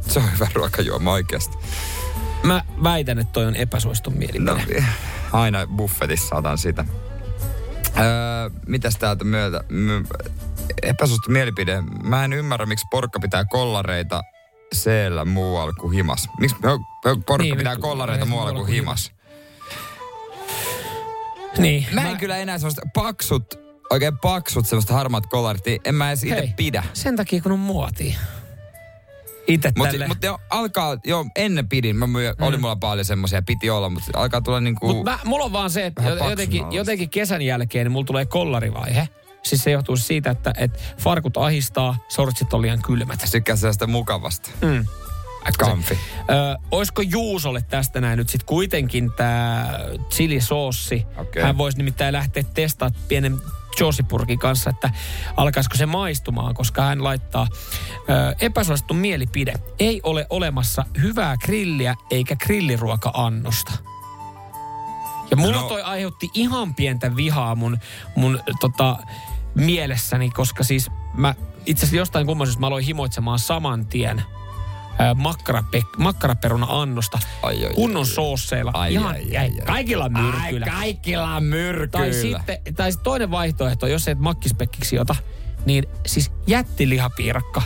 Se 0.00 0.18
on 0.18 0.32
hyvä 0.32 0.46
ruokajuoma 0.54 1.12
oikeasti. 1.12 1.56
Mä 2.42 2.64
väitän, 2.82 3.18
että 3.18 3.32
toi 3.32 3.46
on 3.46 3.56
epäsuosittu 3.56 4.10
mielipide. 4.10 4.50
No, 4.50 4.58
aina 5.32 5.66
buffetissa 5.66 6.36
otan 6.36 6.58
sitä. 6.58 6.84
Öö, 7.98 8.50
mitäs 8.66 8.96
täältä 8.96 9.24
myötä? 9.24 9.64
My, 9.68 10.04
epäsuosittu 10.82 11.30
mielipide. 11.30 11.82
Mä 12.02 12.24
en 12.24 12.32
ymmärrä, 12.32 12.66
miksi 12.66 12.86
porkka 12.90 13.20
pitää 13.20 13.44
kollareita 13.44 14.22
seellä 14.72 15.24
muualla 15.24 15.72
kuin 15.72 15.92
himas. 15.92 16.28
Miksi 16.40 16.56
porkka 17.02 17.38
Niin, 17.38 17.56
pitää 17.56 17.74
nyt- 17.74 17.82
kollareita 17.82 18.26
muualla 18.26 18.52
kuin 18.52 18.66
himas? 18.66 19.12
Niin. 21.58 21.86
Mä 21.92 22.10
en 22.10 22.16
kyllä 22.18 22.36
enää 22.36 22.58
semmoista 22.58 22.82
paksut, 22.94 23.44
oikein 23.90 24.18
paksut 24.18 24.66
semmoista 24.66 24.94
harmaat 24.94 25.26
kollarit, 25.26 25.66
niin 25.66 25.80
en 25.84 25.94
mä 25.94 26.08
edes 26.10 26.24
itse 26.24 26.52
pidä. 26.56 26.84
Sen 26.92 27.16
takia, 27.16 27.40
kun 27.42 27.52
on 27.52 27.58
muotia. 27.58 28.18
Itse 29.46 29.72
Mutta 29.76 29.90
tälle. 29.92 30.08
mut 30.08 30.22
jo, 30.22 30.38
alkaa, 30.50 30.96
jo 31.04 31.24
ennen 31.36 31.68
pidin, 31.68 31.96
mä 31.96 32.06
myö, 32.06 32.32
Mm. 32.38 32.46
oli 32.46 32.56
mulla 32.56 32.76
paljon 32.76 33.04
semmoisia, 33.04 33.42
piti 33.42 33.70
olla, 33.70 33.88
mutta 33.88 34.10
alkaa 34.14 34.40
tulla 34.40 34.60
niinku... 34.60 34.94
Mut 34.94 35.04
mä, 35.04 35.18
mulla 35.24 35.44
on 35.44 35.52
vaan 35.52 35.70
se, 35.70 35.86
että 35.86 36.02
jotenkin, 36.30 36.72
jotenkin 36.72 37.10
kesän 37.10 37.42
jälkeen 37.42 37.84
niin 37.86 37.92
mulla 37.92 38.06
tulee 38.06 38.26
kollarivaihe. 38.26 39.08
Siis 39.42 39.64
se 39.64 39.70
johtuu 39.70 39.96
siitä, 39.96 40.30
että, 40.30 40.52
että 40.56 40.78
farkut 40.98 41.36
ahistaa, 41.36 41.96
sortsit 42.08 42.52
on 42.52 42.62
liian 42.62 42.82
kylmät. 42.82 43.24
Tykkää 43.32 43.56
sellaista 43.56 43.86
mukavasta. 43.86 44.50
Mm. 44.60 44.86
Kamfi. 45.58 45.98
Ö, 46.30 46.58
olisiko 46.70 47.02
Juusolle 47.02 47.62
tästä 47.62 48.00
näin 48.00 48.16
nyt 48.16 48.28
sitten 48.28 48.46
kuitenkin 48.46 49.12
tämä 49.12 49.66
chilisoossi? 50.10 51.06
Okei. 51.16 51.42
Hän 51.42 51.58
voisi 51.58 51.78
nimittäin 51.78 52.12
lähteä 52.12 52.42
testaamaan 52.54 53.00
pienen 53.08 53.38
Joosipurkin 53.80 54.38
kanssa, 54.38 54.70
että 54.70 54.90
alkaisiko 55.36 55.76
se 55.76 55.86
maistumaan, 55.86 56.54
koska 56.54 56.82
hän 56.82 57.04
laittaa 57.04 57.46
ö, 57.94 58.34
epäsuosittu 58.40 58.94
mielipide. 58.94 59.54
Ei 59.78 60.00
ole 60.02 60.26
olemassa 60.30 60.84
hyvää 61.02 61.36
grilliä 61.36 61.94
eikä 62.10 62.36
grilliruoka-annosta. 62.36 63.72
Ja 65.30 65.36
mulla 65.36 65.60
No. 65.60 65.68
toi 65.68 65.82
aiheutti 65.82 66.30
ihan 66.34 66.74
pientä 66.74 67.16
vihaa 67.16 67.54
mun, 67.54 67.78
mun 68.16 68.40
tota, 68.60 68.96
mielessäni, 69.54 70.30
koska 70.30 70.64
siis 70.64 70.90
mä 71.14 71.34
itse 71.66 71.80
asiassa 71.80 71.96
jostain 71.96 72.26
kummallisesta 72.26 72.60
mä 72.60 72.66
aloin 72.66 72.84
himoitsemaan 72.84 73.38
saman 73.38 73.86
tien 73.86 74.22
makkarape, 75.14 75.82
makkaraperuna-annosta 75.98 77.18
Ai, 77.42 77.64
ai, 77.66 77.74
kunnon 77.74 78.06
soosseilla. 78.06 78.70
ai, 78.74 78.92
ihan, 78.92 79.14
ai, 79.14 79.20
ai, 79.20 79.36
ai, 79.36 79.50
ai. 79.60 79.66
kaikilla 79.66 80.08
myrkyillä. 80.08 80.66
Ai, 80.66 80.72
kaikilla 80.72 81.40
myrkyillä. 81.40 81.88
Tai 81.88 82.12
sitten, 82.12 82.74
tai 82.74 82.92
sit 82.92 83.02
toinen 83.02 83.30
vaihtoehto, 83.30 83.86
jos 83.86 84.08
et 84.08 84.18
makkispekkiksi 84.18 84.98
ota, 84.98 85.16
niin 85.66 85.84
siis 86.06 86.32
jättilihapiirakka. 86.46 87.62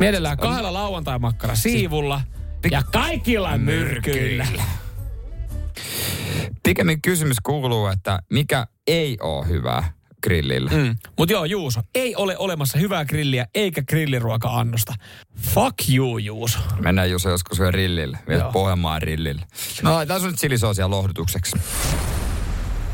Mielellään 0.00 0.36
kahdella 0.38 0.72
lauantai-makkara 0.72 1.54
siivulla 1.54 2.20
ja 2.70 2.82
kaikilla 2.92 3.58
myrkyillä. 3.58 4.46
Pikemmin 6.62 7.02
kysymys 7.02 7.36
kuuluu, 7.42 7.86
että 7.86 8.18
mikä 8.30 8.66
ei 8.86 9.16
ole 9.20 9.48
hyvää? 9.48 9.92
Grillillä. 10.22 10.70
Mm. 10.70 10.96
Mutta 11.18 11.32
joo, 11.32 11.44
Juuso, 11.44 11.80
ei 11.94 12.16
ole 12.16 12.38
olemassa 12.38 12.78
hyvää 12.78 13.04
grilliä 13.04 13.46
eikä 13.54 13.82
grilliruoka-annosta. 13.82 14.94
Fuck 15.40 15.76
you, 15.94 16.18
Juuso. 16.18 16.58
Mennään 16.80 17.10
Juuso 17.10 17.30
joskus 17.30 17.58
vielä 17.58 17.70
rillille, 17.70 18.18
vielä. 18.28 18.50
Pohjanmaan 18.52 19.02
rillille. 19.02 19.42
No 19.82 19.92
laitetaan 19.94 20.20
sun 20.20 20.30
nyt 20.30 20.38
chilisoosia 20.38 20.90
lohdutukseksi. 20.90 21.56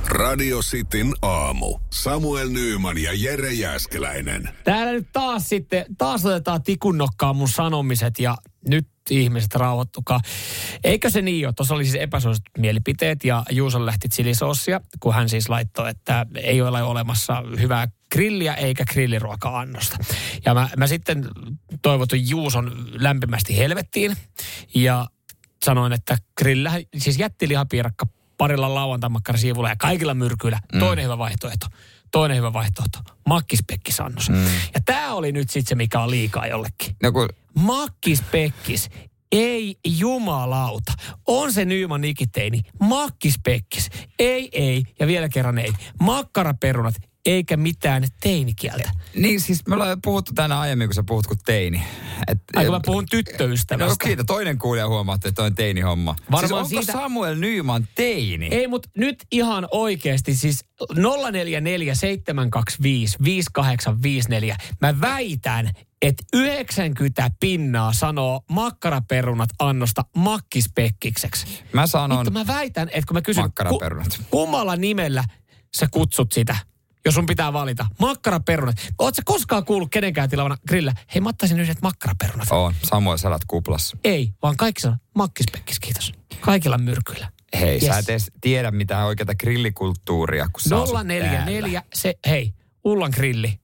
Radio 0.08 0.58
Cityn 0.60 1.14
aamu. 1.22 1.78
Samuel 1.92 2.48
Nyyman 2.48 2.98
ja 2.98 3.10
Jere 3.14 3.52
Jäskeläinen. 3.52 4.48
Täällä 4.64 4.92
nyt 4.92 5.08
taas 5.12 5.48
sitten, 5.48 5.86
taas 5.98 6.26
otetaan 6.26 6.62
tikun 6.62 6.98
mun 7.34 7.48
sanomiset 7.48 8.18
ja 8.18 8.36
nyt 8.68 8.88
ihmiset 9.10 9.54
rauhoittukaa. 9.54 10.20
Eikö 10.84 11.10
se 11.10 11.22
niin 11.22 11.46
ole? 11.46 11.52
Tuossa 11.56 11.74
oli 11.74 11.84
siis 11.84 12.02
epäsuositut 12.02 12.58
mielipiteet 12.58 13.24
ja 13.24 13.44
Juuson 13.50 13.86
lähti 13.86 14.08
chilisossia, 14.08 14.80
kun 15.00 15.14
hän 15.14 15.28
siis 15.28 15.48
laittoi, 15.48 15.90
että 15.90 16.26
ei 16.34 16.62
ole 16.62 16.82
olemassa 16.82 17.42
hyvää 17.60 17.88
grilliä 18.12 18.54
eikä 18.54 18.84
grilliruoka-annosta. 18.84 19.96
Ja 20.44 20.54
mä, 20.54 20.68
mä 20.76 20.86
sitten 20.86 21.28
toivotin 21.82 22.30
Juuson 22.30 22.88
lämpimästi 22.92 23.58
helvettiin 23.58 24.16
ja 24.74 25.06
sanoin, 25.64 25.92
että 25.92 26.18
grillä, 26.38 26.72
siis 26.98 27.18
jättilihapiirakka 27.18 28.06
parilla 28.38 28.74
lauantaimakkarasiivulla 28.74 29.68
ja 29.68 29.76
kaikilla 29.76 30.14
myrkyillä. 30.14 30.58
Mm. 30.72 30.78
Toinen 30.78 31.04
hyvä 31.04 31.18
vaihtoehto. 31.18 31.66
Toinen 32.10 32.36
hyvä 32.36 32.52
vaihtoehto. 32.52 32.98
Makkispekkisannos. 33.28 34.30
Mm. 34.30 34.44
Ja 34.74 34.80
tämä 34.84 35.14
oli 35.14 35.32
nyt 35.32 35.50
sitten 35.50 35.68
se, 35.68 35.74
mikä 35.74 36.00
on 36.00 36.10
liikaa 36.10 36.46
jollekin. 36.46 36.96
No 37.02 37.12
kun, 37.12 37.28
Makkispekkis. 37.54 38.90
Ei 39.32 39.76
jumalauta. 39.86 40.92
On 41.26 41.52
se 41.52 41.64
Nyman 41.64 42.00
nikiteini. 42.00 42.60
Makkispekkis. 42.80 43.90
Ei, 44.18 44.48
ei. 44.52 44.84
Ja 45.00 45.06
vielä 45.06 45.28
kerran 45.28 45.58
ei. 45.58 45.72
Makkaraperunat. 46.00 46.94
Eikä 47.26 47.56
mitään 47.56 48.04
teinikieltä. 48.20 48.90
niin 49.16 49.40
siis 49.40 49.66
me 49.66 49.74
ollaan 49.74 49.98
puhuttu 50.04 50.32
tänä 50.34 50.60
aiemmin, 50.60 50.88
kun 50.88 50.94
sä 50.94 51.02
puhut 51.02 51.26
kuin 51.26 51.38
teini. 51.46 51.82
Et, 52.28 52.38
Aika 52.56 52.70
mä 52.70 52.80
puhun 52.86 53.06
tyttöystävästä. 53.10 53.90
No 53.90 53.96
kiitos, 54.04 54.26
toinen 54.26 54.58
kuulija 54.58 54.88
huomaatte, 54.88 55.28
että 55.28 55.36
toi 55.36 55.46
on 55.46 55.54
teini-homma. 55.54 56.16
Varmaan 56.30 56.40
siis 56.42 56.52
onko 56.52 56.68
siitä- 56.68 56.92
Samuel 56.92 57.34
Nyman 57.34 57.88
teini? 57.94 58.48
Ei, 58.50 58.66
mutta 58.66 58.88
nyt 58.96 59.24
ihan 59.32 59.68
oikeasti 59.70 60.34
siis 60.36 60.64
044 60.96 61.94
725 61.94 63.16
5854. 63.24 64.56
Mä 64.80 65.00
väitän, 65.00 65.70
että 66.02 66.24
90 66.32 67.30
pinnaa 67.40 67.92
sanoo 67.92 68.40
makkaraperunat 68.50 69.50
annosta 69.58 70.04
makkispekkikseksi. 70.16 71.46
Mä 71.72 71.86
sanon 71.86 72.18
Vittu, 72.18 72.30
mä 72.30 72.46
väitän, 72.46 72.88
että 72.88 73.06
kun 73.08 73.14
mä 73.16 73.22
kysyn, 73.22 73.44
makkaraperunat. 73.44 74.20
kummalla 74.30 74.76
nimellä 74.76 75.24
sä 75.76 75.86
kutsut 75.90 76.32
sitä, 76.32 76.56
jos 77.04 77.14
sun 77.14 77.26
pitää 77.26 77.52
valita. 77.52 77.86
Makkaraperunat. 77.98 78.76
Sä 79.16 79.22
koskaan 79.24 79.64
kuullut 79.64 79.90
kenenkään 79.90 80.30
tilavana 80.30 80.56
grillä? 80.68 80.94
Hei, 81.14 81.20
mä 81.20 81.28
ottaisin 81.28 81.60
yhdet 81.60 81.82
makkaraperunat. 81.82 82.48
On, 82.50 82.74
Samuel 82.82 83.16
sä 83.16 83.28
elät 83.28 83.42
kuplassa. 83.46 83.96
Ei, 84.04 84.32
vaan 84.42 84.56
kaikki 84.56 84.80
sanoo 84.80 84.96
makkispekkis, 85.14 85.80
kiitos. 85.80 86.12
Kaikilla 86.40 86.78
myrkyillä. 86.78 87.28
Hei, 87.60 87.74
yes. 87.74 87.86
sä 87.86 87.98
et 87.98 88.08
edes 88.08 88.30
tiedä 88.40 88.70
mitään 88.70 89.06
oikeata 89.06 89.34
grillikulttuuria, 89.34 90.48
kun 90.52 90.60
sä 90.68 90.76
asut 90.76 90.96
044, 91.04 91.82
se, 91.94 92.14
hei, 92.26 92.54
Ullan 92.84 93.10
grilli. 93.14 93.60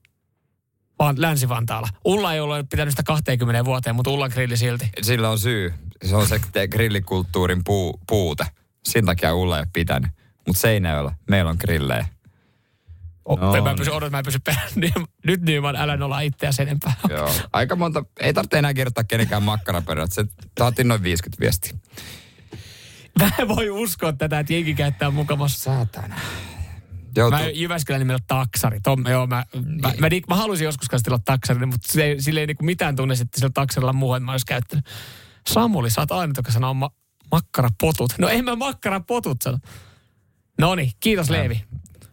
Vaan 0.99 1.21
Länsi-Vantaalla. 1.21 1.87
Ulla 2.05 2.33
ei 2.33 2.39
ole 2.39 2.63
pitänyt 2.63 2.91
sitä 2.91 3.03
20 3.03 3.65
vuoteen, 3.65 3.95
mutta 3.95 4.11
Ullan 4.11 4.31
grilli 4.33 4.57
silti. 4.57 4.89
Sillä 5.01 5.29
on 5.29 5.39
syy. 5.39 5.73
Se 6.05 6.15
on 6.15 6.27
se 6.27 6.39
grillikulttuurin 6.67 7.63
puu, 7.63 7.99
puute. 8.07 8.45
Sen 8.83 9.05
takia 9.05 9.35
Ulla 9.35 9.57
ei 9.57 9.61
ole 9.61 9.67
pitänyt. 9.73 10.11
Mutta 10.47 10.61
Seinäjoella 10.61 11.11
meillä 11.29 11.49
on 11.49 11.57
grillejä. 11.59 12.05
No, 13.29 13.35
No 13.35 13.51
mä 13.51 13.69
niin. 13.69 13.75
pysyn, 13.77 13.93
odot, 13.93 14.11
mä 14.11 14.23
pysyn 14.23 14.41
perään. 14.41 14.69
Nyt 15.27 15.41
Nyman, 15.41 15.75
älä 15.75 15.97
nolla 15.97 16.19
itseäsi 16.19 16.61
enempää. 16.61 16.93
Joo. 17.09 17.31
Aika 17.53 17.75
monta, 17.75 18.05
ei 18.19 18.33
tarvitse 18.33 18.57
enää 18.57 18.73
kirjoittaa 18.73 19.03
kenenkään 19.03 19.43
makkaraperät. 19.43 20.11
Se 20.11 20.25
saatiin 20.59 20.87
noin 20.87 21.03
50 21.03 21.41
viestiä. 21.41 21.73
Mä 23.19 23.31
en 23.39 23.47
voi 23.47 23.69
uskoa 23.69 24.13
tätä, 24.13 24.39
että 24.39 24.53
jengi 24.53 24.73
käyttää 24.73 25.09
mukavassa. 25.11 25.63
Saatana. 25.63 26.07
Mä 26.07 26.21
Joutuu, 27.17 27.39
Jyväskylän 27.53 27.99
nimellä 28.01 28.19
taksari. 28.27 28.79
Tom, 28.83 29.03
joo, 29.09 29.27
mä, 29.27 29.43
mä, 29.55 29.61
mä, 29.81 29.93
mä, 29.99 30.07
mä, 30.29 30.35
haluaisin 30.35 30.65
joskus 30.65 30.89
kanssa 30.89 31.03
tilata 31.03 31.23
taksarin, 31.25 31.67
mutta 31.69 32.01
ei- 32.01 32.21
sillä 32.21 32.39
ei 32.39 32.47
niinku 32.47 32.63
mitään 32.65 32.95
tunne, 32.95 33.13
että 33.13 33.39
sillä 33.39 33.49
taksarilla 33.53 33.89
on 33.89 33.95
muuhun, 33.95 34.23
mä 34.23 34.31
olisi 34.31 34.45
käyttänyt. 34.45 34.85
Samuli, 35.47 35.89
sä 35.89 36.01
oot 36.01 36.11
aina, 36.11 36.33
joka 36.37 36.51
sanoo 36.51 36.73
ma- 36.73 36.91
makkarapotut. 37.31 38.13
No 38.17 38.27
en 38.29 38.45
mä 38.45 38.55
makkarapotut 38.55 39.41
sano. 39.41 39.57
No 40.59 40.75
niin, 40.75 40.91
kiitos 40.99 41.29
Leevi. 41.29 41.63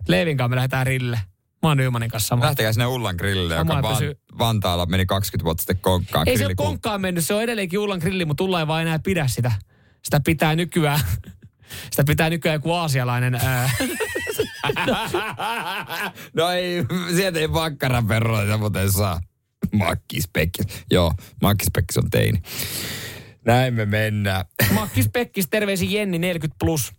Leevin 0.09 0.37
kanssa 0.37 0.49
me 0.49 0.57
lähdetään 0.57 0.87
rille. 0.87 1.21
Mä 1.63 1.69
oon 1.69 1.77
Nymanin 1.77 2.11
kanssa 2.11 2.27
sama. 2.29 2.45
lähtekää 2.45 2.73
sinne 2.73 2.87
Ullan 2.87 3.17
grillille, 3.17 3.55
joka 3.55 3.83
vaan, 3.83 3.97
pysyy- 3.97 4.15
Vantaalla 4.39 4.87
meni 4.87 5.07
20 5.07 5.45
vuotta 5.45 5.61
sitten 5.61 5.79
konkkaan. 5.81 6.29
Ei 6.29 6.39
se 6.39 6.47
ole 6.47 6.55
konkkaan 6.55 7.01
mennyt, 7.01 7.25
se 7.25 7.35
on 7.35 7.43
edelleenkin 7.43 7.79
Ullan 7.79 7.99
grilli, 7.99 8.25
mutta 8.25 8.45
Ulla 8.45 8.61
ei 8.61 8.67
vaan 8.67 8.83
enää 8.83 8.99
pidä 8.99 9.27
sitä. 9.27 9.53
Sitä 10.03 10.21
pitää 10.25 10.57
nykyään, 10.57 11.01
sitä 11.91 12.05
pitää 12.05 12.31
nykyään 12.31 12.55
joku 12.57 12.73
aasialainen. 12.73 13.35
Ää, 13.35 13.71
No 16.35 16.51
ei, 16.51 16.85
sieltä 17.17 17.39
ei 17.39 17.49
makkaraperroita 17.49 18.59
muuten 18.59 18.93
saa. 18.93 19.21
Makkispekkis. 19.73 20.67
Joo, 20.91 21.13
makkispekkis 21.43 21.99
on 21.99 22.11
teini. 22.11 22.43
Näin 23.47 23.75
me 23.75 23.87
mennään. 23.87 24.45
Makkis 24.73 25.09
Pekkis, 25.13 25.47
terveisin 25.51 25.93
Jenni 25.93 26.19
40 26.19 26.57
plus. 26.65 26.93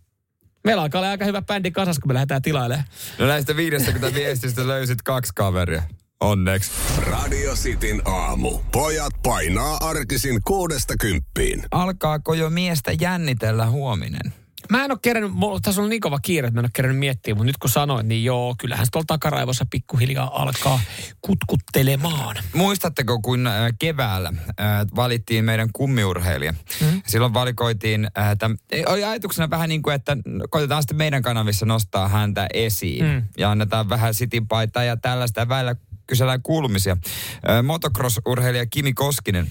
Meillä 0.64 0.82
alkaa 0.82 0.98
olla 0.98 1.10
aika 1.10 1.24
hyvä 1.24 1.42
bändi 1.42 1.70
kasas, 1.70 1.98
kun 1.98 2.10
me 2.10 2.14
lähdetään 2.14 2.42
tilailemaan. 2.42 2.88
No 3.18 3.26
näistä 3.26 3.56
50 3.56 4.14
viestistä 4.18 4.66
löysit 4.66 5.02
kaksi 5.02 5.32
kaveria. 5.34 5.82
Onneksi. 6.20 6.70
Radio 6.98 7.54
Cityn 7.54 8.02
aamu. 8.04 8.58
Pojat 8.72 9.12
painaa 9.22 9.76
arkisin 9.80 10.40
kuudesta 10.44 10.94
kymppiin. 11.00 11.62
Alkaako 11.70 12.34
jo 12.34 12.50
miestä 12.50 12.92
jännitellä 13.00 13.66
huominen? 13.66 14.34
Mä 14.70 14.84
en 14.84 14.90
ole 14.90 14.98
kerännyt, 15.02 15.32
mulla, 15.32 15.60
tässä 15.60 15.82
on 15.82 15.88
niin 15.88 16.00
kova 16.00 16.18
kiire, 16.18 16.48
että 16.48 16.54
mä 16.56 16.60
en 16.60 16.64
ole 16.64 16.70
kerännyt 16.72 16.98
miettiä, 16.98 17.34
mutta 17.34 17.46
nyt 17.46 17.56
kun 17.56 17.70
sanoin, 17.70 18.08
niin 18.08 18.24
joo, 18.24 18.54
kyllähän 18.58 18.86
se 18.86 18.90
tuolla 18.90 19.04
takaraivossa 19.06 19.66
pikkuhiljaa 19.70 20.42
alkaa 20.42 20.80
kutkuttelemaan. 21.20 22.36
Muistatteko, 22.54 23.20
kun 23.20 23.46
äh, 23.46 23.72
keväällä 23.78 24.32
äh, 24.48 24.66
valittiin 24.96 25.44
meidän 25.44 25.68
kummiurheilija? 25.72 26.52
Mm. 26.80 27.02
Silloin 27.06 27.34
valikoitiin, 27.34 28.08
äh, 28.18 28.36
täm, 28.38 28.56
oli 28.86 29.04
ajatuksena 29.04 29.50
vähän 29.50 29.68
niin 29.68 29.82
kuin, 29.82 29.94
että 29.94 30.16
koitetaan 30.50 30.82
sitten 30.82 30.96
meidän 30.96 31.22
kanavissa 31.22 31.66
nostaa 31.66 32.08
häntä 32.08 32.46
esiin. 32.54 33.04
Mm. 33.04 33.22
Ja 33.38 33.50
annetaan 33.50 33.88
vähän 33.88 34.14
sitipaitaa 34.14 34.84
ja 34.84 34.96
tällaista 34.96 35.40
ja 35.40 35.48
välillä 35.48 35.76
kysellään 36.06 36.42
kuulumisia. 36.42 36.96
Äh, 37.48 37.62
motocross-urheilija 37.62 38.66
Kimi 38.70 38.92
Koskinen 38.92 39.50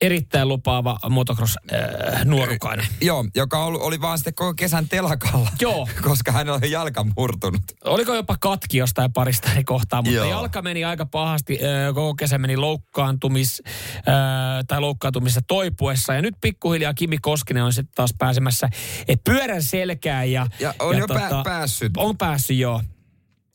Erittäin 0.00 0.48
lupaava 0.48 0.98
motocross-nuorukainen. 1.10 2.86
Joo, 3.00 3.24
joka 3.34 3.64
oli, 3.64 3.78
oli 3.80 4.00
vaan 4.00 4.18
sitten 4.18 4.34
koko 4.34 4.54
kesän 4.54 4.88
telakalla. 4.88 5.50
Joo. 5.60 5.88
Koska 6.08 6.32
hänellä 6.32 6.58
oli 6.62 6.70
jalka 6.70 7.06
murtunut. 7.16 7.62
Oliko 7.84 8.14
jopa 8.14 8.36
katki 8.40 8.78
jostain 8.78 9.12
parista 9.12 9.50
eri 9.52 9.64
kohtaa, 9.74 10.02
mutta 10.02 10.16
Joo. 10.16 10.30
jalka 10.30 10.62
meni 10.62 10.84
aika 10.84 11.06
pahasti. 11.06 11.58
ö, 11.62 11.92
Koko 11.94 12.14
kesä 12.14 12.38
meni 12.38 12.56
loukkaantumis, 12.56 13.62
ö, 13.98 14.00
tai 14.68 14.80
loukkaantumissa 14.80 15.40
toipuessa. 15.46 16.14
Ja 16.14 16.22
nyt 16.22 16.34
pikkuhiljaa 16.40 16.94
Kimi 16.94 17.18
Koskinen 17.18 17.62
on 17.64 17.72
sitten 17.72 17.94
taas 17.94 18.14
pääsemässä 18.18 18.68
eh, 19.08 19.18
pyörän 19.24 19.62
selkään. 19.62 20.32
Ja, 20.32 20.46
Ja 20.60 20.74
on 20.78 20.98
jo 20.98 21.06
pää- 21.08 21.42
päässyt. 21.44 21.92
On 21.96 22.18
päässyt, 22.18 22.56
joo. 22.56 22.82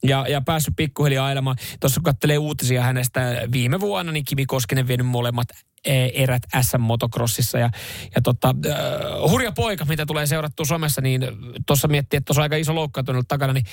Ja, 0.03 0.25
ja 0.27 0.41
päässyt 0.41 0.73
pikkuhiljaa 0.75 1.25
ailemaan. 1.25 1.57
Tuossa 1.79 1.99
kun 1.99 2.03
katselee 2.03 2.37
uutisia 2.37 2.83
hänestä 2.83 3.21
viime 3.51 3.79
vuonna, 3.79 4.11
niin 4.11 4.25
Kimi 4.25 4.45
Koskinen 4.45 4.87
vienyt 4.87 5.07
molemmat 5.07 5.47
eh, 5.85 6.11
erät 6.15 6.43
SM-motocrossissa. 6.61 7.59
Ja, 7.59 7.69
ja 8.15 8.21
tota, 8.21 8.55
äh, 8.65 9.29
hurja 9.29 9.51
poika, 9.51 9.85
mitä 9.85 10.05
tulee 10.05 10.25
seurattua 10.25 10.65
somessa, 10.65 11.01
niin 11.01 11.21
tuossa 11.67 11.87
miettii, 11.87 12.17
että 12.17 12.25
tuossa 12.25 12.41
aika 12.41 12.55
iso 12.55 12.75
loukkaantunut 12.75 13.27
takana, 13.27 13.53
niin 13.53 13.65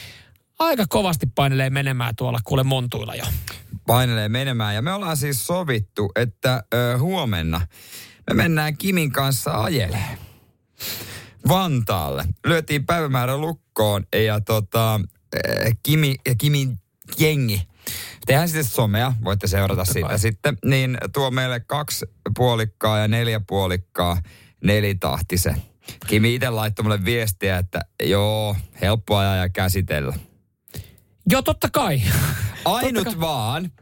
aika 0.59 0.85
kovasti 0.89 1.27
painelee 1.35 1.71
menemään 1.71 2.17
tuolla 2.17 2.39
kuule 2.45 2.63
montuilla 2.63 3.15
jo. 3.15 3.25
painelee 3.87 4.29
menemään. 4.29 4.75
Ja 4.75 4.83
me 4.83 4.93
ollaan 4.93 5.17
siis 5.17 5.47
sovittu, 5.47 6.13
että 6.17 6.63
ö, 6.75 6.99
huomenna 6.99 7.61
me 8.31 8.35
mennään 8.35 8.77
Kimin 8.77 9.13
kanssa 9.13 9.51
ajelee. 9.51 10.19
Vantaalle. 11.49 12.25
Lyötiin 12.47 12.87
päivämäärä 12.87 13.37
lukkoon 13.37 14.05
ja 14.27 14.41
tota, 14.41 15.01
ö, 15.35 15.71
Kimi 15.83 16.17
ja 16.27 16.35
Kimin 16.35 16.79
jengi. 17.19 17.69
Tehdään 18.27 18.49
sitten 18.49 18.65
somea, 18.65 19.13
voitte 19.25 19.47
seurata 19.47 19.85
sitä 19.85 20.19
sitten. 20.19 20.59
Niin 20.65 20.99
tuo 21.13 21.31
meille 21.31 21.61
kaksi 21.61 22.07
puolikkaa 22.37 22.99
ja 22.99 23.09
neljä 23.09 23.41
puolikkaa 23.47 24.23
nelitahtisen. 24.65 25.63
Kimi 26.07 26.35
itse 26.35 26.51
laittoi 26.51 26.83
mulle 26.83 27.05
viestiä, 27.05 27.59
että 27.59 27.81
joo, 28.03 28.57
helppo 28.81 29.17
ajaa 29.17 29.37
ja 29.37 29.49
käsitellä. 29.49 30.15
Joo, 31.31 31.43
totta 31.43 31.69
kai. 31.73 32.03
Ainut 32.65 33.21
vaan, 33.21 33.73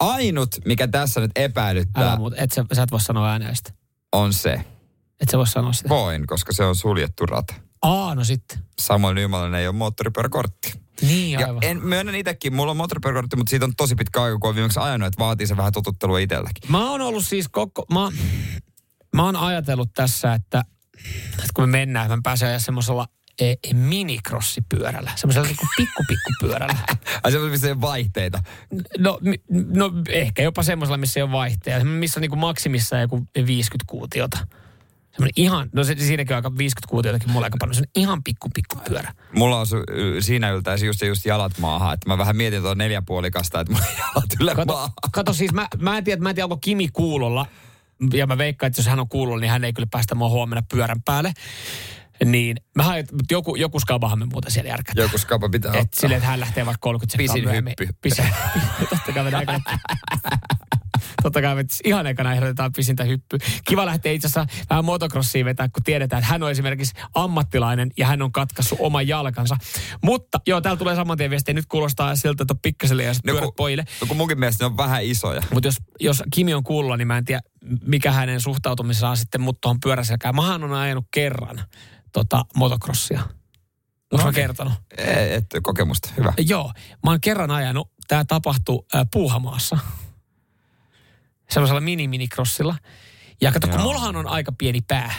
ainut 0.00 0.56
mikä 0.64 0.88
tässä 0.88 1.20
nyt 1.20 1.30
epäilyttää 1.36 2.08
Älä 2.08 2.16
muut, 2.16 2.34
et 2.36 2.52
sä, 2.52 2.64
sä 2.72 2.82
et 2.82 2.90
voi 2.90 3.00
sanoa 3.00 3.30
ääneen 3.30 3.56
sitä. 3.56 3.72
on 4.12 4.32
se. 4.32 4.64
Et 5.20 5.28
sä 5.28 5.38
voi 5.38 5.46
sanoa 5.46 5.72
sitä. 5.72 5.88
Voin, 5.88 6.26
koska 6.26 6.52
se 6.52 6.64
on 6.64 6.76
suljettu 6.76 7.26
rata. 7.26 7.54
Aa, 7.82 8.14
no 8.14 8.24
sitten. 8.24 8.58
Samoin 8.78 9.14
Nymanen 9.14 9.54
ei 9.54 9.66
ole 9.66 9.76
moottoripyöräkortti. 9.76 10.72
Niin, 11.02 11.40
Ja 11.40 11.46
aivan. 11.46 11.64
en 11.64 11.80
myönnän 11.86 12.14
itsekin, 12.14 12.54
mulla 12.54 12.70
on 12.70 12.76
moottoripyöräkortti, 12.76 13.36
mutta 13.36 13.50
siitä 13.50 13.64
on 13.64 13.76
tosi 13.76 13.94
pitkä 13.94 14.22
aika, 14.22 14.38
kun 14.38 14.48
on 14.50 14.54
viimeksi 14.54 14.80
ajanut, 14.80 15.06
että 15.06 15.24
vaatii 15.24 15.46
se 15.46 15.56
vähän 15.56 15.72
totuttelua 15.72 16.18
itselläkin. 16.18 16.70
Mä 16.70 16.90
oon 16.90 17.00
ollut 17.00 17.24
siis 17.24 17.48
koko... 17.48 17.86
Mä, 17.92 18.12
mä 19.16 19.24
oon 19.24 19.36
ajatellut 19.36 19.90
tässä, 19.94 20.34
että, 20.34 20.64
että 21.30 21.50
kun 21.54 21.68
me 21.68 21.78
mennään, 21.78 22.10
mä 22.10 22.18
pääsen 22.22 22.48
ajaa 22.48 22.58
semmoisella 22.58 23.06
e, 23.40 23.50
e, 23.50 23.74
minikrossipyörällä. 23.74 25.10
Semmoisella 25.16 25.46
niinku 25.46 25.66
pikku 25.76 26.04
pikku 26.08 26.30
pyörällä. 26.40 26.78
Ai 27.22 27.32
se 27.32 27.38
on 27.38 27.50
missä 27.50 27.66
ei 27.66 27.72
ole 27.72 27.80
vaihteita. 27.80 28.42
No, 28.98 29.18
no 29.74 29.90
ehkä 30.08 30.42
jopa 30.42 30.62
semmoisella, 30.62 30.98
missä 30.98 31.20
ei 31.20 31.24
ole 31.24 31.32
vaihteja. 31.32 31.84
Missä 31.84 32.18
on 32.18 32.22
niinku 32.22 32.36
maksimissaan 32.36 33.02
joku 33.02 33.26
50 33.46 33.84
kuutiota. 33.86 34.38
Semmoinen 35.10 35.32
ihan, 35.36 35.68
no 35.72 35.84
se, 35.84 35.94
siinäkin 35.98 36.32
on 36.34 36.36
aika 36.36 36.58
50 36.58 36.90
kuutiotakin 36.90 37.30
mulla 37.30 37.46
aika 37.46 37.56
paljon. 37.60 37.74
Se 37.74 37.80
on 37.80 38.02
ihan 38.02 38.22
pikku 38.24 38.48
pikku 38.54 38.76
pyörä. 38.88 39.14
Mulla 39.34 39.60
on 39.60 39.66
su- 39.66 40.22
siinä 40.22 40.50
yltäisi 40.50 40.86
just, 40.86 41.02
just 41.02 41.24
jalat 41.24 41.58
maahan, 41.58 41.94
että 41.94 42.08
mä 42.08 42.18
vähän 42.18 42.36
mietin 42.36 42.62
tuon 42.62 42.78
neljäpuolikasta, 42.78 43.60
että 43.60 43.72
mulla 43.72 43.86
jalat 43.98 44.24
yllä 44.40 44.54
Kato, 44.54 44.72
maahan. 44.72 44.90
kato 45.12 45.32
siis, 45.32 45.52
mä, 45.52 45.68
mä 45.78 45.98
en 45.98 46.04
tiedä, 46.04 46.22
mä 46.22 46.28
en 46.28 46.34
tiedä, 46.34 46.44
onko 46.44 46.56
Kimi 46.56 46.88
kuulolla. 46.88 47.46
Ja 48.12 48.26
mä 48.26 48.38
veikkaan, 48.38 48.68
että 48.68 48.80
jos 48.80 48.86
hän 48.86 49.00
on 49.00 49.08
kuulolla, 49.08 49.40
niin 49.40 49.50
hän 49.50 49.64
ei 49.64 49.72
kyllä 49.72 49.88
päästä 49.90 50.14
mua 50.14 50.28
huomenna 50.28 50.62
pyörän 50.72 51.02
päälle. 51.02 51.32
Niin, 52.24 52.56
mä 52.76 52.82
mutta 53.12 53.34
joku, 53.34 53.56
joku 53.56 53.80
skabahan 53.80 54.18
me 54.18 54.24
muuten 54.26 54.50
siellä 54.50 54.68
järkätään. 54.70 55.04
Joku 55.04 55.18
skaba 55.18 55.48
pitää 55.48 55.72
Et 55.72 55.80
ottaa. 55.80 56.00
silleen, 56.00 56.16
että 56.16 56.30
hän 56.30 56.40
lähtee 56.40 56.66
vaikka 56.66 56.78
30 56.80 57.12
sekkaa 57.16 57.34
Pisin 57.34 57.44
myöhemmin. 57.44 57.74
hyppy. 57.80 57.94
Pisin 58.02 58.24
Totta 58.90 59.12
kai 59.12 59.24
Totta 61.22 61.42
kai 61.42 61.54
me 61.54 61.64
ihan 61.84 62.06
ekana 62.06 62.32
ehdotetaan 62.34 62.72
pisintä 62.72 63.04
hyppy. 63.04 63.38
Kiva 63.68 63.86
lähteä 63.86 64.12
itse 64.12 64.26
asiassa 64.28 64.46
vähän 64.70 64.84
motocrossiin 64.84 65.44
vetää, 65.46 65.68
kun 65.68 65.82
tiedetään, 65.82 66.20
että 66.22 66.32
hän 66.32 66.42
on 66.42 66.50
esimerkiksi 66.50 66.94
ammattilainen 67.14 67.90
ja 67.98 68.06
hän 68.06 68.22
on 68.22 68.32
katkaissut 68.32 68.78
oman 68.80 69.08
jalkansa. 69.08 69.56
Mutta 70.04 70.40
joo, 70.46 70.60
täällä 70.60 70.78
tulee 70.78 70.96
saman 70.96 71.16
tien 71.18 71.30
viestiä. 71.30 71.54
Nyt 71.54 71.66
kuulostaa 71.66 72.16
siltä, 72.16 72.42
että 72.42 72.54
on 72.54 72.58
pikkaselle 72.62 73.02
ja 73.04 73.12
No, 73.12 73.18
pyörät 73.24 73.44
kun- 73.44 73.52
pojille. 73.56 73.84
No 74.00 74.06
kun 74.06 74.16
munkin 74.16 74.38
mielestä 74.40 74.64
ne 74.64 74.66
on 74.66 74.76
vähän 74.76 75.04
isoja. 75.04 75.42
Mutta 75.54 75.68
jos, 75.68 75.76
jos 76.00 76.22
Kimi 76.34 76.54
on 76.54 76.64
kuulla, 76.64 76.96
niin 76.96 77.08
mä 77.08 77.18
en 77.18 77.24
tiedä, 77.24 77.40
mikä 77.86 78.12
hänen 78.12 78.40
suhtautumisessaan 78.40 79.16
sitten 79.16 79.40
mut 79.40 79.60
tuohon 79.60 79.80
pyöräselkään. 79.80 80.34
Mähän 80.36 80.64
on 80.64 80.72
ajanut 80.72 81.04
kerran 81.10 81.60
tota, 82.12 82.44
motocrossia. 82.56 83.22
Onko 84.12 84.24
mä 84.26 84.32
kertonut? 84.32 84.72
Ei, 84.98 85.34
et, 85.34 85.44
kokemusta, 85.62 86.08
hyvä. 86.16 86.32
Joo, 86.38 86.72
mä 87.04 87.10
oon 87.10 87.20
kerran 87.20 87.50
ajanut, 87.50 87.90
tämä 88.08 88.24
tapahtui 88.24 88.84
äh, 88.94 89.06
Puuhamaassa. 89.12 89.78
Sellaisella 91.50 91.80
mini-minikrossilla. 91.80 92.76
Ja 93.40 93.52
kato, 93.52 93.66
kun 93.66 93.76
Joo. 93.76 93.84
mullahan 93.84 94.16
on 94.16 94.26
aika 94.26 94.52
pieni 94.52 94.80
pää. 94.80 95.12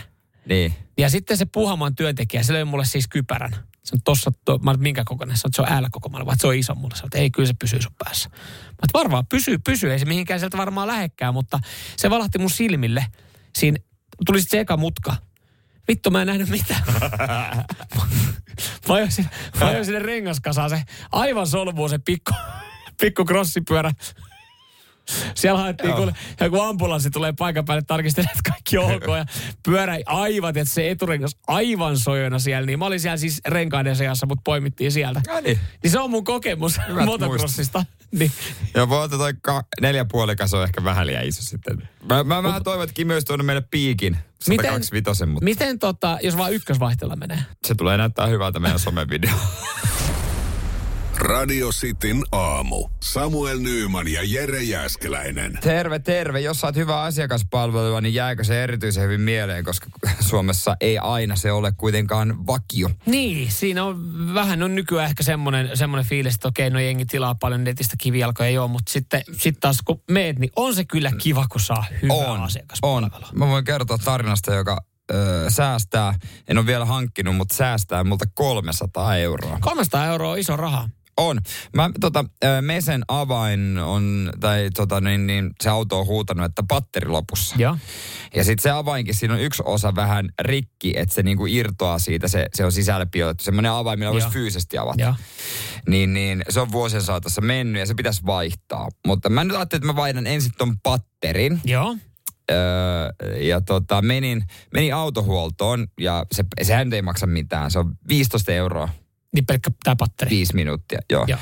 Niin. 0.45 0.73
Ja 0.97 1.09
sitten 1.09 1.37
se 1.37 1.45
Puuhamaan 1.45 1.95
työntekijä, 1.95 2.43
se 2.43 2.53
löi 2.53 2.65
mulle 2.65 2.85
siis 2.85 3.07
kypärän. 3.07 3.55
Se 3.83 3.95
on 3.95 4.01
tossa, 4.03 4.31
to, 4.45 4.57
mä 4.57 4.71
olin, 4.71 4.81
minkä 4.81 5.03
kokoinen 5.05 5.37
se 5.37 5.47
on, 5.47 5.53
se 5.53 5.61
on 5.61 5.83
L-kokoinen, 5.83 6.25
vaan 6.25 6.37
se 6.39 6.47
on 6.47 6.55
iso 6.55 6.75
mulle. 6.75 6.95
Se 6.95 7.03
on, 7.03 7.07
että 7.07 7.17
ei, 7.17 7.31
kyllä 7.31 7.47
se 7.47 7.53
pysyy 7.59 7.81
sun 7.81 7.95
päässä. 7.97 8.29
Mä 8.29 8.35
että 8.69 8.93
varmaan 8.93 9.27
pysyy, 9.27 9.57
pysyy, 9.57 9.91
ei 9.91 9.99
se 9.99 10.05
mihinkään 10.05 10.39
sieltä 10.39 10.57
varmaan 10.57 10.87
lähekkää, 10.87 11.31
mutta 11.31 11.59
se 11.97 12.09
valahti 12.09 12.37
mun 12.37 12.49
silmille. 12.49 13.05
Siinä 13.55 13.77
tuli 14.25 14.41
sitten 14.41 14.57
se 14.57 14.61
eka 14.61 14.77
mutka. 14.77 15.15
Vittu, 15.87 16.11
mä 16.11 16.21
en 16.21 16.27
nähnyt 16.27 16.49
mitään. 16.49 16.83
mä 18.87 18.93
ajoin 18.93 19.11
sinne, 19.11 19.29
mä 19.59 19.67
ajoin 19.67 19.85
sinne 19.85 19.99
rengaskasaan 19.99 20.69
se 20.69 20.83
aivan 21.11 21.47
solmuu 21.47 21.89
se 21.89 21.97
pikku, 21.97 22.31
pikku 23.01 23.25
crossipyörä. 23.25 23.91
Siellä 25.35 25.59
haettiin, 25.59 25.93
kun 25.93 26.13
joku 26.41 26.59
ambulanssi 26.61 27.09
tulee 27.09 27.33
paikan 27.37 27.65
päälle 27.65 27.81
tarkistelemaan, 27.87 28.37
että 28.37 28.51
kaikki 28.51 28.77
on 28.77 28.95
ok. 28.95 29.17
Ja 29.17 29.25
pyörä 29.65 29.97
aivan, 30.05 30.57
että 30.57 30.73
se 30.73 30.91
eturengas 30.91 31.37
aivan 31.47 31.97
sojona 31.97 32.39
siellä. 32.39 32.65
Niin 32.65 32.79
mä 32.79 32.85
olin 32.85 32.99
siellä 32.99 33.17
siis 33.17 33.41
renkaiden 33.47 33.95
seassa, 33.95 34.25
mutta 34.25 34.41
poimittiin 34.45 34.91
sieltä. 34.91 35.21
No 35.27 35.39
niin. 35.39 35.59
Niin 35.83 35.91
se 35.91 35.99
on 35.99 36.09
mun 36.09 36.23
kokemus 36.23 36.79
Hyvät 36.87 37.05
motocrossista. 37.05 37.85
Niin. 38.19 38.31
Ja 38.75 38.89
voi 38.89 39.03
ottaa 39.03 39.19
toi 39.19 39.33
ka- 39.41 39.63
neljäpuolikas 39.81 40.53
on 40.53 40.63
ehkä 40.63 40.83
vähän 40.83 41.07
liian 41.07 41.25
iso 41.27 41.43
sitten. 41.43 41.89
Mä, 42.09 42.23
mä 42.23 42.43
vähän 42.43 42.63
toivon, 42.63 42.83
että 42.83 42.93
Kimi 42.93 43.13
olisi 43.13 43.27
tuonut 43.27 43.45
meille 43.45 43.63
piikin. 43.71 44.17
125, 44.41 45.25
mutta 45.25 45.43
Miten 45.43 45.79
tota, 45.79 46.17
jos 46.23 46.37
vaan 46.37 46.53
ykkösvaihteella 46.53 47.15
menee? 47.15 47.39
se 47.67 47.75
tulee 47.75 47.97
näyttää 47.97 48.27
hyvältä 48.27 48.59
meidän 48.59 48.79
somevideo. 48.79 49.31
Radio 51.21 51.69
Cityn 51.69 52.23
aamu. 52.31 52.87
Samuel 53.03 53.59
Nyyman 53.59 54.07
ja 54.07 54.21
Jere 54.23 54.63
Jäskeläinen. 54.63 55.59
Terve, 55.61 55.99
terve. 55.99 56.39
Jos 56.39 56.59
saat 56.59 56.75
hyvää 56.75 57.01
asiakaspalvelua, 57.01 58.01
niin 58.01 58.13
jääkö 58.13 58.43
se 58.43 58.63
erityisen 58.63 59.03
hyvin 59.03 59.21
mieleen, 59.21 59.63
koska 59.63 59.87
Suomessa 60.29 60.75
ei 60.81 60.97
aina 60.97 61.35
se 61.35 61.51
ole 61.51 61.71
kuitenkaan 61.71 62.47
vakio. 62.47 62.89
Niin, 63.05 63.51
siinä 63.51 63.83
on 63.83 64.33
vähän 64.33 64.63
on 64.63 64.75
nykyään 64.75 65.09
ehkä 65.09 65.23
semmoinen, 65.23 65.77
semmoinen 65.77 66.09
fiilis, 66.09 66.35
että 66.35 66.47
okei, 66.47 66.69
no 66.69 66.79
jengi 66.79 67.05
tilaa 67.05 67.35
paljon 67.35 67.63
netistä 67.63 67.95
kivijalkoja, 67.99 68.49
joo, 68.49 68.67
mutta 68.67 68.91
sitten 68.91 69.21
sit 69.37 69.59
taas 69.59 69.77
kun 69.85 70.01
meet, 70.11 70.39
niin 70.39 70.51
on 70.55 70.75
se 70.75 70.85
kyllä 70.85 71.11
kiva, 71.17 71.45
kun 71.51 71.61
saa 71.61 71.85
hyvää 72.01 72.17
On, 72.17 72.43
asiakaspalvelua. 72.43 73.27
on. 73.31 73.39
Mä 73.39 73.47
voin 73.47 73.65
kertoa 73.65 73.97
tarinasta, 73.97 74.53
joka 74.53 74.77
säästää, 75.49 76.13
en 76.47 76.57
ole 76.57 76.65
vielä 76.65 76.85
hankkinut, 76.85 77.35
mutta 77.35 77.55
säästää 77.55 78.03
multa 78.03 78.25
300 78.33 79.15
euroa. 79.15 79.57
300 79.61 80.05
euroa 80.05 80.31
on 80.31 80.39
iso 80.39 80.57
raha. 80.57 80.89
On. 81.21 81.39
Mä, 81.75 81.89
tota, 81.99 82.25
Mesen 82.61 83.03
avain 83.07 83.77
on, 83.77 84.33
tai 84.39 84.69
tota, 84.75 85.01
niin, 85.01 85.27
niin, 85.27 85.51
se 85.61 85.69
auto 85.69 85.99
on 85.99 86.05
huutanut, 86.05 86.45
että 86.45 86.63
patteri 86.67 87.07
lopussa. 87.07 87.55
Joo. 87.59 87.77
Ja 88.35 88.43
sitten 88.43 88.63
se 88.63 88.69
avainkin, 88.69 89.15
siinä 89.15 89.33
on 89.33 89.39
yksi 89.39 89.63
osa 89.65 89.95
vähän 89.95 90.29
rikki, 90.39 90.93
että 90.97 91.15
se 91.15 91.23
niinku 91.23 91.45
irtoaa 91.45 91.99
siitä, 91.99 92.27
se, 92.27 92.45
se 92.53 92.65
on 92.65 92.71
sisälle 92.71 93.05
piilotettu. 93.05 93.43
Semmoinen 93.43 93.71
avain, 93.71 93.99
millä 93.99 94.11
voisi 94.11 94.27
fyysisesti 94.29 94.77
avata. 94.77 95.15
Niin, 95.87 96.13
niin 96.13 96.43
se 96.49 96.59
on 96.59 96.71
vuosien 96.71 97.03
saatossa 97.03 97.41
mennyt 97.41 97.79
ja 97.79 97.85
se 97.85 97.93
pitäisi 97.93 98.25
vaihtaa. 98.25 98.89
Mutta 99.07 99.29
mä 99.29 99.43
nyt 99.43 99.55
ajattelin, 99.55 99.79
että 99.79 99.93
mä 99.93 99.95
vaihdan 99.95 100.27
ensin 100.27 100.51
ton 100.57 100.75
patterin. 100.83 101.61
Joo. 101.65 101.95
Öö, 102.51 103.37
ja 103.37 103.61
tota, 103.61 104.01
menin, 104.01 104.43
menin 104.73 104.95
autohuoltoon 104.95 105.87
ja 105.99 106.25
se, 106.31 106.43
sehän 106.61 106.93
ei 106.93 107.01
maksa 107.01 107.27
mitään. 107.27 107.71
Se 107.71 107.79
on 107.79 107.91
15 108.07 108.51
euroa. 108.51 108.89
Niin 109.33 109.45
pelkkä 109.45 109.71
tämä 109.83 109.95
patteri. 109.95 110.29
Viisi 110.29 110.55
minuuttia, 110.55 110.99
joo. 111.09 111.25
Joo. 111.27 111.39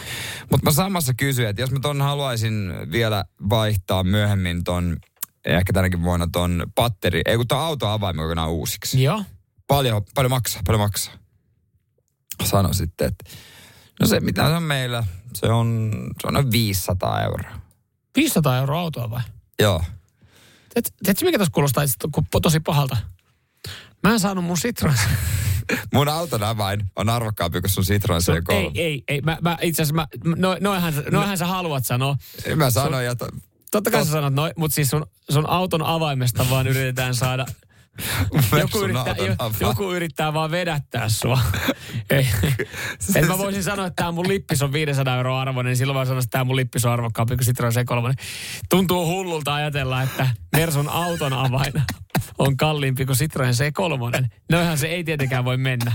Mutta 0.52 0.66
mä 0.66 0.72
samassa 0.72 1.14
kysyin, 1.14 1.48
että 1.48 1.62
jos 1.62 1.72
mä 1.72 1.80
ton 1.80 2.02
haluaisin 2.02 2.74
vielä 2.92 3.26
vaihtaa 3.50 4.04
myöhemmin 4.04 4.64
ton, 4.64 4.98
ehkä 5.46 5.74
tänäkin 5.74 6.04
vuonna 6.04 6.28
ton 6.32 6.64
patteri, 6.76 7.22
ei 7.26 7.38
kun 7.38 7.48
ton 7.48 7.60
auto 7.60 7.88
avaimen 7.88 8.24
kokonaan 8.24 8.50
uusiksi. 8.50 9.04
Joo. 9.04 9.24
Paljon, 9.68 10.02
paljon 10.16 10.32
maksaa, 10.32 10.62
paljon 10.66 10.82
maksaa. 10.82 11.14
Sano 12.44 12.74
sitten, 12.74 13.08
että 13.08 13.30
no 14.00 14.08
se 14.08 14.20
mitä 14.20 14.48
se 14.48 14.56
on 14.56 14.64
meillä, 14.64 15.04
se 15.34 15.48
on, 15.48 15.92
se 16.22 16.28
on 16.28 16.34
noin 16.34 16.52
500 16.52 17.24
euroa. 17.24 17.62
500 18.16 18.58
euroa 18.58 18.80
autoa 18.80 19.10
vai? 19.10 19.22
Joo. 19.60 19.84
Tiedätkö, 21.04 21.26
mikä 21.26 21.38
tässä 21.38 21.52
kuulostaa 21.52 21.84
tosi 22.42 22.60
pahalta? 22.60 22.98
Mä 24.04 24.14
en 24.14 24.20
saanut 24.20 24.46
mun 24.46 24.58
Citroen. 24.58 24.98
Mun 25.94 26.10
auton 26.10 26.44
avain 26.44 26.86
on 26.96 27.10
arvokkaampi 27.10 27.62
kuin 27.62 27.72
sun 27.72 27.84
Citroen 27.84 28.22
Se 28.22 28.32
on- 28.32 28.38
C3. 28.38 28.54
ei, 28.54 28.72
ei, 28.76 29.04
ei. 29.08 29.22
Mä, 29.22 29.38
mä 29.42 29.58
itse 29.62 29.82
asiassa, 29.82 29.96
mä, 29.96 30.08
no, 30.36 30.58
noinhan, 30.62 30.94
noinhan 31.12 31.38
sä 31.38 31.46
haluat 31.46 31.86
sanoa. 31.86 32.16
Mä 32.56 32.70
sanoin, 32.70 33.06
ja 33.06 33.16
to, 33.16 33.28
Totta 33.72 33.92
kai 33.92 34.06
sä 34.06 34.12
sanot 34.12 34.34
noin, 34.34 34.54
mutta 34.58 34.76
siis 34.76 34.90
sun, 34.90 35.06
sun 35.32 35.50
auton 35.50 35.86
avaimesta 35.86 36.46
vaan 36.50 36.68
yritetään 36.68 37.16
saada... 37.16 37.46
joku, 38.60 38.80
sun 38.80 38.90
yrittää, 38.90 39.16
joku 39.60 39.92
yrittää 39.92 40.34
vaan 40.34 40.52
vedättää 40.52 41.10
sua. 41.10 41.40
Et 43.16 43.28
mä 43.28 43.38
voisin 43.38 43.64
sanoa, 43.64 43.86
että 43.86 43.96
tämä 44.02 44.12
mun 44.12 44.28
lippis 44.28 44.62
on 44.62 44.74
500 44.74 45.18
euroa 45.18 45.42
arvoinen, 45.42 45.70
niin 45.70 45.78
silloin 45.78 46.00
mä 46.00 46.06
sanoisin, 46.06 46.28
että 46.28 46.32
tämä 46.32 46.44
mun 46.44 46.56
lippis 46.56 46.86
on 46.86 46.92
arvokkaampi 46.92 47.36
kuin 47.36 47.46
Citroen 47.46 47.74
C3. 47.74 48.24
Tuntuu 48.70 49.06
hullulta 49.06 49.56
ajatella, 49.56 50.02
että 50.02 50.28
Mersun 50.56 50.90
auton 50.90 51.34
avain 51.34 51.74
on 52.38 52.58
kalliimpi 52.58 53.06
kuin 53.06 53.18
Citroen 53.18 53.54
C3. 53.54 54.28
Noinhan 54.52 54.78
se 54.78 54.88
ei 54.88 55.04
tietenkään 55.04 55.46
voi 55.46 55.58
mennä. 55.58 55.92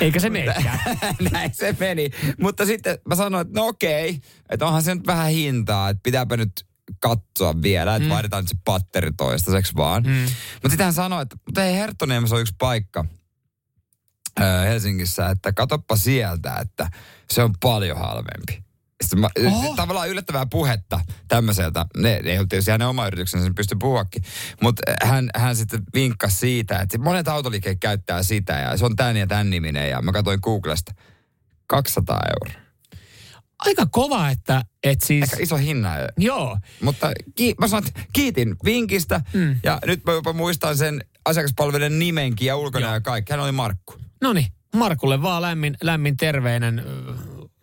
Eikä 0.00 0.20
se 0.20 0.30
meikään. 0.30 0.80
Näin 1.32 1.54
se 1.54 1.76
meni. 1.80 2.10
Mutta 2.40 2.66
sitten 2.66 2.98
mä 3.08 3.14
sanoin, 3.14 3.46
että 3.46 3.60
no 3.60 3.66
okei, 3.66 4.20
että 4.50 4.66
onhan 4.66 4.82
se 4.82 4.94
nyt 4.94 5.06
vähän 5.06 5.30
hintaa, 5.30 5.88
että 5.88 6.00
pitääpä 6.02 6.36
nyt 6.36 6.66
katsoa 7.00 7.62
vielä, 7.62 7.96
että 7.96 8.08
mm. 8.08 8.12
vaihdetaan 8.12 8.44
nyt 8.44 8.48
se 8.48 8.56
patteri 8.64 9.10
toistaiseksi 9.16 9.74
vaan. 9.76 10.02
Mm. 10.02 10.26
Mutta 10.52 10.68
sitten 10.68 10.84
hän 10.84 10.94
sanoi, 10.94 11.22
että 11.22 11.36
mutta 11.46 11.64
ei 11.64 11.74
Herttoniemessä 11.74 12.34
on 12.34 12.40
yksi 12.40 12.54
paikka 12.58 13.04
ää, 14.40 14.64
Helsingissä, 14.64 15.30
että 15.30 15.52
katoppa 15.52 15.96
sieltä, 15.96 16.56
että 16.60 16.90
se 17.30 17.42
on 17.42 17.54
paljon 17.62 17.98
halvempi. 17.98 18.65
Sitten 19.02 19.20
mä, 19.20 19.28
Oho. 19.46 19.74
tavallaan 19.76 20.08
yllättävää 20.08 20.46
puhetta 20.46 21.00
tämmöiseltä. 21.28 21.86
Ne, 21.96 22.20
ne 22.22 22.30
ei 22.30 22.38
ollut 22.38 22.48
tietysti 22.48 22.70
hänen 22.70 22.88
oma 22.88 23.06
yrityksensä, 23.06 23.44
sen 23.44 23.54
pystyi 23.54 23.76
puhuakin. 23.80 24.22
Mutta 24.62 24.82
hän, 25.02 25.30
hän 25.36 25.56
sitten 25.56 25.82
vinkkasi 25.94 26.36
siitä, 26.36 26.78
että 26.78 26.98
monet 26.98 27.28
autoliikkeet 27.28 27.80
käyttää 27.80 28.22
sitä 28.22 28.52
ja 28.52 28.76
se 28.76 28.84
on 28.84 28.96
tän 28.96 29.16
ja 29.16 29.26
tän 29.26 29.50
niminen. 29.50 29.90
Ja 29.90 30.02
mä 30.02 30.12
katsoin 30.12 30.38
Googlesta 30.42 30.92
200 31.66 32.20
euroa. 32.28 32.66
Aika 33.58 33.86
kova, 33.86 34.30
että 34.30 34.64
et 34.82 35.00
siis... 35.00 35.22
Aika 35.22 35.42
iso 35.42 35.56
hinna. 35.56 35.90
Joo. 36.16 36.58
Mutta 36.82 37.12
ki, 37.34 37.54
mä 37.60 37.68
sanon, 37.68 37.88
kiitin 38.12 38.56
vinkistä 38.64 39.20
mm. 39.32 39.60
ja 39.62 39.78
nyt 39.86 40.04
mä 40.04 40.12
jopa 40.12 40.32
muistan 40.32 40.76
sen 40.76 41.04
asiakaspalvelijan 41.24 41.98
nimenkin 41.98 42.46
ja 42.46 42.56
ulkona 42.56 42.92
ja 42.92 43.00
kaikki. 43.00 43.32
Hän 43.32 43.40
oli 43.40 43.52
Markku. 43.52 43.94
No 44.22 44.32
niin, 44.32 44.46
Markulle 44.76 45.22
vaan 45.22 45.42
lämmin, 45.42 45.76
lämmin 45.82 46.16
terveinen. 46.16 46.82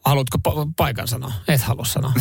Haluatko 0.06 0.38
pa- 0.50 0.72
paikan 0.78 1.08
sanoa? 1.08 1.32
Et 1.48 1.62
halua 1.62 1.86
sanoa. 1.86 2.14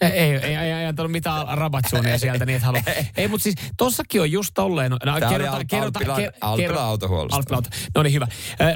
Ei, 0.00 0.10
ei, 0.10 0.30
ei, 0.36 0.54
ei 0.54 0.72
ajatellut 0.72 1.12
mitään 1.12 1.58
rabatsuunia 1.58 2.18
sieltä, 2.18 2.46
niin 2.46 2.56
et 2.56 2.62
halua. 2.62 2.80
Ei, 3.16 3.28
mutta 3.28 3.42
siis 3.42 3.54
tossakin 3.76 4.20
on 4.20 4.32
just 4.32 4.50
tolleen. 4.54 4.90
No, 4.90 4.98
Tää 4.98 5.12
oli 5.14 5.20
kerrotaan- 5.20 5.54
Al- 5.56 5.64
kerrotaan- 5.66 6.06
Alppilan- 6.06 6.20
ker- 6.20 6.38
Alppilan 6.40 6.84
autohuollosta. 6.84 7.36
Alppilan 7.36 7.58
auto. 7.64 7.68
No 7.94 8.02
niin, 8.02 8.12
hyvä. 8.12 8.26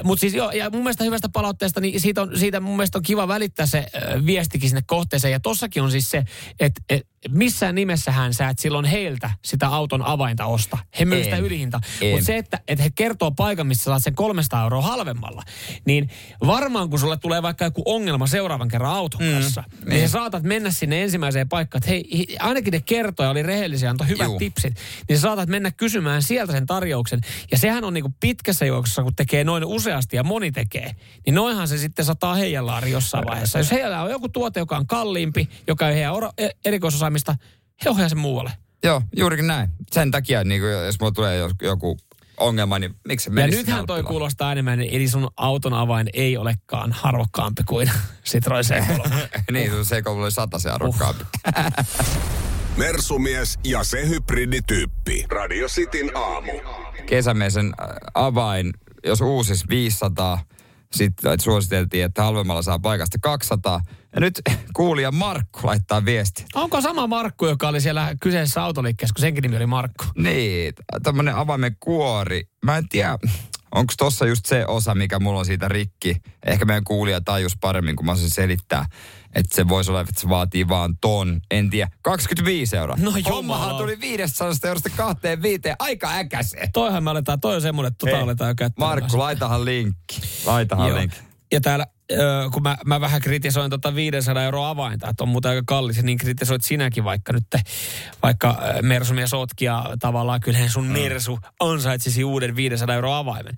Mutta 0.03 0.19
siis 0.21 0.33
joo, 0.33 0.51
ja 0.51 0.69
mun 0.69 0.79
mielestä 0.83 1.03
hyvästä 1.03 1.29
palautteesta, 1.33 1.81
niin 1.81 1.99
siitä, 2.01 2.21
on, 2.21 2.39
siitä 2.39 2.59
mun 2.59 2.75
mielestä 2.75 2.97
on 2.97 3.01
kiva 3.03 3.27
välittää 3.27 3.65
se 3.65 3.85
ö, 3.95 4.25
viestikin 4.25 4.69
sinne 4.69 4.81
kohteeseen. 4.85 5.31
Ja 5.31 5.39
tossakin 5.39 5.83
on 5.83 5.91
siis 5.91 6.09
se, 6.09 6.23
että 6.59 6.81
et, 6.89 7.07
missään 7.29 7.75
nimessähän 7.75 8.33
sä 8.33 8.49
et 8.49 8.59
silloin 8.59 8.85
heiltä 8.85 9.29
sitä 9.45 9.67
auton 9.67 10.01
avainta 10.01 10.45
osta. 10.45 10.77
He 10.99 11.05
myy 11.05 11.23
sitä 11.23 11.37
ylihinta. 11.37 11.79
Mutta 12.11 12.25
se, 12.25 12.37
että, 12.37 12.59
että 12.67 12.83
he 12.83 12.89
kertoo 12.89 13.31
paikan, 13.31 13.67
missä 13.67 13.83
saat 13.83 14.03
sen 14.03 14.15
300 14.15 14.63
euroa 14.63 14.81
halvemmalla, 14.81 15.43
niin 15.85 16.09
varmaan 16.45 16.89
kun 16.89 16.99
sulle 16.99 17.17
tulee 17.17 17.41
vaikka 17.41 17.65
joku 17.65 17.81
ongelma 17.85 18.27
seuraavan 18.27 18.67
kerran 18.67 18.91
auton 18.91 19.21
kanssa, 19.33 19.63
mm, 19.81 19.89
niin 19.89 20.07
sä 20.07 20.11
saatat 20.11 20.43
mennä 20.43 20.71
sinne 20.71 21.03
ensimmäiseen 21.03 21.49
paikkaan, 21.49 21.79
että 21.79 21.89
hei, 21.89 22.37
ainakin 22.39 22.71
ne 22.71 22.79
kertoi 22.79 23.25
ja 23.25 23.29
oli 23.29 23.43
rehellisiä, 23.43 23.89
antoi 23.89 24.07
hyvät 24.07 24.27
Juu. 24.27 24.39
tipsit, 24.39 24.73
niin 25.09 25.17
sä 25.17 25.21
saatat 25.21 25.49
mennä 25.49 25.71
kysymään 25.71 26.23
sieltä 26.23 26.53
sen 26.53 26.65
tarjouksen. 26.65 27.19
Ja 27.51 27.57
sehän 27.57 27.83
on 27.83 27.93
niinku 27.93 28.13
pitkässä 28.19 28.65
juoksussa, 28.65 29.03
kun 29.03 29.15
tekee 29.15 29.43
noin 29.43 29.65
useasti 29.65 30.15
ja 30.15 30.23
moni 30.23 30.51
tekee, 30.51 30.95
niin 31.25 31.35
noinhan 31.35 31.67
se 31.67 31.77
sitten 31.77 32.05
sataa 32.05 32.35
heidän 32.35 32.67
laari 32.67 32.91
jossain 32.91 33.25
vaiheessa. 33.27 33.59
Jos 33.59 33.71
heillä 33.71 34.01
on 34.01 34.11
joku 34.11 34.29
tuote, 34.29 34.59
joka 34.59 34.77
on 34.77 34.87
kalliimpi, 34.87 35.49
joka 35.67 35.89
ei 35.89 35.95
heidän 35.95 36.13
ora- 36.13 36.33
erikoisosaamista, 37.11 37.35
he 37.85 37.89
ohjaa 37.89 38.09
sen 38.09 38.17
muualle. 38.17 38.51
Joo, 38.83 39.01
juurikin 39.17 39.47
näin. 39.47 39.69
Sen 39.91 40.11
takia, 40.11 40.43
niin 40.43 40.61
kuin, 40.61 40.71
jos 40.71 40.99
mulla 40.99 41.11
tulee 41.11 41.49
joku 41.61 41.97
ongelma, 42.37 42.79
niin 42.79 42.95
miksi 43.07 43.29
se 43.35 43.41
Ja 43.41 43.47
nythän 43.47 43.85
toi 43.85 44.03
kuulostaa 44.03 44.51
enemmän, 44.51 44.81
eli 44.81 45.07
sun 45.07 45.29
auton 45.37 45.73
avain 45.73 46.09
ei 46.13 46.37
olekaan 46.37 46.91
harvokkaampi 46.91 47.63
kuin 47.63 47.91
Citroen 48.29 48.63
C3. 48.65 49.11
niin, 49.51 49.71
sun 49.71 49.79
C3 49.79 50.09
oli 50.09 50.31
sata 50.31 50.59
se 50.59 50.69
arvokkaampi. 50.69 51.23
Mersumies 52.77 53.59
ja 53.63 53.83
se 53.83 54.07
hybridityyppi. 54.09 55.25
Radio 55.29 55.67
Cityn 55.67 56.17
aamu. 56.17 56.51
Kesämiesen 57.05 57.73
äh, 57.81 57.87
avain, 58.13 58.73
jos 59.03 59.21
uusis 59.21 59.69
500, 59.69 60.39
sitten 60.93 61.39
suositeltiin, 61.39 62.05
että 62.05 62.23
halvemmalla 62.23 62.61
saa 62.61 62.79
paikasta 62.79 63.17
200. 63.21 63.81
Ja 64.15 64.21
nyt 64.21 64.41
kuulija 64.73 65.11
Markku 65.11 65.59
laittaa 65.63 66.05
viesti. 66.05 66.45
Onko 66.55 66.81
sama 66.81 67.07
Markku, 67.07 67.45
joka 67.45 67.67
oli 67.67 67.81
siellä 67.81 68.15
kyseisessä 68.21 68.63
autoliikkeessä, 68.63 69.13
kun 69.13 69.21
senkin 69.21 69.41
nimi 69.41 69.55
oli 69.55 69.65
Markku? 69.65 70.05
Niin, 70.17 70.73
tämmönen 71.03 71.35
avaimen 71.35 71.75
kuori. 71.79 72.43
Mä 72.65 72.77
en 72.77 72.89
tiedä, 72.89 73.17
onko 73.75 73.93
tossa 73.97 74.25
just 74.25 74.45
se 74.45 74.65
osa, 74.67 74.95
mikä 74.95 75.19
mulla 75.19 75.39
on 75.39 75.45
siitä 75.45 75.67
rikki. 75.67 76.15
Ehkä 76.45 76.65
meidän 76.65 76.83
kuulija 76.83 77.21
tajus 77.21 77.57
paremmin, 77.61 77.95
kun 77.95 78.05
mä 78.05 78.11
osaisin 78.11 78.35
selittää. 78.35 78.85
Että 79.35 79.55
se 79.55 79.67
voisi 79.67 79.91
olla, 79.91 80.01
että 80.01 80.21
se 80.21 80.29
vaatii 80.29 80.67
vaan 80.67 80.97
ton, 81.01 81.41
en 81.51 81.69
tiedä, 81.69 81.91
25 82.01 82.77
euroa. 82.77 82.95
No 82.99 83.13
jumala. 83.27 83.77
tuli 83.77 83.99
500 84.01 84.51
eurosta 84.65 84.89
kahteen 84.97 85.41
viiteen, 85.41 85.75
aika 85.79 86.13
äkäse. 86.15 86.69
Toihan 86.73 87.03
me 87.03 87.09
aletaan, 87.09 87.39
toi 87.39 87.55
on 87.55 87.61
semmoinen, 87.61 87.87
että 87.87 87.97
tota 87.97 88.15
Hei, 88.15 88.23
aletaan 88.23 88.55
käyttämään. 88.55 88.89
Markku, 88.89 89.17
laitahan 89.17 89.65
linkki. 89.65 90.21
Laitahan 90.45 90.89
Joo. 90.89 90.99
linkki. 90.99 91.19
Ja 91.51 91.61
täällä, 91.61 91.85
kun 92.53 92.63
mä, 92.63 92.77
mä 92.85 93.01
vähän 93.01 93.21
kritisoin 93.21 93.69
tota 93.69 93.95
500 93.95 94.43
euroa 94.43 94.69
avainta, 94.69 95.09
että 95.09 95.23
on 95.23 95.29
muuten 95.29 95.51
aika 95.51 95.63
kallis, 95.65 96.03
niin 96.03 96.17
kritisoit 96.17 96.63
sinäkin 96.63 97.03
vaikka 97.03 97.33
nyt, 97.33 97.45
vaikka 98.23 98.61
Mersumies 98.81 99.33
ootkin, 99.33 99.65
ja 99.65 99.85
tavallaan 99.99 100.39
kyllähän 100.39 100.69
sun 100.69 100.91
Mm. 100.91 100.99
Mersu 100.99 101.39
ansaitsisi 101.59 102.23
uuden 102.23 102.55
500 102.55 102.95
euroa 102.95 103.17
avaimen. 103.17 103.55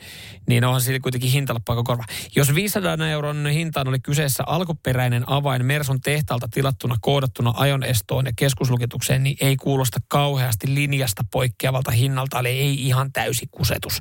Niin 0.48 0.66
onhan 0.66 0.82
sillä 0.82 1.00
kuitenkin 1.00 1.32
hintalappu 1.32 1.72
aika 1.72 1.84
korva. 1.84 2.04
Jos 2.36 2.56
500 2.56 3.08
euron 3.08 3.48
hintaan 3.48 3.88
oli 3.88 4.00
kyseessä 4.00 4.44
alkuperäinen 4.48 5.24
avain 5.28 5.66
Mersun 5.66 6.02
tehtaalta 6.02 6.48
tilattuna, 6.48 6.96
koodattuna 7.02 7.54
ajonestoon 7.56 8.26
ja 8.26 8.32
keskuslukitukseen, 8.36 9.24
niin 9.24 9.38
ei 9.42 9.56
kuulosta 9.56 10.00
kauheasti 10.08 10.76
linjasta 10.76 11.24
poikkeavalta 11.32 11.92
hinnalta, 11.92 12.40
eli 12.40 12.50
ei 12.50 12.88
ihan 12.88 13.12
täysi 13.12 13.48
kusetus. 13.52 14.00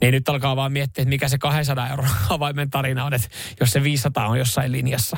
Niin 0.00 0.12
nyt 0.12 0.28
alkaa 0.28 0.56
vaan 0.56 0.72
miettiä, 0.72 1.02
että 1.02 1.08
mikä 1.08 1.28
se 1.28 1.38
200 1.38 1.88
euron 1.88 2.08
avaimen 2.28 2.70
tarina 2.70 3.04
on, 3.04 3.14
että 3.14 3.28
jos 3.60 3.70
se 3.70 3.82
500 3.94 4.28
on 4.28 4.38
jossain 4.38 4.72
linjassa. 4.72 5.16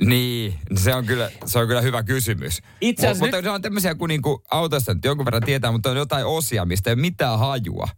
Niin, 0.00 0.58
se 0.76 0.94
on 0.94 1.06
kyllä, 1.06 1.30
se 1.44 1.58
on 1.58 1.66
kyllä 1.66 1.80
hyvä 1.80 2.02
kysymys. 2.02 2.62
Itse 2.80 3.06
asiassa 3.06 3.24
Mutta 3.24 3.42
se 3.42 3.50
on 3.50 3.62
tämmöisiä, 3.62 3.94
kun 3.94 4.08
niinku 4.08 4.42
autosta 4.50 4.94
nyt 4.94 5.04
jonkun 5.04 5.24
verran 5.24 5.42
tietää, 5.42 5.72
mutta 5.72 5.90
on 5.90 5.96
jotain 5.96 6.26
osia, 6.26 6.64
mistä 6.64 6.90
ei 6.90 6.94
ole 6.94 7.00
mitään 7.00 7.38
hajua. 7.38 7.88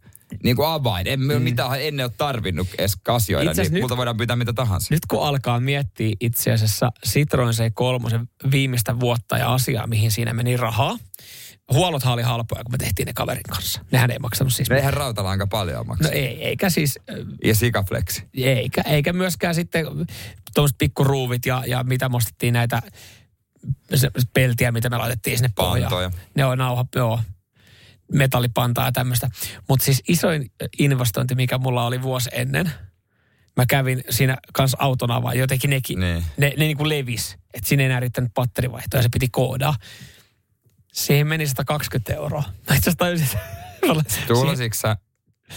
Niin 0.43 0.55
kuin 0.55 0.67
avain. 0.67 1.07
En 1.07 1.19
mm. 1.19 1.41
mitään 1.41 1.81
ennen 1.81 2.05
ole 2.05 2.11
tarvinnut 2.17 2.67
edes 2.77 2.95
kasioida, 3.03 3.53
niin 3.53 3.71
nyt- 3.73 3.81
multa 3.81 3.97
voidaan 3.97 4.17
pyytää 4.17 4.35
mitä 4.35 4.53
tahansa. 4.53 4.87
Nyt 4.91 5.05
kun 5.09 5.27
alkaa 5.27 5.59
miettiä 5.59 6.15
itse 6.19 6.51
asiassa 6.51 6.91
Citroen 7.07 7.53
C3 7.53 8.25
viimeistä 8.51 8.99
vuotta 8.99 9.37
ja 9.37 9.53
asiaa, 9.53 9.87
mihin 9.87 10.11
siinä 10.11 10.33
meni 10.33 10.57
rahaa. 10.57 10.97
Huollothan 11.73 12.13
oli 12.13 12.21
halpoja, 12.21 12.63
kun 12.63 12.71
me 12.73 12.77
tehtiin 12.77 13.05
ne 13.05 13.13
kaverin 13.13 13.43
kanssa. 13.43 13.81
Nehän 13.91 14.11
ei 14.11 14.19
maksanut 14.19 14.53
siis. 14.53 14.71
Eihän 14.71 14.93
rautalanka 14.93 15.47
paljon 15.47 15.87
maksa. 15.87 16.03
No 16.03 16.09
ei, 16.09 16.43
eikä 16.45 16.69
siis, 16.69 16.99
Ja 17.43 17.55
sikafleksi. 17.55 18.23
eikä, 18.33 18.81
eikä 18.81 19.13
myöskään 19.13 19.55
sitten 19.55 19.85
tuommoiset 20.53 20.77
pikkuruuvit 20.77 21.45
ja, 21.45 21.63
ja 21.67 21.83
mitä 21.83 22.09
me 22.09 22.15
ostettiin 22.17 22.53
näitä 22.53 22.81
peltiä, 24.33 24.71
mitä 24.71 24.89
me 24.89 24.97
laitettiin 24.97 25.37
sinne 25.37 25.49
pohjaan. 25.55 25.89
Pantoja. 25.89 26.11
Ne 26.35 26.45
on 26.45 26.57
nauha, 26.57 26.85
joo, 26.95 27.19
metallipantaa 28.13 28.85
ja 28.85 28.91
tämmöistä. 28.91 29.29
Mutta 29.69 29.85
siis 29.85 30.03
isoin 30.07 30.51
investointi, 30.79 31.35
mikä 31.35 31.57
mulla 31.57 31.85
oli 31.85 32.01
vuosi 32.01 32.29
ennen, 32.33 32.71
mä 33.57 33.65
kävin 33.65 34.03
siinä 34.09 34.37
kanssa 34.53 34.77
auton 34.81 35.11
avaa, 35.11 35.33
jotenkin 35.33 35.69
nekin, 35.69 35.99
Niin. 35.99 36.25
ne, 36.37 36.47
ne 36.57 36.65
niin 36.65 36.77
kuin 36.77 36.89
levis, 36.89 37.37
että 37.53 37.69
siinä 37.69 37.83
ei 37.83 37.85
enää 37.85 37.99
riittänyt 37.99 38.33
batterivaihtoa 38.33 38.97
ja 38.97 39.03
se 39.03 39.09
piti 39.13 39.27
koodaa. 39.31 39.75
Siihen 40.93 41.27
meni 41.27 41.47
120 41.47 42.13
euroa. 42.13 42.43
Mä 42.69 42.75
itse 42.75 42.89
asiassa 42.89 42.95
tajusin, 42.97 43.25
että- 43.25 44.27
Tuulasitko 44.27 44.77
sä 44.77 44.97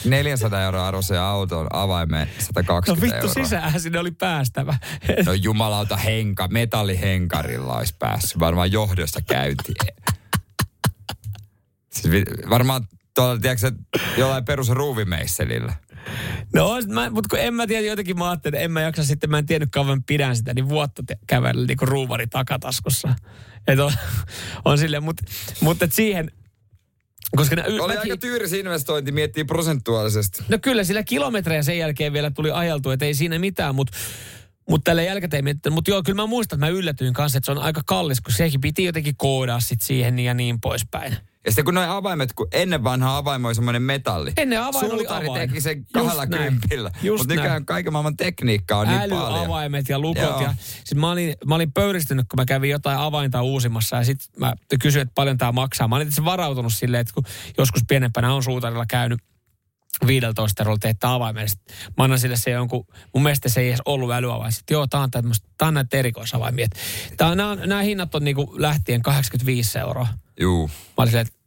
400 0.05 0.61
euroa 0.63 0.89
arvoisen 0.89 1.21
auton 1.21 1.67
avaimeen 1.73 2.27
No 2.29 2.33
120 2.39 3.03
vittu, 3.15 3.29
euroa? 3.29 3.45
sisään 3.45 3.81
sinne 3.81 3.99
oli 3.99 4.11
päästävä. 4.11 4.79
No 5.27 5.33
jumalauta 5.33 5.97
henka, 5.97 6.49
metallihenkarilla 6.49 7.77
olisi 7.77 7.95
päässyt. 7.99 8.39
Varmaan 8.39 8.73
johdosta 8.73 9.21
käytiin. 9.21 9.77
Siis 11.93 12.25
varmaan 12.51 12.87
tuolla, 13.15 13.39
tiedätkö, 13.39 13.73
jollain 14.17 14.45
perus 14.45 14.69
ruuvimeisselillä. 14.69 15.73
No, 16.55 16.79
mä, 16.89 17.11
mutta 17.11 17.29
kun 17.29 17.39
en 17.39 17.55
mä 17.55 17.67
tiedä, 17.67 17.87
jotenkin 17.87 18.19
mä 18.19 18.31
ajattelin, 18.31 18.55
että 18.55 18.65
en 18.65 18.71
mä 18.71 18.81
jaksa 18.81 19.05
sitten, 19.05 19.31
mä 19.31 19.39
en 19.39 19.47
tiennyt 19.47 19.71
kauan 19.73 20.03
pidän 20.03 20.37
sitä, 20.37 20.55
niin 20.55 20.69
vuotta 20.69 21.03
te, 21.07 21.19
kävellä 21.27 21.67
niin 21.67 21.77
kuin 21.77 21.89
ruuvari 21.89 22.27
takataskussa. 22.27 23.15
Et 23.67 23.79
on, 23.79 23.93
on 24.65 24.79
silleen, 24.79 25.03
mutta 25.03 25.23
mut 25.61 25.83
et 25.83 25.93
siihen, 25.93 26.31
koska 27.37 27.57
ne, 27.57 27.65
Oli 27.81 27.97
aika 27.97 28.17
tyyris 28.17 28.53
investointi, 28.53 29.13
miettii 29.13 29.45
prosentuaalisesti. 29.45 30.45
No 30.49 30.59
kyllä, 30.63 30.85
sillä 30.85 31.03
kilometrejä 31.03 31.63
sen 31.63 31.79
jälkeen 31.79 32.13
vielä 32.13 32.31
tuli 32.31 32.51
ajeltu, 32.51 32.91
että 32.91 33.05
ei 33.05 33.15
siinä 33.15 33.39
mitään, 33.39 33.75
mutta 33.75 33.99
mutta 34.69 34.91
tällä 34.91 35.03
jälkikäteen 35.03 35.45
miettinyt. 35.45 35.75
Mutta 35.75 35.91
joo, 35.91 36.03
kyllä 36.03 36.23
mä 36.23 36.27
muistan, 36.27 36.57
että 36.57 36.67
mä 36.67 36.79
yllätyin 36.79 37.13
kanssa, 37.13 37.39
että 37.39 37.47
se 37.47 37.53
on 37.53 37.59
aika 37.59 37.81
kallis, 37.87 38.21
kun 38.21 38.33
sekin 38.33 38.61
piti 38.61 38.85
jotenkin 38.85 39.17
koodaa 39.17 39.61
sit 39.61 39.83
siihen 39.83 40.19
ja 40.19 40.35
niin 40.35 40.61
poispäin. 40.61 41.17
Ja 41.45 41.51
sitten 41.51 41.65
kun 41.65 41.75
noin 41.75 41.89
avaimet, 41.89 42.33
kun 42.33 42.49
ennen 42.53 42.85
vanha 42.85 43.17
avain 43.17 43.47
oli 43.47 43.55
semmoinen 43.55 43.83
metalli. 43.83 44.33
Ennen 44.37 44.61
avain 44.63 44.85
oli 44.93 44.99
Suutari 44.99 45.27
avain. 45.27 45.49
teki 45.49 45.61
sen 45.61 45.77
Just 45.79 45.91
kahdella 45.93 46.27
näin. 46.27 46.43
kympillä. 46.43 46.91
Just 47.03 47.21
Mutta 47.21 47.35
nykyään 47.35 47.65
kaiken 47.67 47.93
maailman 47.93 48.17
tekniikkaa 48.17 48.79
on 48.79 48.89
niin 48.89 49.01
paljon. 49.01 49.33
Älyavaimet 49.33 49.89
ja 49.89 49.99
lukot. 49.99 50.23
Joo. 50.23 50.43
Ja, 50.43 50.55
sit 50.85 50.99
mä, 50.99 51.11
olin, 51.11 51.35
mä 51.47 51.55
olin 51.55 51.73
pöyristynyt, 51.73 52.27
kun 52.31 52.37
mä 52.41 52.45
kävin 52.45 52.71
jotain 52.71 52.99
avainta 52.99 53.43
uusimassa 53.43 53.97
ja 53.97 54.05
sitten 54.05 54.29
mä 54.39 54.53
kysyin, 54.83 55.03
että 55.03 55.13
paljon 55.15 55.39
tämä 55.39 55.53
maksaa. 55.53 55.89
Mä 55.89 55.97
olin 55.97 56.09
itse 56.09 56.25
varautunut 56.25 56.73
silleen, 56.73 57.01
että 57.01 57.15
kun 57.15 57.25
joskus 57.59 57.83
pienempänä 57.89 58.35
on 58.35 58.43
suutarilla 58.43 58.87
käynyt 58.87 59.21
15 60.07 60.63
eurolla 60.63 60.79
teettä 60.79 61.13
avaimen. 61.13 61.49
Sit 61.49 61.61
Mä 61.99 62.05
annan 62.05 62.19
sille 62.19 62.37
se 62.37 62.51
jonkun, 62.51 62.87
mun 63.15 63.23
mielestä 63.23 63.49
se 63.49 63.61
ei 63.61 63.69
edes 63.69 63.83
ollut 63.85 64.13
älyavain. 64.13 64.53
Sitten 64.53 64.75
joo, 64.75 64.87
tää 64.87 65.01
on 65.01 65.11
tämmöistä, 65.11 65.49
tää 65.59 65.69
on 65.69 65.75
näitä 65.75 65.97
erikoisavaimia. 65.97 66.69
Tää, 67.17 67.35
nää, 67.35 67.55
nää 67.55 67.83
hinnat 67.83 68.15
on 68.15 68.25
niinku 68.25 68.55
lähtien 68.59 69.03
85 69.03 69.79
euroa. 69.79 70.07
Juu. 70.41 70.69
Mä 70.69 70.75
olin 70.97 71.11
silleen, 71.11 71.27
että 71.27 71.39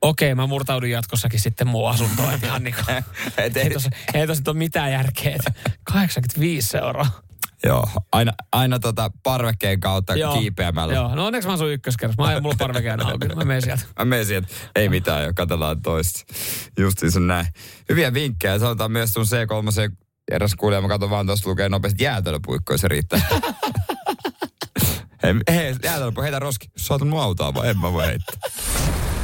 okei, 0.00 0.34
mä 0.34 0.46
murtaudun 0.46 0.90
jatkossakin 0.90 1.40
sitten 1.40 1.66
mun 1.66 1.90
asuntoon. 1.90 2.40
Ihan 2.42 2.64
niinku, 2.64 2.82
ei 3.54 3.70
tossa, 3.70 3.90
ei 4.14 4.26
nyt 4.26 4.48
ole 4.48 4.56
mitään 4.56 4.92
järkeä. 4.92 5.36
että 5.36 5.52
85 5.84 6.76
euroa. 6.76 7.06
Joo, 7.64 7.88
aina, 8.12 8.32
aina 8.52 8.78
tota 8.78 9.10
parvekkeen 9.22 9.80
kautta 9.80 10.14
kiipeämällä. 10.38 10.94
Joo, 10.94 11.14
no 11.14 11.26
onneksi 11.26 11.48
mä 11.48 11.54
asun 11.54 11.70
ykköskerrassa. 11.70 12.22
Mä 12.22 12.28
ajan 12.28 12.42
mulla 12.42 12.56
parveke 12.58 12.90
aina 12.90 13.08
auki. 13.08 13.28
Mä 13.28 13.44
menen 13.44 13.62
sieltä. 13.62 13.82
Mä 13.98 14.04
menen 14.04 14.26
sieltä. 14.26 14.48
Ei 14.74 14.88
mitään 14.88 15.24
jo, 15.24 15.32
katsellaan 15.34 15.82
toista. 15.82 16.34
Justiinsa 16.78 17.20
näin. 17.20 17.46
Hyviä 17.88 18.14
vinkkejä. 18.14 18.58
Sanotaan 18.58 18.92
myös 18.92 19.12
sun 19.12 19.24
C3 19.24 19.92
eräs 20.30 20.54
kuulija, 20.54 20.80
mä 20.80 20.88
katson 20.88 21.10
vaan 21.10 21.26
tuosta 21.26 21.48
lukee 21.48 21.68
nopeasti 21.68 22.04
jäätelöpuikkoja, 22.04 22.78
se 22.78 22.88
riittää. 22.88 23.20
hei, 25.22 25.34
hei 25.48 25.74
jäätelöpuikko, 25.84 26.22
heitä 26.22 26.38
roski. 26.38 26.70
Saat 26.76 27.00
mun 27.00 27.22
autoa, 27.22 27.54
vaan 27.54 27.68
en 27.68 27.78
mä 27.78 27.92
voi 27.92 28.06
heittää. 28.06 28.36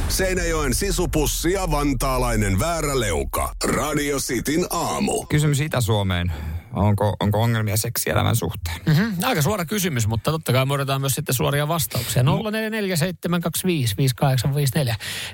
Seinäjoen 0.09 0.73
sisupussi 0.73 1.51
ja 1.51 1.71
vantaalainen 1.71 2.59
vääräleuka. 2.59 3.53
Radio 3.63 4.17
Cityn 4.17 4.67
aamu. 4.69 5.25
Kysymys 5.25 5.61
Itä-Suomeen. 5.61 6.31
Onko, 6.77 7.15
onko 7.19 7.41
ongelmia 7.41 7.77
seksielämän 7.77 8.35
suhteen? 8.35 8.81
Mm-hmm. 8.85 9.13
Aika 9.23 9.41
suora 9.41 9.65
kysymys, 9.65 10.07
mutta 10.07 10.31
totta 10.31 10.53
kai 10.53 10.65
me 10.65 10.73
odotetaan 10.73 11.01
myös 11.01 11.15
sitten 11.15 11.35
suoria 11.35 11.67
vastauksia. 11.67 12.23
0447255854. 12.23 12.25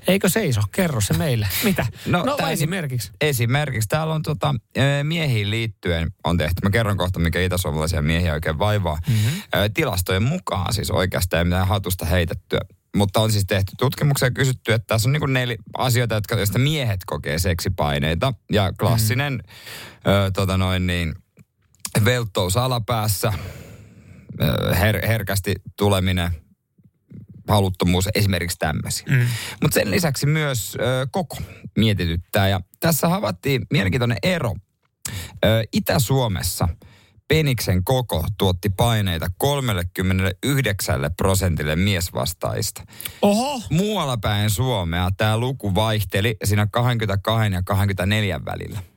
Eikö 0.08 0.30
seiso? 0.30 0.62
Kerro 0.72 1.02
se 1.02 1.14
meille. 1.14 1.48
Mitä? 1.64 1.86
No, 2.06 2.24
no 2.24 2.36
tää 2.36 2.52
esimerkiksi. 2.52 3.12
Esimerkiksi. 3.22 3.90
Täällä 3.90 4.14
on 4.14 4.22
tota, 4.22 4.56
ö, 4.78 5.04
miehiin 5.04 5.52
liittyen 5.52 6.12
on 6.24 6.38
tehty. 6.38 6.56
Mä 6.64 6.70
kerron 6.70 6.98
kohta, 6.98 7.20
mikä 7.20 7.42
itäsuomalaisia 7.42 8.02
miehiä 8.02 8.34
oikein 8.34 8.60
vaivaa. 8.60 8.98
Mm-hmm. 9.08 9.42
Ö, 9.56 9.70
tilastojen 9.74 10.24
mukaan 10.24 10.74
siis 10.74 10.92
oikeastaan 10.92 11.40
ei 11.40 11.46
mitään 11.46 11.68
hatusta 11.68 12.06
heitettyä. 12.06 12.60
Mutta 12.96 13.20
on 13.20 13.32
siis 13.32 13.46
tehty 13.46 13.72
tutkimuksia 13.78 14.28
ja 14.28 14.32
kysytty, 14.32 14.74
että 14.74 14.88
tässä 14.88 15.10
on 15.10 15.14
niin 15.14 15.34
neljä 15.34 15.58
asioita, 15.78 16.16
jotka, 16.16 16.36
joista 16.36 16.60
miehet 16.60 17.00
kokee 17.06 17.40
seksipaineita. 17.40 18.34
Ja 18.52 18.74
klassinen 18.80 19.34
mm. 19.34 20.12
ö, 20.12 20.32
tota 20.32 20.58
noin 20.58 20.88
niin, 20.88 21.16
velttous 22.06 22.58
alapäässä, 22.58 23.34
her, 24.80 25.08
herkästi 25.08 25.54
tuleminen, 25.78 26.32
haluttomuus, 27.48 28.10
esimerkiksi 28.16 28.58
tämmöisiä. 28.60 29.08
Mm. 29.10 29.28
Mutta 29.62 29.76
sen 29.76 29.92
lisäksi 29.92 30.26
myös 30.26 30.78
ö, 30.82 31.08
koko 31.12 31.38
mietityttää. 31.78 32.48
Ja 32.48 32.62
tässä 32.80 33.10
havaittiin 33.10 33.66
mielenkiintoinen 33.72 34.18
ero. 34.24 34.56
Ö, 35.46 35.64
Itä-Suomessa 35.74 36.68
peniksen 37.28 37.84
koko 37.84 38.26
tuotti 38.38 38.70
paineita 38.70 39.28
39 39.38 41.02
prosentille 41.18 41.76
miesvastaista. 41.76 42.84
Oho! 43.22 43.62
Muualla 43.70 44.18
päin 44.18 44.50
Suomea 44.50 45.10
tämä 45.18 45.38
luku 45.38 45.76
vaihteli 45.76 46.36
siinä 46.44 46.68
22 46.72 47.54
ja 47.54 47.62
24 47.66 48.46
välillä. 48.46 48.93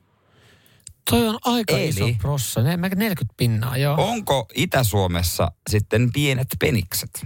Toi 1.09 1.27
on 1.27 1.37
aika 1.45 1.77
Eli- 1.77 1.87
iso 1.87 2.09
prossa. 2.21 2.61
Ne- 2.61 2.77
40 2.77 3.33
pinnaa, 3.37 3.77
joo. 3.77 3.95
Onko 4.09 4.45
Itä-Suomessa 4.55 5.51
sitten 5.69 6.11
pienet 6.13 6.47
penikset? 6.59 7.25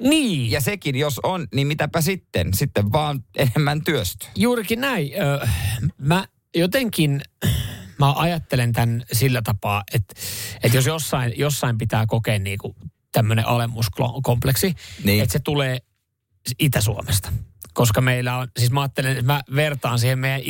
Niin. 0.00 0.50
Ja 0.50 0.60
sekin, 0.60 0.96
jos 0.96 1.20
on, 1.22 1.46
niin 1.54 1.66
mitäpä 1.66 2.00
sitten? 2.00 2.54
Sitten 2.54 2.92
vaan 2.92 3.24
enemmän 3.36 3.84
työstä. 3.84 4.26
Juurikin 4.36 4.80
näin. 4.80 5.10
Ö, 5.22 5.48
mä 5.98 6.24
jotenkin, 6.54 7.20
mä 7.98 8.12
ajattelen 8.12 8.72
tämän 8.72 9.04
sillä 9.12 9.42
tapaa, 9.42 9.82
että, 9.94 10.14
että 10.62 10.78
jos 10.78 10.86
jossain, 10.86 11.32
jossain 11.36 11.78
pitää 11.78 12.06
kokea 12.06 12.38
niinku 12.38 12.76
tämmöinen 13.12 13.46
alemmuuskompleksi, 13.46 14.74
niin. 15.04 15.22
että 15.22 15.32
se 15.32 15.38
tulee 15.38 15.78
Itä-Suomesta. 16.58 17.32
Koska 17.74 18.00
meillä 18.00 18.36
on, 18.36 18.48
siis 18.58 18.70
mä 18.70 18.80
ajattelen, 18.80 19.12
että 19.12 19.22
mä 19.22 19.42
vertaan 19.54 19.98
siihen 19.98 20.18
meidän 20.18 20.40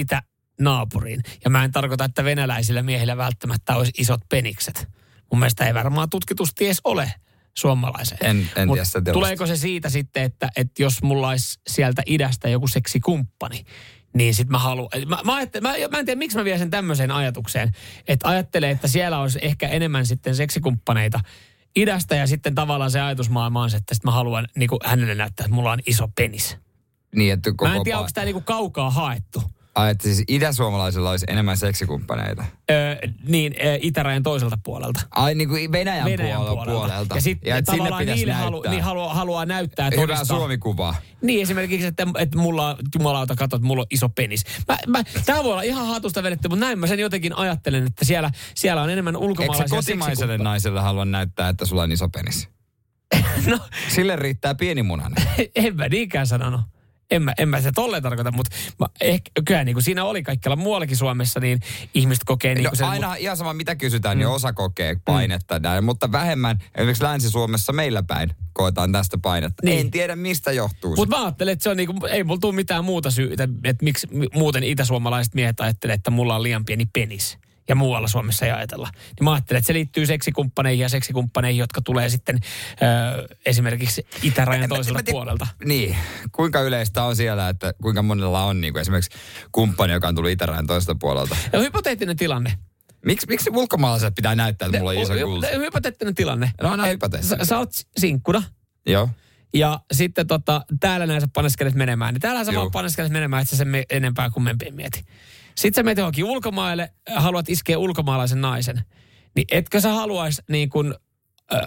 itänaapuriin. 0.59 1.22
Ja 1.44 1.50
mä 1.50 1.64
en 1.64 1.72
tarkoita, 1.72 2.04
että 2.04 2.24
venäläisillä 2.24 2.82
miehillä 2.82 3.16
välttämättä 3.16 3.76
olisi 3.76 3.92
isot 3.98 4.20
penikset. 4.28 4.88
Mun 5.32 5.38
mielestä 5.38 5.66
ei 5.66 5.74
varmaan 5.74 6.11
tutkitusti 6.11 6.66
edes 6.66 6.80
ole 6.84 7.12
suomalaiseen. 7.54 8.18
En, 8.22 8.50
en 8.56 8.68
Mut 8.68 8.78
tiedä 8.92 9.12
tuleeko 9.12 9.46
se 9.46 9.56
siitä 9.56 9.88
sitten, 9.88 10.22
että, 10.22 10.48
että 10.56 10.82
jos 10.82 11.02
mulla 11.02 11.28
olisi 11.28 11.61
sieltä 11.66 12.02
idästä 12.06 12.48
joku 12.48 12.66
seksikumppani, 12.66 13.64
niin 14.14 14.34
sit 14.34 14.48
mä 14.48 14.59
haluan, 14.59 14.88
mä, 15.06 15.18
mä, 15.24 15.36
ajattel- 15.36 15.61
mä, 15.61 15.74
mä 15.90 15.98
en 15.98 16.06
tiedä 16.06 16.18
miksi 16.18 16.38
mä 16.38 16.44
vien 16.44 16.59
sen 16.59 16.70
tämmöiseen 16.70 17.11
ajatukseen, 17.11 17.72
että 18.09 18.28
ajattelee, 18.28 18.70
että 18.70 18.88
siellä 18.88 19.18
olisi 19.18 19.38
ehkä 19.42 19.68
enemmän 19.68 20.06
sitten 20.06 20.36
seksikumppaneita 20.36 21.20
idästä 21.76 22.16
ja 22.16 22.26
sitten 22.26 22.54
tavallaan 22.54 22.90
se 22.90 23.00
ajatusmaailma 23.00 23.62
on 23.62 23.70
se, 23.70 23.76
että 23.76 23.94
sit 23.94 24.04
mä 24.04 24.11
haluan 24.11 24.48
niin 24.56 24.70
hänelle 24.84 25.14
näyttää, 25.14 25.44
että 25.44 25.54
mulla 25.54 25.72
on 25.72 25.80
iso 25.86 26.09
penis. 26.09 26.56
Niin, 27.14 27.32
että 27.32 27.50
koko 27.50 27.68
Mä 27.68 27.76
en 27.76 27.84
tiedä, 27.84 27.98
onko 27.98 28.11
tämä 28.14 28.24
niin 28.24 28.44
kaukaa 28.44 28.90
haettu. 28.90 29.42
Ai, 29.78 29.90
että 29.90 30.04
siis 30.04 30.22
itä-suomalaisilla 30.28 31.10
olisi 31.10 31.26
enemmän 31.28 31.56
seksikumppaneita. 31.56 32.44
Öö, 32.70 32.96
niin, 33.28 33.54
itärajan 33.80 34.22
toiselta 34.22 34.58
puolelta. 34.64 35.00
Ai 35.10 35.34
niin 35.34 35.48
kuin 35.48 35.72
Venäjän, 35.72 36.04
Venäjän 36.04 36.40
puolelta. 36.40 36.70
puolelta. 36.72 37.14
Ja 37.14 37.20
sitten 37.20 37.52
sinne 37.52 37.62
tavallaan 37.62 38.00
pitäisi 38.00 38.20
niille 38.20 38.32
näyttää. 38.32 38.44
halu, 38.44 38.62
niin 38.70 38.82
haluaa, 38.82 39.14
haluaa 39.14 39.46
näyttää 39.46 39.90
Hyvää 39.90 40.06
todistaa. 40.06 40.36
Suomi-kuvaa. 40.38 40.94
Niin 41.22 41.42
esimerkiksi, 41.42 41.86
että, 41.86 42.06
että 42.18 42.38
mulla 42.38 42.68
on, 42.68 42.76
jumalauta, 42.94 43.34
katso, 43.34 43.56
että 43.56 43.66
mulla 43.66 43.82
on 43.82 43.86
iso 43.90 44.08
penis. 44.08 44.44
Mä, 44.68 44.78
mä, 44.86 45.02
tämä 45.26 45.44
voi 45.44 45.52
olla 45.52 45.62
ihan 45.62 45.86
hatusta 45.86 46.22
vedetty, 46.22 46.48
mutta 46.48 46.64
näin 46.64 46.78
mä 46.78 46.86
sen 46.86 46.98
jotenkin 46.98 47.36
ajattelen, 47.36 47.86
että 47.86 48.04
siellä, 48.04 48.30
siellä 48.54 48.82
on 48.82 48.90
enemmän 48.90 49.14
Eikö 49.16 49.24
ulkomaalaisia 49.24 49.76
kotimaiselle 49.76 50.12
seksikumppaneita. 50.12 50.44
naiselle 50.44 50.80
halua 50.80 51.04
näyttää, 51.04 51.48
että 51.48 51.64
sulla 51.64 51.82
on 51.82 51.92
iso 51.92 52.08
penis? 52.08 52.48
no. 53.50 53.58
Sille 53.88 54.16
riittää 54.16 54.54
pieni 54.54 54.82
munanen. 54.82 55.22
en 55.54 55.76
mä 55.76 55.88
niinkään 55.88 56.26
sanonut. 56.26 56.60
En 57.11 57.22
mä, 57.22 57.32
en 57.38 57.48
mä 57.48 57.59
sitä 57.59 57.72
tolleen 57.74 58.02
tarkoita, 58.02 58.32
mutta 58.32 58.56
mä, 58.80 58.86
ehkä, 59.00 59.30
kyllä 59.46 59.64
niin 59.64 59.74
kuin 59.74 59.84
siinä 59.84 60.04
oli 60.04 60.22
kaikkialla 60.22 60.56
muuallakin 60.56 60.96
Suomessa, 60.96 61.40
niin 61.40 61.61
ihmiset 61.94 62.24
kokee 62.24 62.54
niin 62.54 62.64
No, 62.64 62.70
sen, 62.74 62.86
aina 62.88 63.14
ihan 63.14 63.36
sama 63.36 63.54
mitä 63.54 63.76
kysytään, 63.76 64.18
niin 64.18 64.28
osa 64.28 64.52
kokee 64.52 64.96
painetta 65.04 65.59
näin, 65.59 65.84
mutta 65.84 66.12
vähemmän, 66.12 66.59
esimerkiksi 66.74 67.04
Länsi-Suomessa 67.04 67.72
meillä 67.72 68.02
päin 68.02 68.30
koetaan 68.52 68.92
tästä 68.92 69.18
painetta. 69.18 69.62
Niin. 69.64 69.80
En 69.80 69.90
tiedä 69.90 70.16
mistä 70.16 70.52
johtuu. 70.52 70.96
Mutta 70.96 71.16
mä 71.16 71.24
ajattelen, 71.24 71.52
että 71.52 71.62
se 71.62 71.70
on 71.70 71.76
niinku, 71.76 72.06
ei 72.06 72.24
mulla 72.24 72.40
tule 72.40 72.54
mitään 72.54 72.84
muuta 72.84 73.11
syytä, 73.11 73.48
että 73.64 73.84
miksi 73.84 74.06
mi- 74.11 74.28
muuten 74.34 74.62
itäsuomalaiset 74.62 75.34
miehet 75.34 75.61
ajattelee, 75.61 75.94
että 75.94 76.11
mulla 76.11 76.36
on 76.36 76.42
liian 76.42 76.64
pieni 76.64 76.86
penis. 76.92 77.38
Ja 77.68 77.74
muualla 77.74 78.08
Suomessa 78.08 78.46
ei 78.46 78.52
ajatella. 78.52 78.88
Niin 78.94 79.24
mä 79.24 79.32
ajattelen, 79.32 79.58
että 79.58 79.66
se 79.66 79.72
liittyy 79.74 80.06
seksikumppaneihin 80.06 80.82
ja 80.82 80.88
seksikumppaneihin, 80.88 81.58
jotka 81.58 81.80
tulee 81.80 82.08
sitten 82.08 82.38
ö, 83.22 83.36
esimerkiksi 83.46 84.06
itärajan 84.22 84.68
toiselta 84.68 85.00
puolelta. 85.10 85.46
Niin, 85.64 85.96
kuinka 86.32 86.60
yleistä 86.60 87.02
on 87.04 87.16
siellä, 87.16 87.48
että 87.48 87.74
kuinka 87.82 88.02
monella 88.02 88.44
on 88.44 88.60
niin 88.60 88.72
kuin 88.72 88.80
esimerkiksi 88.80 89.10
kumppani, 89.52 89.92
joka 89.92 90.08
on 90.08 90.14
tullut 90.14 90.30
itärajan 90.30 90.66
toiselta 90.66 90.96
puolelta? 91.00 91.36
Ja 91.52 91.58
hypoteettinen 91.58 92.16
tilanne. 92.16 92.52
Miksi, 93.04 93.26
miksi 93.26 93.50
ulkomaalaiset 93.50 94.14
pitää 94.14 94.34
näyttää, 94.34 94.66
että 94.66 94.78
mulla 94.78 94.90
on 94.90 94.96
iso 94.98 95.14
kulta? 95.24 95.46
hy- 95.46 95.58
Hypoteettinen 95.58 96.14
tilanne. 96.14 96.52
No 96.62 96.84
Et 96.84 96.90
hypoteettinen. 96.90 97.38
Sä, 97.38 97.44
sä 97.44 97.58
oot 97.58 97.70
sinkkuna. 97.98 98.42
Joo. 98.86 99.08
Ja 99.54 99.80
sitten 99.92 100.26
tota, 100.26 100.62
täällä 100.80 101.06
näin 101.06 101.20
sä 101.20 101.28
paneskelet 101.34 101.74
menemään. 101.74 102.14
Niin 102.14 102.20
täällä 102.20 102.44
sä 102.44 102.52
Joo. 102.52 102.60
vaan 102.62 102.70
paneskelet 102.70 103.12
menemään, 103.12 103.42
että 103.42 103.50
sä 103.50 103.56
sen 103.56 103.68
me- 103.68 103.84
enempää 103.90 104.30
kuin 104.30 104.48
mieti. 104.72 105.04
Sitten 105.59 105.82
sä 105.82 105.82
menet 105.82 105.98
johonkin 105.98 106.24
ulkomaille, 106.24 106.92
äh, 107.11 107.22
haluat 107.22 107.48
iskeä 107.48 107.78
ulkomaalaisen 107.78 108.40
naisen. 108.40 108.84
Niin 109.36 109.46
etkö 109.50 109.80
sä 109.80 109.92
haluaisi 109.92 110.42
niin 110.50 110.68
kun, 110.68 110.94
äh, 111.54 111.61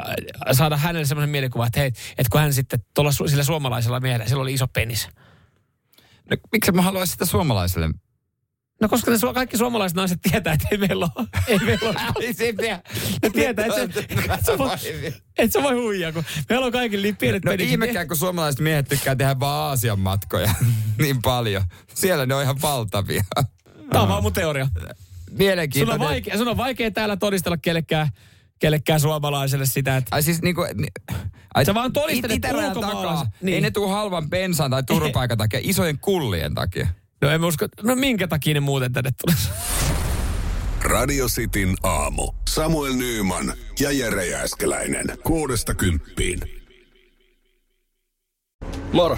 saada 0.52 0.78
hänelle 0.78 1.06
semmoisen 1.06 1.30
mielikuvan, 1.30 1.68
että 1.68 1.80
hei, 1.80 1.88
että 1.88 2.30
kun 2.32 2.42
hän 2.42 2.54
sitten 2.54 2.80
tuolla 2.94 3.12
su- 3.12 3.30
sillä 3.30 3.44
suomalaisella 3.44 4.00
miehellä, 4.00 4.28
sillä 4.28 4.42
oli 4.42 4.54
iso 4.54 4.68
penis. 4.68 5.08
No, 6.30 6.38
miksi 6.52 6.72
mä 6.72 6.82
haluaisin 6.82 7.12
sitä 7.12 7.26
suomalaiselle? 7.26 7.90
No 8.82 8.90
koska 8.90 9.12
ne 9.12 9.18
su- 9.18 9.34
kaikki 9.34 9.58
suomalaiset 9.58 9.96
naiset 9.96 10.20
tietää, 10.22 10.54
että 10.54 10.68
ei 10.72 10.78
meillä 10.78 11.10
ole. 11.16 11.28
Ei 11.48 11.60
meillä 11.60 11.90
ole. 11.90 12.26
Ei 12.26 12.34
se 12.34 12.54
tiedä. 12.54 12.82
Ne 13.24 13.30
tietää, 13.30 13.66
että, 13.66 13.76
se, 13.76 14.06
että, 14.10 14.46
sä 14.46 14.58
voi, 14.58 14.70
että 15.38 15.54
sä 15.60 15.64
voi 15.64 15.74
huijaa, 15.74 16.12
kun 16.12 16.24
meillä 16.50 16.66
on 16.66 16.72
kaikille 16.72 17.04
niin 17.04 17.18
pienet 17.18 17.46
No 17.46 17.52
ihmekään, 17.60 18.08
kun 18.08 18.18
suomalaiset 18.18 18.62
miehet 18.62 18.88
tykkää 18.88 19.16
tehdä 19.16 19.40
vaan 19.40 19.70
Aasian 19.70 20.00
matkoja 20.00 20.54
niin 21.02 21.22
paljon. 21.22 21.64
Siellä 21.94 22.26
ne 22.26 22.36
on 22.36 22.44
ihan 22.44 22.62
valtavia. 22.62 23.24
Tämä 23.92 24.02
on 24.04 24.10
vaan 24.10 24.24
mun 24.24 24.34
teoria. 24.34 24.66
Sun 24.66 24.90
on, 24.90 25.38
Mielenkiintoinen. 25.38 26.08
vaikea, 26.08 26.38
sun 26.38 26.48
on 26.48 26.58
vaikea 26.58 26.92
täällä 26.92 27.18
todistella 27.18 27.58
kellekään, 27.58 28.08
kellekään 28.60 29.00
suomalaiselle 29.00 29.66
sitä, 29.66 29.98
että 29.98 30.16
Ai 30.16 30.24
siis 30.24 30.42
niinku... 30.42 30.62
Ni, 30.74 30.88
ai, 31.54 31.66
Sä 31.66 31.74
vaan 31.74 31.92
ulkomaalaiset- 31.92 32.72
takaa. 32.74 33.28
niin. 33.42 33.56
Ei 33.56 33.62
ne 33.62 33.72
tuu 33.72 33.88
halvan 33.88 34.30
bensan 34.30 34.72
tai 34.72 34.84
turvapaikan 34.84 35.38
takia, 35.38 35.60
isojen 35.64 36.00
kullien 36.00 36.56
takia. 36.56 36.88
No 37.22 37.30
en 37.30 37.44
usko, 37.44 37.68
no 37.84 37.96
minkä 37.96 38.28
takia 38.28 38.54
ne 38.54 38.60
muuten 38.60 38.94
tänne 38.94 39.12
tulisi? 39.26 39.50
Radio 40.84 41.28
Cityn 41.28 41.76
aamu. 41.84 42.32
Samuel 42.50 42.94
Nyyman 42.94 43.54
ja 43.80 43.92
Jere 43.92 44.26
Jääskeläinen. 44.26 45.06
Kuudesta 45.24 45.74
kymppiin. 45.76 46.40
Moro, 48.94 49.18